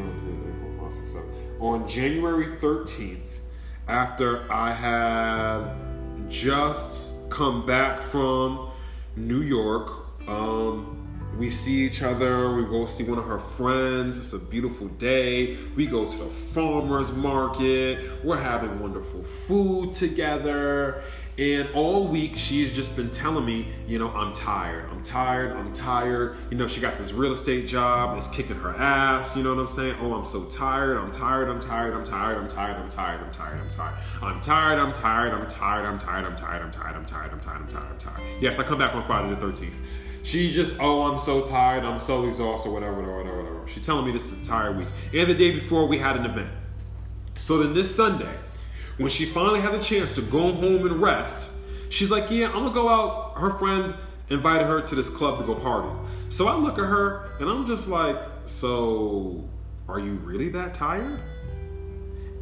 on 1.61 1.86
January 1.88 2.46
13th, 2.46 3.40
after 3.88 4.50
I 4.50 4.72
had 4.72 6.30
just 6.30 7.30
come 7.30 7.64
back 7.66 8.00
from 8.00 8.70
New 9.16 9.42
York. 9.42 9.90
Um, 10.28 10.95
we 11.39 11.51
see 11.51 11.84
each 11.84 12.03
other, 12.03 12.55
we 12.55 12.64
go 12.64 12.87
see 12.87 13.05
one 13.05 13.18
of 13.18 13.26
her 13.26 13.39
friends. 13.39 14.18
It's 14.18 14.32
a 14.32 14.51
beautiful 14.51 14.89
day. 14.89 15.57
We 15.74 15.87
go 15.87 16.09
to 16.09 16.18
the 16.18 16.24
farmer's 16.24 17.12
market. 17.12 18.24
We're 18.24 18.41
having 18.41 18.80
wonderful 18.80 19.22
food 19.22 19.93
together. 19.93 21.03
And 21.39 21.68
all 21.74 22.09
week, 22.09 22.32
she's 22.34 22.74
just 22.74 22.97
been 22.97 23.11
telling 23.11 23.45
me, 23.45 23.68
you 23.87 23.99
know, 23.99 24.09
I'm 24.09 24.32
tired. 24.32 24.89
I'm 24.91 25.03
tired. 25.03 25.53
I'm 25.53 25.70
tired. 25.70 26.37
You 26.51 26.57
know, 26.57 26.66
she 26.66 26.80
got 26.80 26.97
this 26.97 27.12
real 27.12 27.32
estate 27.32 27.66
job 27.66 28.14
that's 28.14 28.28
kicking 28.28 28.57
her 28.57 28.74
ass. 28.74 29.37
You 29.37 29.43
know 29.43 29.55
what 29.55 29.61
I'm 29.61 29.66
saying? 29.66 29.97
Oh, 30.01 30.14
I'm 30.14 30.24
so 30.24 30.45
tired. 30.47 30.97
I'm 30.97 31.11
tired. 31.11 31.51
I'm 31.51 31.61
tired. 31.61 31.93
I'm 31.93 32.05
tired. 32.05 32.39
I'm 32.39 32.49
tired. 32.49 32.80
I'm 32.80 32.89
tired. 32.89 33.20
I'm 33.20 33.30
tired. 33.30 33.61
I'm 33.61 33.70
tired. 33.70 33.99
I'm 34.22 34.41
tired. 34.41 34.78
I'm 34.78 34.93
tired. 34.95 35.34
I'm 35.34 35.49
tired. 35.49 35.84
I'm 35.84 35.99
tired. 35.99 36.24
I'm 36.24 36.34
tired. 36.37 36.64
I'm 36.64 36.72
tired. 36.72 36.97
I'm 36.97 37.05
tired. 37.05 37.32
I'm 37.32 37.41
tired. 37.41 37.61
I'm 37.61 37.68
tired. 37.68 37.87
I'm 37.91 37.99
tired. 37.99 38.22
Yes, 38.41 38.59
I 38.59 38.62
come 38.62 38.78
back 38.78 38.95
on 38.95 39.05
Friday 39.05 39.28
the 39.34 39.37
13th. 39.37 39.74
She 40.26 40.52
just, 40.52 40.80
oh, 40.80 41.04
I'm 41.04 41.18
so 41.18 41.46
tired. 41.46 41.84
I'm 41.84 42.00
so 42.00 42.26
exhausted. 42.26 42.72
Whatever, 42.72 42.94
whatever, 42.94 43.18
whatever, 43.18 43.36
whatever. 43.44 43.68
She's 43.68 43.86
telling 43.86 44.06
me 44.06 44.10
this 44.10 44.32
is 44.32 44.42
a 44.42 44.50
tired 44.50 44.76
week. 44.76 44.88
And 45.14 45.30
the 45.30 45.34
day 45.34 45.52
before, 45.52 45.86
we 45.86 45.98
had 45.98 46.16
an 46.16 46.24
event. 46.24 46.50
So 47.36 47.58
then 47.58 47.74
this 47.74 47.94
Sunday, 47.94 48.36
when 48.96 49.08
she 49.08 49.24
finally 49.24 49.60
had 49.60 49.70
the 49.70 49.78
chance 49.78 50.16
to 50.16 50.22
go 50.22 50.52
home 50.52 50.84
and 50.84 51.00
rest, 51.00 51.64
she's 51.90 52.10
like, 52.10 52.28
Yeah, 52.28 52.48
I'm 52.48 52.64
gonna 52.64 52.74
go 52.74 52.88
out. 52.88 53.38
Her 53.38 53.52
friend 53.52 53.94
invited 54.28 54.66
her 54.66 54.80
to 54.80 54.94
this 54.96 55.08
club 55.08 55.38
to 55.38 55.44
go 55.44 55.54
party. 55.54 55.96
So 56.28 56.48
I 56.48 56.56
look 56.56 56.76
at 56.80 56.86
her 56.86 57.30
and 57.38 57.48
I'm 57.48 57.64
just 57.64 57.88
like, 57.88 58.20
So 58.46 59.48
Are 59.88 60.00
you 60.00 60.14
really 60.14 60.48
that 60.48 60.74
tired? 60.74 61.20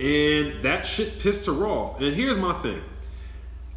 And 0.01 0.65
that 0.65 0.87
shit 0.87 1.19
pissed 1.19 1.45
her 1.45 1.67
off. 1.67 2.01
And 2.01 2.17
here's 2.17 2.39
my 2.39 2.55
thing 2.63 2.81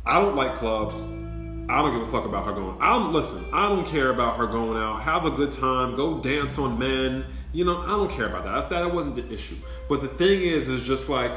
I 0.06 0.22
don't 0.22 0.38
like 0.38 0.56
clubs. 0.56 1.27
I 1.70 1.82
don't 1.82 1.92
give 1.92 2.08
a 2.08 2.12
fuck 2.12 2.26
about 2.26 2.46
her 2.46 2.54
going. 2.54 2.78
I'm 2.80 3.12
listen. 3.12 3.44
I 3.54 3.68
don't 3.68 3.86
care 3.86 4.10
about 4.10 4.38
her 4.38 4.48
going 4.48 4.78
out. 4.78 5.02
Have 5.02 5.26
a 5.26 5.30
good 5.30 5.52
time. 5.52 5.96
Go 5.96 6.20
dance 6.20 6.58
on 6.58 6.80
men. 6.80 7.26
You 7.52 7.66
know, 7.66 7.80
I 7.80 7.88
don't 7.88 8.10
care 8.10 8.28
about 8.28 8.46
that. 8.46 8.54
That's, 8.54 8.66
that 8.68 8.94
wasn't 8.94 9.16
the 9.16 9.34
issue. 9.34 9.56
But 9.90 10.02
the 10.02 10.08
thing 10.08 10.42
is, 10.42 10.70
is 10.70 10.82
just 10.82 11.10
like 11.10 11.32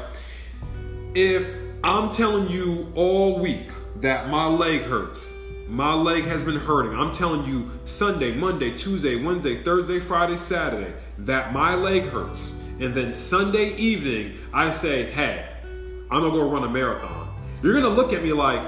if 1.15 1.53
I'm 1.83 2.09
telling 2.09 2.49
you 2.49 2.91
all 2.95 3.39
week 3.39 3.71
that 3.97 4.29
my 4.29 4.45
leg 4.45 4.83
hurts, 4.83 5.37
my 5.67 5.93
leg 5.93 6.23
has 6.23 6.43
been 6.43 6.55
hurting. 6.55 6.93
I'm 6.93 7.11
telling 7.11 7.45
you 7.45 7.69
Sunday, 7.83 8.33
Monday, 8.33 8.71
Tuesday, 8.71 9.21
Wednesday, 9.21 9.61
Thursday, 9.63 9.99
Friday, 9.99 10.37
Saturday 10.37 10.93
that 11.19 11.53
my 11.53 11.75
leg 11.75 12.03
hurts. 12.03 12.61
And 12.79 12.95
then 12.95 13.13
Sunday 13.13 13.75
evening, 13.75 14.37
I 14.53 14.69
say, 14.69 15.11
hey, 15.11 15.47
I'm 16.09 16.21
gonna 16.21 16.31
go 16.31 16.49
run 16.49 16.63
a 16.63 16.69
marathon. 16.69 17.35
You're 17.61 17.73
gonna 17.73 17.89
look 17.89 18.13
at 18.13 18.23
me 18.23 18.31
like, 18.31 18.61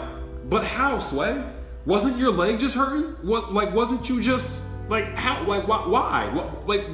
but 0.49 0.65
how, 0.65 0.99
Sway? 0.99 1.41
Wasn't 1.85 2.17
your 2.17 2.31
leg 2.31 2.59
just 2.59 2.75
hurting? 2.75 3.15
What 3.27 3.53
like 3.53 3.73
wasn't 3.73 4.09
you 4.09 4.21
just 4.21 4.89
like 4.89 5.17
how 5.17 5.43
like 5.45 5.67
why 5.67 5.87
why? 5.87 6.29
What, 6.33 6.67
like 6.67 6.85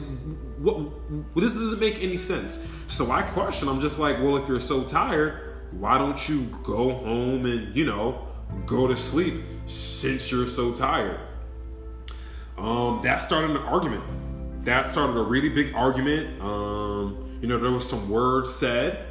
what, 0.59 0.77
what 0.79 1.41
this 1.41 1.53
doesn't 1.53 1.79
make 1.79 2.01
any 2.03 2.17
sense. 2.17 2.67
So 2.87 3.11
I 3.11 3.21
question, 3.21 3.67
I'm 3.67 3.79
just 3.79 3.99
like, 3.99 4.17
well, 4.17 4.37
if 4.37 4.47
you're 4.47 4.59
so 4.59 4.83
tired, 4.83 5.57
why 5.71 5.97
don't 5.97 6.27
you 6.27 6.45
go 6.63 6.89
home 6.89 7.45
and, 7.45 7.75
you 7.75 7.85
know, 7.85 8.27
go 8.65 8.87
to 8.87 8.97
sleep 8.97 9.35
since 9.65 10.31
you're 10.31 10.47
so 10.47 10.73
tired? 10.73 11.19
Um, 12.57 13.01
that 13.03 13.17
started 13.17 13.51
an 13.51 13.57
argument. 13.57 14.03
That 14.65 14.87
started 14.87 15.17
a 15.17 15.23
really 15.23 15.49
big 15.49 15.73
argument. 15.73 16.41
Um, 16.41 17.25
you 17.41 17.47
know, 17.47 17.57
there 17.57 17.71
was 17.71 17.87
some 17.87 18.09
words 18.09 18.53
said. 18.53 19.05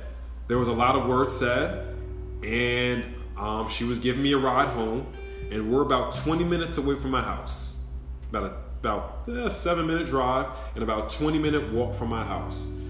There 0.48 0.58
was 0.58 0.68
a 0.68 0.72
lot 0.72 0.96
of 0.96 1.06
words 1.06 1.32
said, 1.34 1.94
and 2.42 3.06
um, 3.36 3.68
she 3.68 3.84
was 3.84 3.98
giving 3.98 4.22
me 4.22 4.32
a 4.32 4.38
ride 4.38 4.68
home, 4.68 5.06
and 5.50 5.72
we're 5.72 5.82
about 5.82 6.14
20 6.14 6.44
minutes 6.44 6.78
away 6.78 6.94
from 6.94 7.10
my 7.10 7.22
house. 7.22 7.90
About 8.30 8.44
a 8.44 8.54
about 8.80 9.26
a 9.26 9.50
seven 9.50 9.86
minute 9.86 10.06
drive 10.06 10.46
and 10.74 10.82
about 10.82 11.08
20 11.08 11.38
minute 11.38 11.72
walk 11.72 11.94
from 11.94 12.08
my 12.08 12.24
house. 12.24 12.80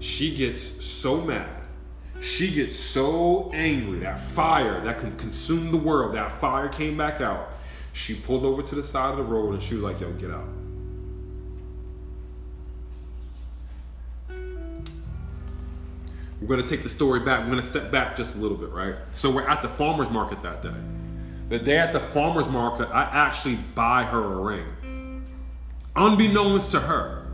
She 0.00 0.34
gets 0.34 0.60
so 0.60 1.20
mad. 1.20 1.48
She 2.20 2.52
gets 2.52 2.76
so 2.76 3.50
angry. 3.52 4.00
That 4.00 4.20
fire 4.20 4.80
that 4.82 4.98
can 4.98 5.16
consume 5.16 5.70
the 5.70 5.76
world, 5.76 6.14
that 6.14 6.32
fire 6.40 6.68
came 6.68 6.96
back 6.96 7.20
out. 7.20 7.52
She 7.92 8.14
pulled 8.14 8.44
over 8.44 8.62
to 8.62 8.74
the 8.74 8.82
side 8.82 9.12
of 9.12 9.18
the 9.18 9.24
road 9.24 9.54
and 9.54 9.62
she 9.62 9.74
was 9.74 9.82
like, 9.82 10.00
yo, 10.00 10.12
get 10.12 10.30
out. 10.30 10.48
We're 16.40 16.56
to 16.56 16.62
take 16.62 16.84
the 16.84 16.88
story 16.88 17.20
back. 17.20 17.48
We're 17.48 17.56
to 17.56 17.62
step 17.62 17.90
back 17.90 18.16
just 18.16 18.36
a 18.36 18.38
little 18.38 18.56
bit, 18.56 18.70
right? 18.70 18.94
So 19.10 19.30
we're 19.30 19.48
at 19.48 19.62
the 19.62 19.68
farmer's 19.68 20.08
market 20.08 20.42
that 20.42 20.62
day. 20.62 20.74
The 21.48 21.58
day 21.58 21.78
at 21.78 21.92
the 21.92 22.00
farmer's 22.00 22.48
market, 22.48 22.88
I 22.92 23.04
actually 23.04 23.56
buy 23.74 24.04
her 24.04 24.22
a 24.22 24.36
ring. 24.36 25.24
Unbeknownst 25.96 26.72
to 26.72 26.80
her. 26.80 27.26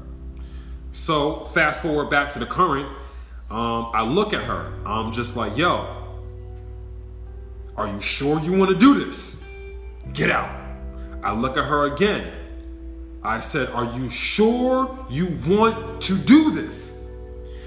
So 0.92 1.44
fast 1.46 1.82
forward 1.82 2.10
back 2.10 2.30
to 2.30 2.38
the 2.38 2.46
current, 2.46 2.88
um, 3.50 3.90
I 3.92 4.02
look 4.02 4.32
at 4.32 4.44
her. 4.44 4.72
I'm 4.86 5.10
just 5.10 5.36
like, 5.36 5.56
yo, 5.56 6.04
are 7.76 7.88
you 7.88 8.00
sure 8.00 8.40
you 8.40 8.52
want 8.52 8.70
to 8.70 8.78
do 8.78 9.04
this? 9.04 9.52
Get 10.12 10.30
out. 10.30 10.64
I 11.22 11.32
look 11.32 11.56
at 11.56 11.64
her 11.64 11.92
again. 11.92 12.32
I 13.22 13.40
said, 13.40 13.70
Are 13.70 13.84
you 13.98 14.10
sure 14.10 15.06
you 15.08 15.38
want 15.46 16.02
to 16.02 16.16
do 16.18 16.52
this? 16.52 17.10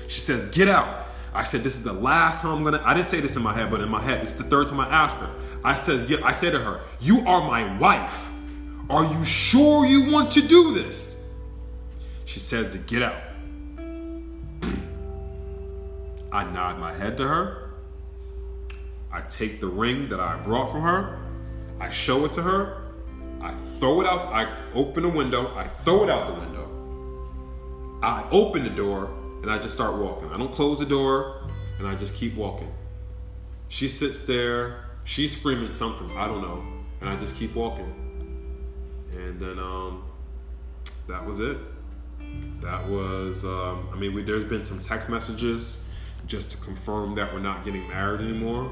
She 0.08 0.20
says, 0.20 0.50
Get 0.52 0.70
out. 0.70 1.08
I 1.34 1.44
said, 1.44 1.62
this 1.62 1.76
is 1.76 1.84
the 1.84 1.94
last 1.94 2.42
time 2.42 2.58
I'm 2.58 2.64
gonna. 2.64 2.82
I 2.84 2.94
didn't 2.94 3.06
say 3.08 3.20
this 3.20 3.36
in 3.36 3.44
my 3.44 3.54
head, 3.54 3.70
but 3.70 3.82
in 3.82 3.90
my 3.90 4.02
head, 4.02 4.22
it's 4.22 4.36
the 4.36 4.44
third 4.44 4.68
time 4.68 4.80
I 4.80 4.88
asked 4.88 5.18
her. 5.18 5.30
I 5.64 5.76
yeah, 6.08 6.18
I 6.24 6.32
said 6.32 6.52
to 6.52 6.60
her, 6.60 6.82
"You 7.02 7.26
are 7.28 7.42
my 7.48 7.78
wife. 7.78 8.30
Are 8.90 9.06
you 9.06 9.24
sure 9.24 9.86
you 9.86 10.12
want 10.12 10.32
to 10.32 10.42
do 10.42 10.74
this?" 10.74 11.40
She 12.26 12.40
says 12.40 12.72
to 12.74 12.78
get 12.78 13.02
out. 13.02 13.22
I 16.32 16.44
nod 16.52 16.80
my 16.80 16.94
head 16.94 17.18
to 17.18 17.28
her. 17.28 17.70
I 19.12 19.22
take 19.22 19.60
the 19.60 19.68
ring 19.68 20.10
that 20.10 20.20
I 20.20 20.38
brought 20.38 20.72
from 20.72 20.82
her. 20.82 21.20
I 21.80 21.90
show 21.90 22.26
it 22.26 22.34
to 22.34 22.42
her. 22.42 22.84
I 23.42 23.54
throw 23.80 24.02
it 24.02 24.08
out. 24.08 24.34
I 24.34 24.54
open 24.74 25.04
the 25.04 25.10
window. 25.10 25.56
I 25.56 25.68
throw 25.68 26.04
it 26.04 26.10
out 26.10 26.28
the 26.28 26.34
window. 26.34 26.58
I 28.02 28.28
open 28.32 28.64
the 28.64 28.70
door 28.70 29.10
and 29.42 29.52
I 29.52 29.58
just 29.58 29.76
start 29.76 29.96
walking. 29.96 30.30
I 30.32 30.38
don't 30.38 30.52
close 30.52 30.80
the 30.80 30.86
door 30.86 31.48
and 31.80 31.88
I 31.88 31.96
just 31.96 32.16
keep 32.16 32.36
walking. 32.36 32.72
She 33.70 33.88
sits 33.88 34.22
there, 34.22 34.86
she's 35.08 35.36
screaming 35.36 35.72
something, 35.72 36.16
I 36.16 36.28
don't 36.28 36.42
know, 36.42 36.64
and 37.02 37.10
I 37.10 37.16
just 37.16 37.38
keep 37.38 37.56
walking. 37.56 37.92
And 39.16 39.40
then 39.40 39.58
um, 39.58 40.04
that 41.08 41.26
was 41.26 41.40
it. 41.40 41.58
That 42.60 42.88
was, 42.88 43.46
um, 43.46 43.90
I 43.92 43.96
mean, 43.96 44.14
we, 44.14 44.22
there's 44.22 44.44
been 44.44 44.64
some 44.64 44.80
text 44.80 45.10
messages 45.10 45.90
just 46.28 46.52
to 46.52 46.58
confirm 46.58 47.16
that 47.16 47.34
we're 47.34 47.40
not 47.40 47.64
getting 47.64 47.88
married 47.88 48.22
anymore, 48.22 48.72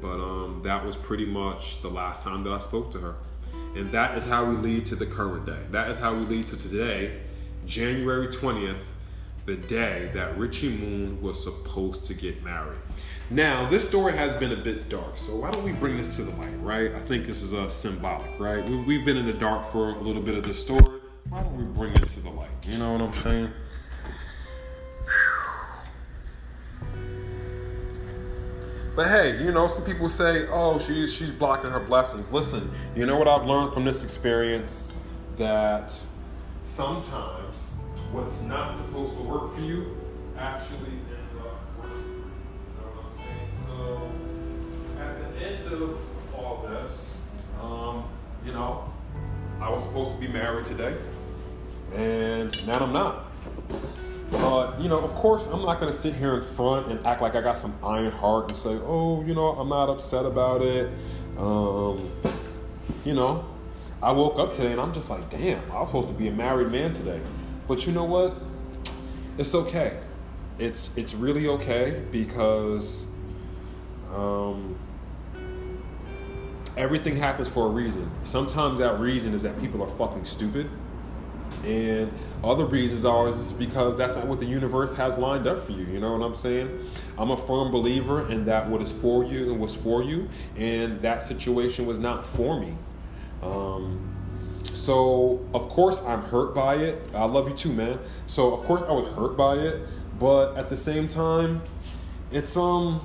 but 0.00 0.20
um, 0.20 0.60
that 0.62 0.84
was 0.84 0.96
pretty 0.96 1.24
much 1.24 1.80
the 1.80 1.88
last 1.88 2.24
time 2.24 2.44
that 2.44 2.52
I 2.52 2.58
spoke 2.58 2.90
to 2.92 2.98
her. 2.98 3.14
And 3.74 3.90
that 3.92 4.18
is 4.18 4.26
how 4.26 4.44
we 4.44 4.56
lead 4.56 4.86
to 4.86 4.96
the 4.96 5.06
current 5.06 5.46
day. 5.46 5.60
That 5.70 5.90
is 5.90 5.96
how 5.96 6.14
we 6.14 6.24
lead 6.26 6.46
to 6.48 6.56
today, 6.56 7.20
January 7.66 8.28
20th, 8.28 8.84
the 9.46 9.56
day 9.56 10.10
that 10.12 10.36
Richie 10.36 10.76
Moon 10.76 11.22
was 11.22 11.42
supposed 11.42 12.04
to 12.06 12.14
get 12.14 12.42
married. 12.44 12.78
Now, 13.32 13.68
this 13.68 13.86
story 13.86 14.16
has 14.16 14.34
been 14.34 14.50
a 14.50 14.56
bit 14.56 14.88
dark, 14.88 15.16
so 15.16 15.36
why 15.36 15.52
don't 15.52 15.62
we 15.62 15.70
bring 15.70 15.96
this 15.96 16.16
to 16.16 16.22
the 16.22 16.34
light, 16.36 16.60
right? 16.62 16.92
I 16.92 16.98
think 16.98 17.26
this 17.26 17.42
is 17.42 17.54
uh, 17.54 17.68
symbolic, 17.68 18.28
right? 18.40 18.68
We've 18.68 19.04
been 19.04 19.16
in 19.16 19.26
the 19.26 19.32
dark 19.32 19.70
for 19.70 19.90
a 19.90 20.00
little 20.00 20.20
bit 20.20 20.34
of 20.34 20.42
the 20.42 20.52
story. 20.52 20.98
Why 21.28 21.40
don't 21.40 21.56
we 21.56 21.62
bring 21.62 21.92
it 21.92 22.08
to 22.08 22.20
the 22.20 22.30
light? 22.30 22.50
You 22.62 22.78
know 22.78 22.92
what 22.92 23.02
I'm 23.02 23.14
saying? 23.14 23.52
But 28.96 29.06
hey, 29.06 29.40
you 29.44 29.52
know, 29.52 29.68
some 29.68 29.84
people 29.84 30.08
say, 30.08 30.48
"Oh, 30.48 30.80
she's 30.80 31.12
she's 31.12 31.30
blocking 31.30 31.70
her 31.70 31.78
blessings." 31.78 32.32
Listen, 32.32 32.68
you 32.96 33.06
know 33.06 33.16
what 33.16 33.28
I've 33.28 33.46
learned 33.46 33.72
from 33.72 33.84
this 33.84 34.02
experience 34.02 34.92
that 35.38 35.96
sometimes 36.62 37.80
what's 38.10 38.42
not 38.42 38.74
supposed 38.74 39.16
to 39.16 39.22
work 39.22 39.54
for 39.54 39.60
you 39.60 39.96
actually 40.36 40.98
at 45.10 45.38
the 45.38 45.46
end 45.46 45.72
of 45.72 45.98
all 46.34 46.66
this, 46.68 47.28
um, 47.60 48.04
you 48.44 48.52
know, 48.52 48.92
I 49.60 49.70
was 49.70 49.84
supposed 49.84 50.14
to 50.14 50.20
be 50.20 50.28
married 50.28 50.64
today, 50.64 50.96
and 51.94 52.66
now 52.66 52.78
I'm 52.78 52.92
not. 52.92 53.26
You 54.80 54.88
know, 54.88 55.00
of 55.00 55.14
course, 55.14 55.46
I'm 55.48 55.62
not 55.62 55.78
going 55.78 55.92
to 55.92 55.96
sit 55.96 56.14
here 56.14 56.36
in 56.36 56.42
front 56.42 56.86
and 56.86 57.06
act 57.06 57.20
like 57.20 57.34
I 57.34 57.42
got 57.42 57.58
some 57.58 57.74
iron 57.84 58.12
heart 58.12 58.48
and 58.48 58.56
say, 58.56 58.70
oh, 58.70 59.22
you 59.26 59.34
know, 59.34 59.48
I'm 59.48 59.68
not 59.68 59.90
upset 59.90 60.24
about 60.24 60.62
it. 60.62 60.90
Um, 61.36 62.10
you 63.04 63.12
know, 63.12 63.44
I 64.02 64.12
woke 64.12 64.38
up 64.38 64.52
today 64.52 64.72
and 64.72 64.80
I'm 64.80 64.94
just 64.94 65.10
like, 65.10 65.28
damn, 65.28 65.70
I 65.70 65.80
was 65.80 65.88
supposed 65.88 66.08
to 66.08 66.14
be 66.14 66.28
a 66.28 66.32
married 66.32 66.70
man 66.70 66.92
today. 66.92 67.20
But 67.68 67.86
you 67.86 67.92
know 67.92 68.04
what? 68.04 68.34
It's 69.36 69.54
okay. 69.54 69.98
It's 70.58 70.96
it's 70.96 71.14
really 71.14 71.46
okay 71.46 72.02
because 72.10 73.08
um, 74.14 74.76
everything 76.76 77.16
happens 77.16 77.48
for 77.48 77.66
a 77.66 77.70
reason. 77.70 78.10
Sometimes 78.24 78.78
that 78.78 78.98
reason 78.98 79.34
is 79.34 79.42
that 79.42 79.60
people 79.60 79.82
are 79.82 79.88
fucking 79.96 80.24
stupid. 80.24 80.70
And 81.64 82.12
other 82.42 82.64
reasons 82.64 83.04
are 83.04 83.26
is 83.28 83.52
because 83.52 83.98
that's 83.98 84.16
not 84.16 84.26
what 84.26 84.40
the 84.40 84.46
universe 84.46 84.94
has 84.94 85.18
lined 85.18 85.46
up 85.46 85.66
for 85.66 85.72
you. 85.72 85.84
You 85.84 86.00
know 86.00 86.16
what 86.16 86.24
I'm 86.24 86.34
saying? 86.34 86.90
I'm 87.18 87.30
a 87.30 87.36
firm 87.36 87.70
believer 87.70 88.30
in 88.30 88.46
that 88.46 88.68
what 88.68 88.80
is 88.80 88.92
for 88.92 89.24
you 89.24 89.50
and 89.50 89.60
was 89.60 89.74
for 89.74 90.02
you, 90.02 90.28
and 90.56 91.00
that 91.02 91.22
situation 91.22 91.86
was 91.86 91.98
not 91.98 92.24
for 92.24 92.58
me. 92.58 92.76
Um, 93.42 94.10
so 94.72 95.44
of 95.52 95.68
course 95.68 96.02
I'm 96.04 96.22
hurt 96.22 96.54
by 96.54 96.76
it. 96.76 97.02
I 97.14 97.24
love 97.24 97.48
you 97.48 97.54
too, 97.54 97.72
man. 97.72 97.98
So 98.26 98.54
of 98.54 98.62
course 98.62 98.82
I 98.82 98.92
was 98.92 99.12
hurt 99.14 99.36
by 99.36 99.56
it, 99.56 99.86
but 100.18 100.56
at 100.56 100.68
the 100.68 100.76
same 100.76 101.08
time, 101.08 101.62
it's 102.30 102.56
um 102.56 103.00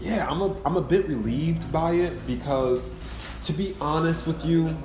yeah, 0.00 0.26
I'm 0.28 0.40
a 0.40 0.56
I'm 0.64 0.76
a 0.76 0.82
bit 0.82 1.06
relieved 1.06 1.70
by 1.70 1.92
it 1.92 2.26
because 2.26 2.96
to 3.42 3.52
be 3.52 3.76
honest 3.80 4.26
with 4.26 4.44
you, 4.44 4.76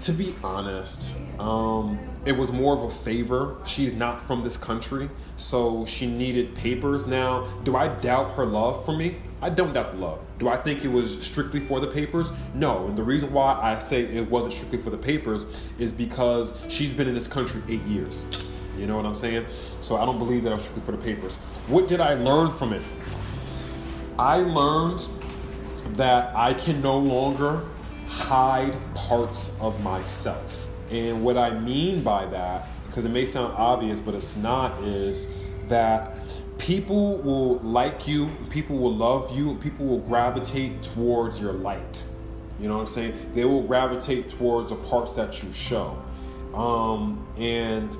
to 0.00 0.12
be 0.12 0.34
honest, 0.42 1.16
um, 1.38 1.98
it 2.24 2.32
was 2.32 2.52
more 2.52 2.74
of 2.76 2.82
a 2.82 2.90
favor. 2.90 3.56
She's 3.64 3.94
not 3.94 4.22
from 4.26 4.42
this 4.42 4.56
country, 4.56 5.10
so 5.36 5.84
she 5.86 6.06
needed 6.06 6.54
papers. 6.54 7.06
Now, 7.06 7.46
do 7.64 7.76
I 7.76 7.88
doubt 7.88 8.34
her 8.34 8.46
love 8.46 8.84
for 8.84 8.96
me? 8.96 9.16
I 9.40 9.50
don't 9.50 9.72
doubt 9.72 9.92
the 9.92 9.98
love. 9.98 10.24
Do 10.38 10.48
I 10.48 10.56
think 10.56 10.84
it 10.84 10.88
was 10.88 11.22
strictly 11.24 11.60
for 11.60 11.80
the 11.80 11.86
papers? 11.86 12.32
No. 12.54 12.86
And 12.86 12.96
the 12.96 13.04
reason 13.04 13.32
why 13.32 13.58
I 13.60 13.78
say 13.78 14.02
it 14.02 14.30
wasn't 14.30 14.54
strictly 14.54 14.78
for 14.78 14.90
the 14.90 14.98
papers 14.98 15.46
is 15.78 15.92
because 15.92 16.64
she's 16.68 16.92
been 16.92 17.08
in 17.08 17.14
this 17.14 17.28
country 17.28 17.62
eight 17.68 17.82
years. 17.82 18.26
You 18.76 18.86
know 18.86 18.96
what 18.96 19.06
I'm 19.06 19.14
saying? 19.14 19.46
So 19.80 19.96
I 19.96 20.04
don't 20.04 20.18
believe 20.18 20.42
that 20.44 20.50
I 20.50 20.54
was 20.54 20.62
strictly 20.62 20.84
for 20.84 20.92
the 20.92 20.98
papers. 20.98 21.36
What 21.68 21.88
did 21.88 22.00
I 22.00 22.14
learn 22.14 22.50
from 22.50 22.72
it? 22.72 22.82
I 24.18 24.36
learned 24.36 25.06
that 25.96 26.34
I 26.34 26.54
can 26.54 26.80
no 26.80 26.98
longer 26.98 27.62
hide 28.08 28.76
parts 28.94 29.54
of 29.60 29.82
myself. 29.82 30.66
And 30.90 31.22
what 31.24 31.36
I 31.36 31.58
mean 31.58 32.02
by 32.02 32.26
that, 32.26 32.68
because 32.86 33.04
it 33.04 33.10
may 33.10 33.24
sound 33.24 33.54
obvious, 33.56 34.00
but 34.00 34.14
it's 34.14 34.36
not, 34.36 34.82
is 34.82 35.36
that 35.68 36.18
people 36.58 37.18
will 37.18 37.58
like 37.58 38.08
you, 38.08 38.30
people 38.48 38.78
will 38.78 38.94
love 38.94 39.36
you, 39.36 39.56
people 39.56 39.84
will 39.84 40.00
gravitate 40.00 40.82
towards 40.82 41.40
your 41.40 41.52
light. 41.52 42.06
You 42.58 42.68
know 42.68 42.78
what 42.78 42.86
I'm 42.86 42.92
saying? 42.92 43.32
They 43.34 43.44
will 43.44 43.62
gravitate 43.62 44.30
towards 44.30 44.70
the 44.70 44.76
parts 44.76 45.14
that 45.16 45.42
you 45.42 45.52
show. 45.52 46.02
Um, 46.54 47.26
and 47.36 47.94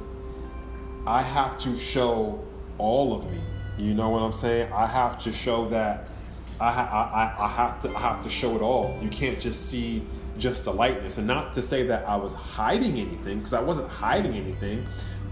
I 1.06 1.20
have 1.20 1.58
to 1.58 1.78
show 1.78 2.42
all 2.78 3.14
of 3.14 3.30
me. 3.30 3.38
You 3.78 3.94
know 3.94 4.08
what 4.10 4.22
I'm 4.22 4.32
saying? 4.32 4.72
I 4.72 4.86
have 4.86 5.18
to 5.20 5.32
show 5.32 5.68
that 5.68 6.08
I, 6.60 6.68
I, 6.68 7.44
I 7.44 7.48
have 7.48 7.82
to 7.82 7.94
I 7.94 8.00
have 8.00 8.22
to 8.22 8.28
show 8.28 8.56
it 8.56 8.62
all. 8.62 8.98
You 9.02 9.10
can't 9.10 9.38
just 9.38 9.70
see 9.70 10.02
just 10.38 10.64
the 10.64 10.72
lightness, 10.72 11.18
and 11.18 11.26
not 11.26 11.54
to 11.54 11.62
say 11.62 11.86
that 11.86 12.06
I 12.08 12.16
was 12.16 12.34
hiding 12.34 12.98
anything 12.98 13.38
because 13.38 13.52
I 13.52 13.60
wasn't 13.60 13.88
hiding 13.88 14.34
anything, 14.34 14.86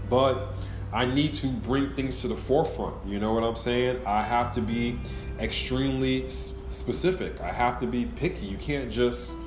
but 0.09 0.53
I 0.93 1.05
need 1.05 1.33
to 1.35 1.47
bring 1.47 1.95
things 1.95 2.21
to 2.21 2.27
the 2.27 2.35
forefront. 2.35 2.95
You 3.05 3.19
know 3.19 3.33
what 3.33 3.43
I'm 3.43 3.55
saying? 3.55 4.01
I 4.05 4.23
have 4.23 4.53
to 4.55 4.61
be 4.61 4.99
extremely 5.39 6.29
specific. 6.29 7.41
I 7.41 7.51
have 7.51 7.79
to 7.81 7.87
be 7.87 8.05
picky. 8.05 8.45
You 8.45 8.57
can't 8.57 8.91
just, 8.91 9.37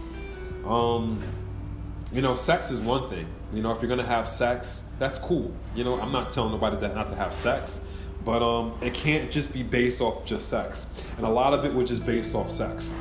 um, 0.67 1.23
you 2.13 2.23
know, 2.23 2.35
sex 2.35 2.71
is 2.71 2.81
one 2.81 3.09
thing. 3.09 3.27
You 3.53 3.63
know, 3.63 3.73
if 3.73 3.81
you're 3.81 3.89
gonna 3.89 4.03
have 4.03 4.29
sex, 4.29 4.93
that's 4.99 5.19
cool. 5.19 5.53
You 5.75 5.85
know, 5.85 6.01
I'm 6.01 6.13
not 6.13 6.33
telling 6.33 6.53
nobody 6.53 6.77
that 6.79 6.95
not 6.95 7.09
to 7.11 7.17
have 7.17 7.33
sex, 7.33 7.89
but 8.29 8.43
um, 8.43 8.75
it 8.83 8.93
can't 8.93 9.31
just 9.31 9.55
be 9.55 9.63
based 9.63 10.03
off 10.03 10.23
just 10.27 10.51
sex. 10.51 10.85
And 11.17 11.25
a 11.25 11.31
lot 11.31 11.55
of 11.55 11.65
it 11.65 11.73
was 11.73 11.89
just 11.89 12.05
based 12.05 12.35
off 12.35 12.51
sex. 12.51 12.95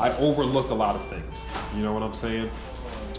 I 0.00 0.10
overlooked 0.16 0.72
a 0.72 0.74
lot 0.74 0.96
of 0.96 1.08
things. 1.10 1.46
You 1.76 1.84
know 1.84 1.92
what 1.92 2.02
I'm 2.02 2.12
saying? 2.12 2.50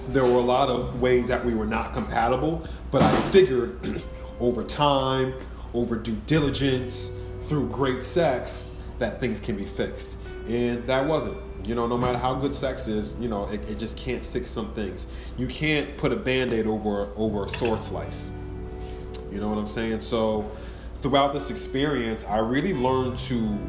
There 0.10 0.26
were 0.26 0.39
a 0.39 0.41
lot 0.41 0.68
of 0.70 0.99
ways 0.99 1.30
that 1.30 1.45
we 1.45 1.53
were 1.53 1.66
not 1.66 1.93
compatible, 1.93 2.68
but 2.91 3.01
I 3.01 3.16
figured 3.32 4.01
over 4.41 4.66
time, 4.66 5.34
over 5.74 5.95
due 5.95 6.18
diligence, 6.26 7.24
through 7.43 7.70
great 7.70 8.03
sex, 8.03 8.84
that 8.99 9.22
things 9.22 9.39
can 9.39 9.56
be 9.56 9.66
fixed. 9.66 10.18
And 10.49 10.86
that 10.88 11.06
wasn't. 11.06 11.38
You 11.66 11.74
know, 11.74 11.88
no 11.88 11.97
matter 11.97 12.18
how 12.18 12.36
good 12.36 12.53
sex 12.53 12.89
is, 12.89 13.18
you 13.18 13.30
know, 13.30 13.47
it, 13.47 13.66
it 13.70 13.80
just 13.80 13.97
can't 13.97 14.26
fix 14.26 14.51
some 14.51 14.74
things. 14.74 15.08
You 15.38 15.47
can't 15.47 15.95
put 15.95 16.12
a 16.12 16.18
band-aid 16.18 16.68
over 16.68 17.14
over 17.16 17.45
a 17.45 17.49
sword 17.49 17.82
slice. 17.82 18.34
You 19.32 19.39
know 19.39 19.47
what 19.47 19.58
I'm 19.58 19.68
saying? 19.68 20.01
So 20.01 20.51
throughout 21.06 21.34
this 21.34 21.51
experience, 21.51 22.26
I 22.26 22.39
really 22.39 22.74
learned 22.74 23.20
to 23.30 23.60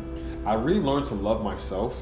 I 0.46 0.54
really 0.54 0.80
learned 0.80 1.04
to 1.06 1.14
love 1.14 1.44
myself. 1.44 2.00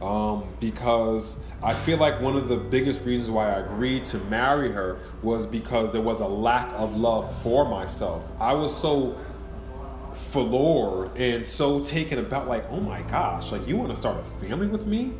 Um, 0.00 0.44
because 0.58 1.44
I 1.62 1.74
feel 1.74 1.98
like 1.98 2.22
one 2.22 2.34
of 2.34 2.48
the 2.48 2.56
biggest 2.56 3.04
reasons 3.04 3.30
why 3.30 3.50
I 3.52 3.58
agreed 3.58 4.06
to 4.06 4.18
marry 4.30 4.72
her 4.72 5.00
was 5.22 5.46
because 5.46 5.92
there 5.92 6.00
was 6.00 6.20
a 6.20 6.26
lack 6.26 6.72
of 6.72 6.96
love 6.96 7.42
for 7.42 7.68
myself. 7.68 8.24
I 8.40 8.54
was 8.54 8.74
so 8.74 9.20
floored 10.14 11.14
and 11.18 11.46
so 11.46 11.84
taken 11.84 12.18
about 12.18 12.48
like 12.48 12.64
oh 12.70 12.80
my 12.80 13.02
gosh 13.02 13.52
like 13.52 13.66
you 13.68 13.76
want 13.76 13.90
to 13.90 13.96
start 13.96 14.16
a 14.18 14.44
family 14.44 14.66
with 14.66 14.86
me 14.86 15.12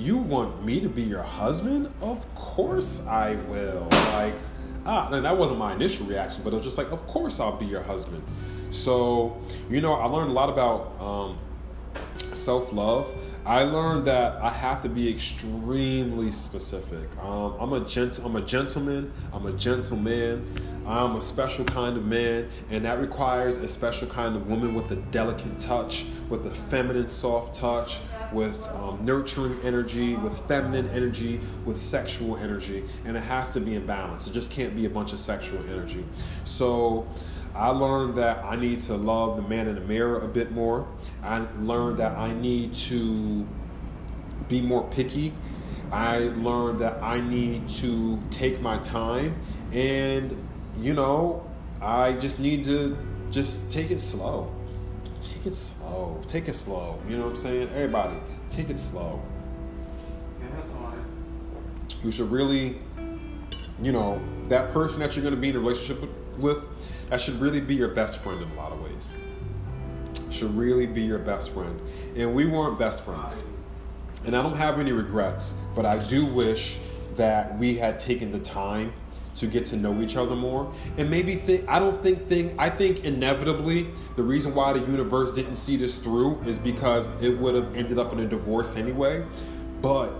you 0.00 0.16
want 0.16 0.64
me 0.64 0.80
to 0.80 0.88
be 0.88 1.02
your 1.02 1.22
husband 1.22 1.92
of 2.00 2.34
course 2.34 3.06
i 3.06 3.34
will 3.48 3.86
like 4.12 4.34
ah 4.86 5.10
and 5.12 5.24
that 5.24 5.36
wasn't 5.36 5.58
my 5.58 5.72
initial 5.74 6.06
reaction 6.06 6.42
but 6.42 6.52
it 6.52 6.56
was 6.56 6.64
just 6.64 6.78
like 6.78 6.90
of 6.90 7.06
course 7.06 7.38
i'll 7.40 7.56
be 7.56 7.66
your 7.66 7.82
husband 7.82 8.22
so 8.70 9.40
you 9.68 9.80
know 9.80 9.94
i 9.94 10.06
learned 10.06 10.30
a 10.30 10.34
lot 10.34 10.48
about 10.48 10.98
um, 11.00 11.38
self-love 12.32 13.12
I 13.44 13.62
learned 13.62 14.04
that 14.06 14.40
I 14.42 14.50
have 14.50 14.82
to 14.82 14.88
be 14.90 15.08
extremely 15.10 16.30
specific. 16.30 17.08
Um, 17.24 17.54
I'm 17.58 17.72
a 17.72 17.80
gent- 17.80 18.20
I'm 18.22 18.36
a 18.36 18.42
gentleman. 18.42 19.12
I'm 19.32 19.46
a 19.46 19.52
gentleman. 19.52 20.44
I'm 20.86 21.16
a 21.16 21.22
special 21.22 21.64
kind 21.64 21.96
of 21.96 22.04
man, 22.04 22.48
and 22.70 22.84
that 22.84 23.00
requires 23.00 23.56
a 23.56 23.66
special 23.66 24.08
kind 24.08 24.36
of 24.36 24.46
woman 24.46 24.74
with 24.74 24.90
a 24.90 24.96
delicate 24.96 25.58
touch, 25.58 26.04
with 26.28 26.44
a 26.46 26.50
feminine, 26.50 27.08
soft 27.08 27.54
touch, 27.54 27.98
with 28.32 28.68
um, 28.68 29.04
nurturing 29.04 29.58
energy, 29.62 30.14
with 30.14 30.38
feminine 30.46 30.88
energy, 30.90 31.40
with 31.64 31.78
sexual 31.78 32.36
energy, 32.36 32.84
and 33.04 33.16
it 33.16 33.20
has 33.20 33.48
to 33.54 33.60
be 33.60 33.74
in 33.74 33.86
balance. 33.86 34.26
It 34.26 34.32
just 34.32 34.50
can't 34.50 34.74
be 34.74 34.86
a 34.86 34.90
bunch 34.90 35.12
of 35.12 35.20
sexual 35.20 35.60
energy. 35.70 36.04
So 36.44 37.08
I 37.54 37.68
learned 37.68 38.16
that 38.16 38.44
I 38.44 38.56
need 38.56 38.80
to 38.80 38.94
love 38.94 39.36
the 39.36 39.42
man 39.42 39.66
in 39.66 39.74
the 39.74 39.80
mirror 39.80 40.20
a 40.20 40.28
bit 40.28 40.52
more. 40.52 40.86
I 41.22 41.46
learned 41.58 41.98
that 41.98 42.16
I 42.16 42.32
need 42.32 42.74
to 42.74 43.46
be 44.48 44.60
more 44.60 44.88
picky. 44.90 45.32
I 45.90 46.18
learned 46.18 46.80
that 46.80 47.02
I 47.02 47.20
need 47.20 47.68
to 47.70 48.20
take 48.30 48.60
my 48.60 48.78
time 48.78 49.34
and 49.72 50.36
you 50.80 50.94
know, 50.94 51.46
I 51.80 52.12
just 52.12 52.38
need 52.38 52.64
to 52.64 52.96
just 53.30 53.70
take 53.70 53.90
it 53.90 54.00
slow. 54.00 54.52
Take 55.40 55.52
it 55.52 55.56
slow. 55.56 56.20
Take 56.26 56.48
it 56.48 56.54
slow. 56.54 56.98
You 57.08 57.16
know 57.16 57.22
what 57.22 57.30
I'm 57.30 57.36
saying? 57.36 57.70
Everybody, 57.74 58.14
take 58.50 58.68
it 58.68 58.78
slow. 58.78 59.22
You 62.04 62.10
should 62.10 62.30
really, 62.30 62.78
you 63.80 63.90
know, 63.90 64.20
that 64.48 64.70
person 64.72 65.00
that 65.00 65.16
you're 65.16 65.22
going 65.22 65.34
to 65.34 65.40
be 65.40 65.48
in 65.48 65.56
a 65.56 65.58
relationship 65.58 66.10
with 66.36 66.66
that 67.08 67.22
should 67.22 67.40
really 67.40 67.62
be 67.62 67.74
your 67.74 67.88
best 67.88 68.18
friend 68.18 68.42
in 68.42 68.50
a 68.50 68.54
lot 68.54 68.70
of 68.70 68.82
ways. 68.82 69.14
Should 70.28 70.54
really 70.54 70.86
be 70.86 71.00
your 71.00 71.18
best 71.18 71.52
friend. 71.52 71.80
And 72.14 72.34
we 72.34 72.44
weren't 72.44 72.78
best 72.78 73.02
friends. 73.02 73.42
And 74.26 74.36
I 74.36 74.42
don't 74.42 74.58
have 74.58 74.78
any 74.78 74.92
regrets, 74.92 75.58
but 75.74 75.86
I 75.86 75.98
do 76.06 76.26
wish 76.26 76.76
that 77.16 77.58
we 77.58 77.78
had 77.78 77.98
taken 77.98 78.30
the 78.30 78.40
time 78.40 78.92
to 79.36 79.46
get 79.46 79.64
to 79.66 79.76
know 79.76 80.00
each 80.00 80.16
other 80.16 80.34
more 80.34 80.72
and 80.96 81.10
maybe 81.10 81.36
think 81.36 81.66
i 81.68 81.78
don't 81.78 82.02
think 82.02 82.26
thing 82.28 82.54
i 82.58 82.68
think 82.68 83.04
inevitably 83.04 83.88
the 84.16 84.22
reason 84.22 84.54
why 84.54 84.72
the 84.72 84.80
universe 84.80 85.32
didn't 85.32 85.56
see 85.56 85.76
this 85.76 85.98
through 85.98 86.40
is 86.42 86.58
because 86.58 87.08
it 87.22 87.38
would 87.38 87.54
have 87.54 87.74
ended 87.74 87.98
up 87.98 88.12
in 88.12 88.20
a 88.20 88.26
divorce 88.26 88.76
anyway 88.76 89.24
but 89.80 90.12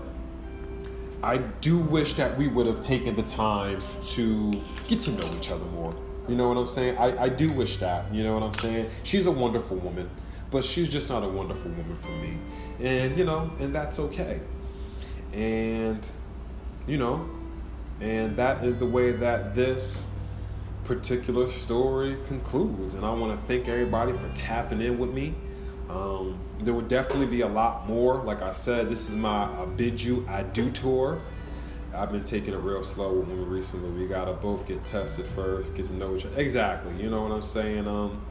i 1.23 1.37
do 1.37 1.77
wish 1.77 2.13
that 2.13 2.37
we 2.37 2.47
would 2.47 2.65
have 2.65 2.81
taken 2.81 3.15
the 3.15 3.23
time 3.23 3.79
to 4.03 4.51
get 4.87 4.99
to 4.99 5.11
know 5.11 5.29
each 5.37 5.51
other 5.51 5.65
more 5.65 5.95
you 6.27 6.35
know 6.35 6.47
what 6.47 6.57
I'm 6.57 6.67
saying? 6.67 6.97
I, 6.97 7.23
I 7.23 7.29
do 7.29 7.51
wish 7.51 7.77
that. 7.77 8.13
You 8.13 8.23
know 8.23 8.33
what 8.33 8.43
I'm 8.43 8.53
saying? 8.53 8.89
She's 9.03 9.25
a 9.25 9.31
wonderful 9.31 9.77
woman, 9.77 10.09
but 10.49 10.63
she's 10.63 10.87
just 10.87 11.09
not 11.09 11.23
a 11.23 11.27
wonderful 11.27 11.71
woman 11.71 11.97
for 11.97 12.09
me. 12.09 12.37
And, 12.79 13.17
you 13.17 13.25
know, 13.25 13.51
and 13.59 13.73
that's 13.73 13.99
okay. 13.99 14.39
And, 15.33 16.07
you 16.87 16.97
know, 16.97 17.29
and 18.01 18.35
that 18.35 18.63
is 18.63 18.77
the 18.77 18.85
way 18.85 19.11
that 19.11 19.55
this 19.55 20.11
particular 20.83 21.47
story 21.49 22.17
concludes. 22.27 22.95
And 22.95 23.05
I 23.05 23.13
want 23.13 23.39
to 23.39 23.47
thank 23.47 23.67
everybody 23.67 24.13
for 24.13 24.29
tapping 24.33 24.81
in 24.81 24.97
with 24.97 25.11
me. 25.11 25.35
Um, 25.89 26.39
there 26.59 26.73
will 26.73 26.81
definitely 26.81 27.27
be 27.27 27.41
a 27.41 27.47
lot 27.47 27.87
more. 27.87 28.23
Like 28.23 28.41
I 28.41 28.53
said, 28.53 28.89
this 28.89 29.09
is 29.09 29.15
my 29.15 29.43
I 29.43 29.65
Bid 29.65 30.01
You 30.01 30.25
I 30.27 30.43
Do 30.43 30.71
tour. 30.71 31.21
I've 31.93 32.11
been 32.11 32.23
taking 32.23 32.53
it 32.53 32.57
real 32.57 32.83
slow 32.83 33.13
with 33.13 33.27
women 33.27 33.49
recently. 33.49 33.89
We 33.91 34.07
gotta 34.07 34.33
both 34.33 34.65
get 34.65 34.85
tested 34.85 35.25
first, 35.35 35.75
get 35.75 35.87
to 35.87 35.93
know 35.93 36.15
each 36.15 36.25
other. 36.25 36.39
Exactly, 36.39 37.01
you 37.01 37.09
know 37.09 37.21
what 37.23 37.33
I'm 37.33 37.43
saying? 37.43 37.87
Um, 37.87 38.21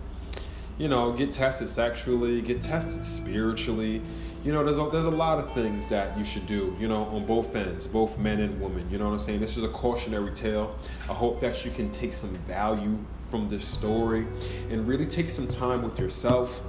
you 0.78 0.88
know, 0.88 1.12
get 1.12 1.32
tested 1.32 1.68
sexually, 1.68 2.40
get 2.40 2.62
tested 2.62 3.04
spiritually. 3.04 4.00
You 4.42 4.52
know, 4.52 4.64
there's 4.64 4.78
a, 4.78 4.88
there's 4.90 5.06
a 5.06 5.10
lot 5.10 5.38
of 5.38 5.52
things 5.52 5.86
that 5.88 6.16
you 6.16 6.24
should 6.24 6.46
do. 6.46 6.74
You 6.80 6.88
know, 6.88 7.04
on 7.04 7.26
both 7.26 7.54
ends, 7.54 7.86
both 7.86 8.16
men 8.18 8.40
and 8.40 8.60
women. 8.60 8.88
You 8.90 8.98
know 8.98 9.06
what 9.06 9.12
I'm 9.12 9.18
saying? 9.18 9.40
This 9.40 9.56
is 9.56 9.64
a 9.64 9.68
cautionary 9.68 10.32
tale. 10.32 10.76
I 11.08 11.12
hope 11.12 11.40
that 11.40 11.64
you 11.64 11.70
can 11.70 11.90
take 11.90 12.14
some 12.14 12.30
value 12.30 12.98
from 13.30 13.48
this 13.48 13.66
story 13.66 14.26
and 14.70 14.88
really 14.88 15.06
take 15.06 15.28
some 15.28 15.46
time 15.46 15.82
with 15.82 16.00
yourself 16.00 16.60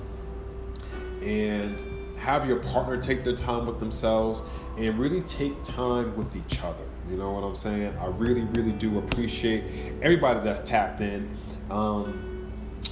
and 1.24 1.84
have 2.18 2.48
your 2.48 2.58
partner 2.60 2.98
take 2.98 3.24
their 3.24 3.36
time 3.36 3.66
with 3.66 3.80
themselves 3.80 4.44
and 4.78 5.00
really 5.00 5.22
take 5.22 5.64
time 5.64 6.16
with 6.16 6.36
each 6.36 6.62
other. 6.62 6.84
You 7.10 7.18
know 7.18 7.32
what 7.32 7.42
I'm 7.42 7.56
saying? 7.56 7.96
I 8.00 8.08
really, 8.08 8.44
really 8.44 8.74
do 8.74 9.00
appreciate 9.00 9.64
everybody 10.02 10.42
that's 10.42 10.62
tapped 10.62 11.02
in. 11.02 11.36
Um, 11.70 12.52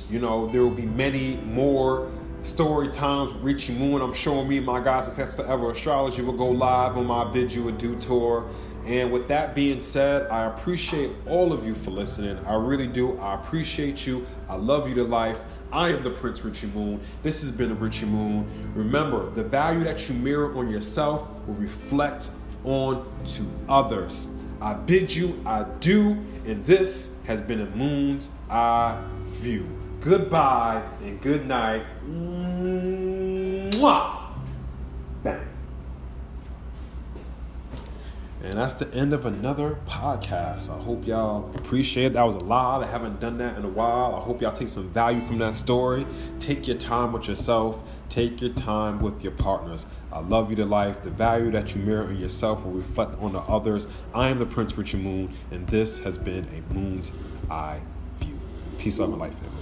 you 0.09 0.19
know, 0.19 0.47
there 0.47 0.61
will 0.61 0.71
be 0.71 0.86
many 0.86 1.36
more 1.38 2.11
story 2.41 2.89
times 2.89 3.33
with 3.33 3.43
Richie 3.43 3.73
Moon. 3.73 4.01
I'm 4.01 4.13
showing 4.13 4.47
me 4.47 4.59
my 4.59 4.79
God 4.79 5.01
Success 5.01 5.33
Forever 5.33 5.71
Astrology 5.71 6.21
will 6.21 6.33
go 6.33 6.47
live 6.47 6.97
on 6.97 7.05
my 7.05 7.25
Bid 7.25 7.51
You 7.51 7.67
a 7.67 7.73
Adieu 7.73 7.95
tour. 7.97 8.49
And 8.85 9.11
with 9.11 9.27
that 9.27 9.53
being 9.53 9.81
said, 9.81 10.29
I 10.31 10.45
appreciate 10.45 11.11
all 11.27 11.51
of 11.51 11.65
you 11.65 11.75
for 11.75 11.91
listening. 11.91 12.43
I 12.45 12.55
really 12.55 12.87
do. 12.87 13.19
I 13.19 13.35
appreciate 13.35 14.07
you. 14.07 14.25
I 14.47 14.55
love 14.55 14.87
you 14.87 14.95
to 14.95 15.03
life. 15.03 15.39
I 15.71 15.89
am 15.89 16.03
the 16.03 16.09
Prince 16.09 16.43
Richie 16.43 16.67
Moon. 16.67 17.01
This 17.21 17.41
has 17.41 17.51
been 17.51 17.71
a 17.71 17.75
Richie 17.75 18.07
Moon. 18.07 18.49
Remember, 18.73 19.29
the 19.29 19.43
value 19.43 19.83
that 19.83 20.07
you 20.09 20.15
mirror 20.15 20.57
on 20.57 20.69
yourself 20.69 21.29
will 21.45 21.55
reflect 21.55 22.29
on 22.63 23.05
to 23.25 23.43
others. 23.67 24.35
I 24.61 24.73
bid 24.73 25.13
you 25.13 25.41
adieu, 25.45 26.25
and 26.45 26.65
this 26.65 27.23
has 27.25 27.41
been 27.41 27.61
a 27.61 27.65
Moon's 27.67 28.31
Eye 28.49 29.01
View. 29.41 29.67
Goodbye 30.02 30.82
and 31.04 31.20
good 31.22 31.45
night. 31.45 31.84
Mwah. 33.72 34.18
Bang. 35.24 35.41
And 38.41 38.58
that's 38.58 38.76
the 38.76 38.88
end 38.93 39.14
of 39.14 39.26
another 39.26 39.78
podcast. 39.86 40.74
I 40.74 40.82
hope 40.82 41.06
y'all 41.06 41.54
appreciate 41.54 42.06
it. 42.06 42.14
That 42.14 42.24
was 42.24 42.36
a 42.36 42.39
lot. 42.39 42.82
I 42.82 42.88
haven't 42.88 43.20
done 43.20 43.39
that 43.39 43.58
in 43.58 43.66
a 43.66 43.70
while. 43.70 44.16
I 44.16 44.22
hope 44.22 44.41
y'all 44.41 44.54
take 44.54 44.70
some 44.70 44.88
value 44.88 45.20
from 45.20 45.38
that 45.39 45.58
story. 45.58 46.08
Take 46.39 46.66
your 46.66 46.78
time 46.78 47.12
with 47.12 47.28
yourself. 47.28 47.82
Take 48.08 48.39
your 48.39 48.52
time 48.52 49.00
with 49.00 49.22
your 49.22 49.34
partners. 49.34 49.86
I 50.14 50.20
love 50.20 50.50
you 50.50 50.56
to 50.56 50.66
life. 50.66 51.04
The 51.04 51.10
value 51.10 51.52
that 51.52 51.76
you 51.76 51.82
mirror 51.82 52.10
in 52.10 52.16
yourself 52.18 52.64
will 52.64 52.72
reflect 52.72 53.22
on 53.22 53.34
the 53.34 53.41
others. 53.41 53.89
I 54.16 54.30
am 54.30 54.39
the 54.39 54.45
Prince 54.45 54.78
Richard 54.78 55.02
Moon, 55.02 55.34
and 55.52 55.68
this 55.68 56.00
has 56.06 56.18
been 56.18 56.45
a 56.45 56.74
Moon's 56.74 57.12
Eye 57.52 57.82
View. 58.20 58.39
Peace, 58.78 58.97
love, 58.97 59.10
and 59.10 59.20
life, 59.20 59.34
family. 59.34 59.59